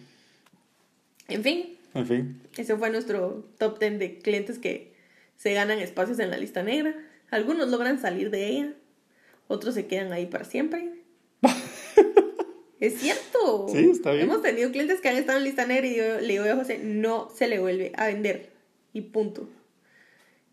[1.28, 2.42] En fin, En fin.
[2.56, 4.95] Ese fue nuestro top 10 de clientes que
[5.36, 6.94] se ganan espacios en la lista negra.
[7.30, 8.72] Algunos logran salir de ella,
[9.48, 10.90] otros se quedan ahí para siempre.
[12.80, 13.66] es cierto.
[13.68, 14.24] Sí, está bien.
[14.24, 16.78] Hemos tenido clientes que han estado en lista negra y yo le digo a José,
[16.82, 18.50] no se le vuelve a vender.
[18.92, 19.48] Y punto.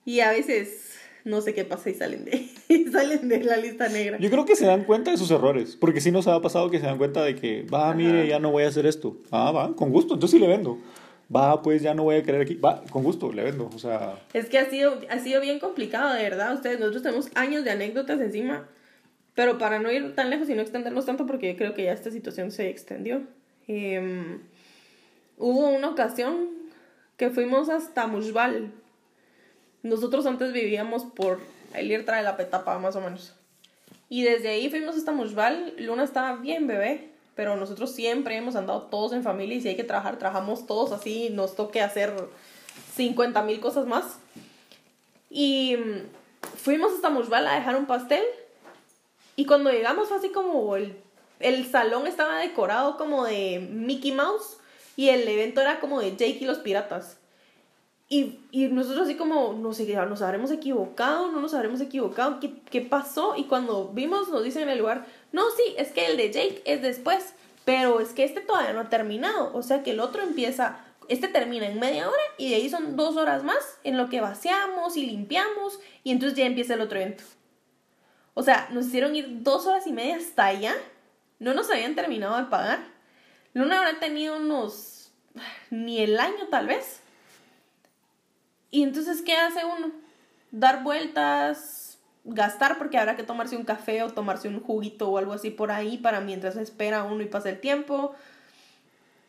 [0.05, 0.93] Y a veces
[1.25, 4.17] no sé qué pasa y salen de, y salen de la lista negra.
[4.19, 6.79] Yo creo que se dan cuenta de sus errores, porque sí nos ha pasado que
[6.79, 9.17] se dan cuenta de que, va, mire, ya no voy a hacer esto.
[9.31, 10.77] Ah, va, con gusto, entonces sí le vendo.
[11.33, 12.55] Va, pues ya no voy a querer aquí.
[12.55, 13.69] Va, con gusto, le vendo.
[13.73, 16.53] O sea, Es que ha sido, ha sido bien complicado, de verdad.
[16.53, 18.67] Ustedes, nosotros tenemos años de anécdotas encima.
[19.35, 21.93] Pero para no ir tan lejos y no extendernos tanto, porque yo creo que ya
[21.93, 23.21] esta situación se extendió.
[23.67, 24.41] em,
[25.37, 26.49] hubo una ocasión
[27.17, 28.71] que fuimos hasta Mushbal.
[29.81, 31.39] Nosotros antes vivíamos por
[31.73, 33.33] el Irtra de la Petapa, más o menos.
[34.09, 35.73] Y desde ahí fuimos hasta Mushbal.
[35.79, 39.75] Luna estaba bien bebé, pero nosotros siempre hemos andado todos en familia y si hay
[39.75, 42.13] que trabajar, trabajamos todos así, nos toque hacer
[42.95, 44.17] 50 mil cosas más.
[45.29, 48.23] Y mm, fuimos hasta Mushbal a dejar un pastel.
[49.35, 50.95] Y cuando llegamos fue así como el,
[51.39, 54.57] el salón estaba decorado como de Mickey Mouse
[54.95, 57.17] y el evento era como de Jake y los piratas.
[58.09, 62.53] Y, y nosotros así como, no sé, nos habremos equivocado, no nos habremos equivocado, ¿qué,
[62.69, 63.35] ¿qué pasó?
[63.35, 66.61] Y cuando vimos, nos dicen en el lugar, no, sí, es que el de Jake
[66.63, 67.33] es después,
[67.65, 70.77] pero es que este todavía no ha terminado, o sea que el otro empieza,
[71.09, 74.21] este termina en media hora y de ahí son dos horas más en lo que
[74.21, 77.23] vaciamos y limpiamos y entonces ya empieza el otro evento.
[78.35, 80.75] O sea, nos hicieron ir dos horas y media hasta allá,
[81.39, 82.79] no nos habían terminado de pagar.
[83.53, 85.11] Luna habrá tenido unos,
[85.71, 87.01] ni el año tal vez.
[88.69, 89.91] Y entonces, ¿qué hace uno?
[90.51, 91.82] Dar vueltas,
[92.23, 95.71] gastar porque habrá que tomarse un café o tomarse un juguito o algo así por
[95.71, 98.15] ahí para mientras espera uno y pasa el tiempo.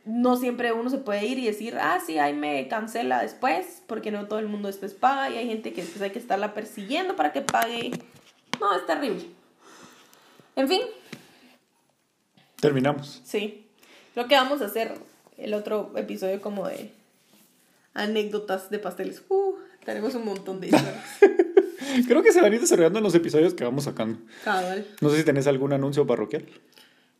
[0.04, 4.10] No siempre uno se puede ir y decir, ah, sí, ahí me cancela después, porque
[4.10, 7.16] no todo el mundo después paga y hay gente que después hay que estarla persiguiendo
[7.16, 7.90] para que pague.
[8.60, 9.24] No, es terrible.
[10.56, 10.82] En fin,
[12.60, 13.20] terminamos.
[13.24, 13.60] sí.
[14.12, 14.94] Creo que vamos a hacer
[15.36, 16.92] el otro episodio como de
[17.94, 19.22] anécdotas de pasteles.
[19.28, 21.04] Uh, tenemos un montón de historias.
[22.08, 24.18] Creo que se van a ir desarrollando en los episodios que vamos sacando.
[24.44, 24.86] Cabal.
[25.00, 26.44] No sé si tenés algún anuncio parroquial.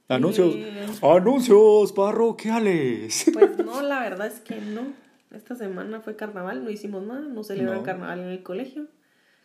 [0.08, 0.54] Anuncios.
[0.54, 0.86] Eh.
[1.02, 3.26] Anuncios parroquiales.
[3.32, 4.82] Pues no, la verdad es que no.
[5.30, 7.84] Esta semana fue carnaval, no hicimos nada, no celebraron No.
[7.84, 8.86] carnaval en el colegio.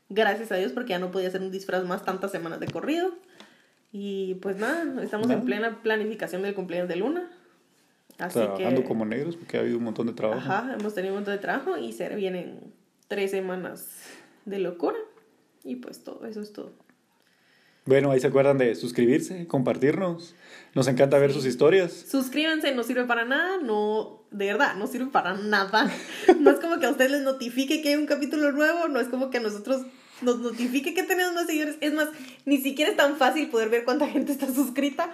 [0.10, 3.12] Gracias a Dios porque ya no podía hacer un disfraz más tantas semanas de corrido.
[3.92, 7.32] Y pues nada, estamos en plena planificación del cumpleaños de Luna.
[8.20, 10.42] Así Trabajando que como negros porque ha habido un montón de trabajo.
[10.42, 12.60] Ajá, hemos tenido un montón de trabajo y se vienen
[13.08, 13.88] tres semanas
[14.46, 14.98] de locura.
[15.64, 16.74] Y pues todo, eso es todo.
[17.86, 20.36] Bueno, ahí se acuerdan de suscribirse, compartirnos.
[20.76, 21.92] Nos encanta ver sus historias.
[21.92, 25.92] Suscríbanse, no sirve para nada, no, de verdad, no sirve para nada.
[26.40, 29.08] No es como que a ustedes les notifique que hay un capítulo nuevo, no es
[29.08, 29.88] como que a nosotros
[30.22, 31.78] nos notifique que tenemos más seguidores.
[31.82, 32.10] Es más,
[32.46, 35.12] ni siquiera es tan fácil poder ver cuánta gente está suscrita.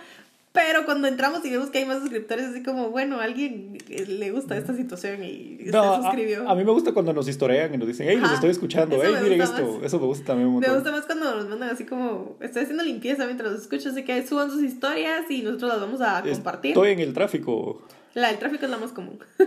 [0.55, 3.77] Pero cuando entramos y vemos que hay más suscriptores, así como, bueno, a alguien
[4.07, 6.49] le gusta esta situación y se No, a, suscribió.
[6.49, 9.13] a mí me gusta cuando nos historian y nos dicen, hey, los estoy escuchando, hey,
[9.21, 9.73] miren esto.
[9.73, 9.83] más.
[9.83, 12.83] Eso me gusta también un Me gusta más cuando nos mandan así como, estoy haciendo
[12.83, 16.71] limpieza mientras los escucho, así que suban sus historias y nosotros las vamos a compartir.
[16.71, 17.81] Estoy en el tráfico.
[18.15, 19.19] La del tráfico es la más común.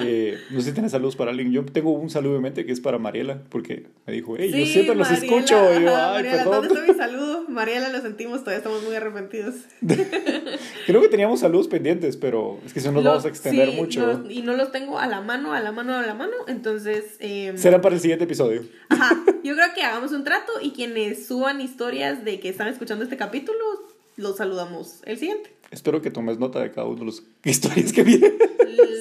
[0.00, 1.50] Eh, no sé si tienes saludos para alguien.
[1.50, 4.58] Yo tengo un saludo en mente que es para Mariela, porque me dijo, hey, yo
[4.64, 5.56] Sí, siempre los escucho.
[5.56, 5.84] Yo, ay,
[6.22, 6.68] Mariela, perdón.
[6.68, 7.44] ¿dónde está mi saludo?
[7.48, 9.56] Mariela, lo sentimos, todavía estamos muy arrepentidos.
[10.86, 13.70] Creo que teníamos saludos pendientes, pero es que si no nos Lo- vamos a extender
[13.70, 14.06] sí, mucho.
[14.18, 16.32] no- y no los tengo a la mano, a la mano, a la mano.
[16.46, 18.62] Entonces, eh, Será para el siguiente episodio.
[18.90, 23.02] ajá, yo creo que hagamos un trato y quienes suban historias de que están escuchando
[23.04, 23.58] este capítulo,
[24.16, 25.50] los saludamos el siguiente.
[25.70, 28.32] Espero que tomes nota de cada uno de los historias que vienen.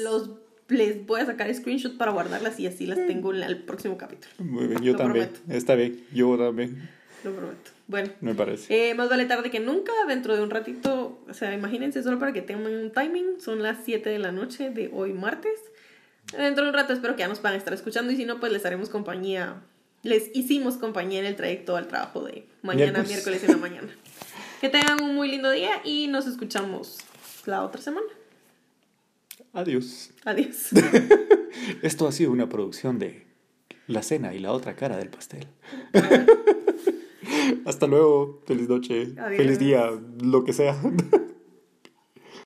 [0.04, 0.30] Los,
[0.70, 4.32] les voy a sacar screenshot para guardarlas y así las tengo en el próximo capítulo.
[4.40, 5.30] Muy bien, yo Lo también.
[5.30, 5.54] prometo.
[5.58, 6.90] Está bien, yo también,
[7.24, 7.72] Lo prometo.
[7.88, 8.10] Bueno.
[8.20, 8.90] me parece.
[8.90, 12.34] Eh, más vale tarde que nunca, dentro de un ratito, o sea, imagínense, solo para
[12.34, 15.58] que tengan un timing, son las 7 de la noche de hoy martes.
[16.38, 18.42] Dentro de un rato espero que ya nos van a estar escuchando y si no,
[18.42, 19.62] pues les haremos compañía,
[20.04, 23.08] les hicimos compañía en el trayecto al trabajo de mañana, Miércoles.
[23.10, 23.88] miércoles en la mañana.
[24.60, 26.98] Que tengan un muy lindo día y nos escuchamos
[27.46, 28.08] la otra semana.
[29.54, 30.12] Adiós.
[30.26, 30.70] Adiós.
[31.84, 33.28] Esto ha sido una producción de
[33.88, 35.48] La Cena y la otra cara del pastel.
[37.66, 38.42] Hasta luego.
[38.46, 39.14] Feliz noche.
[39.18, 39.38] Adiós.
[39.38, 39.92] Feliz día.
[40.22, 40.76] Lo que sea.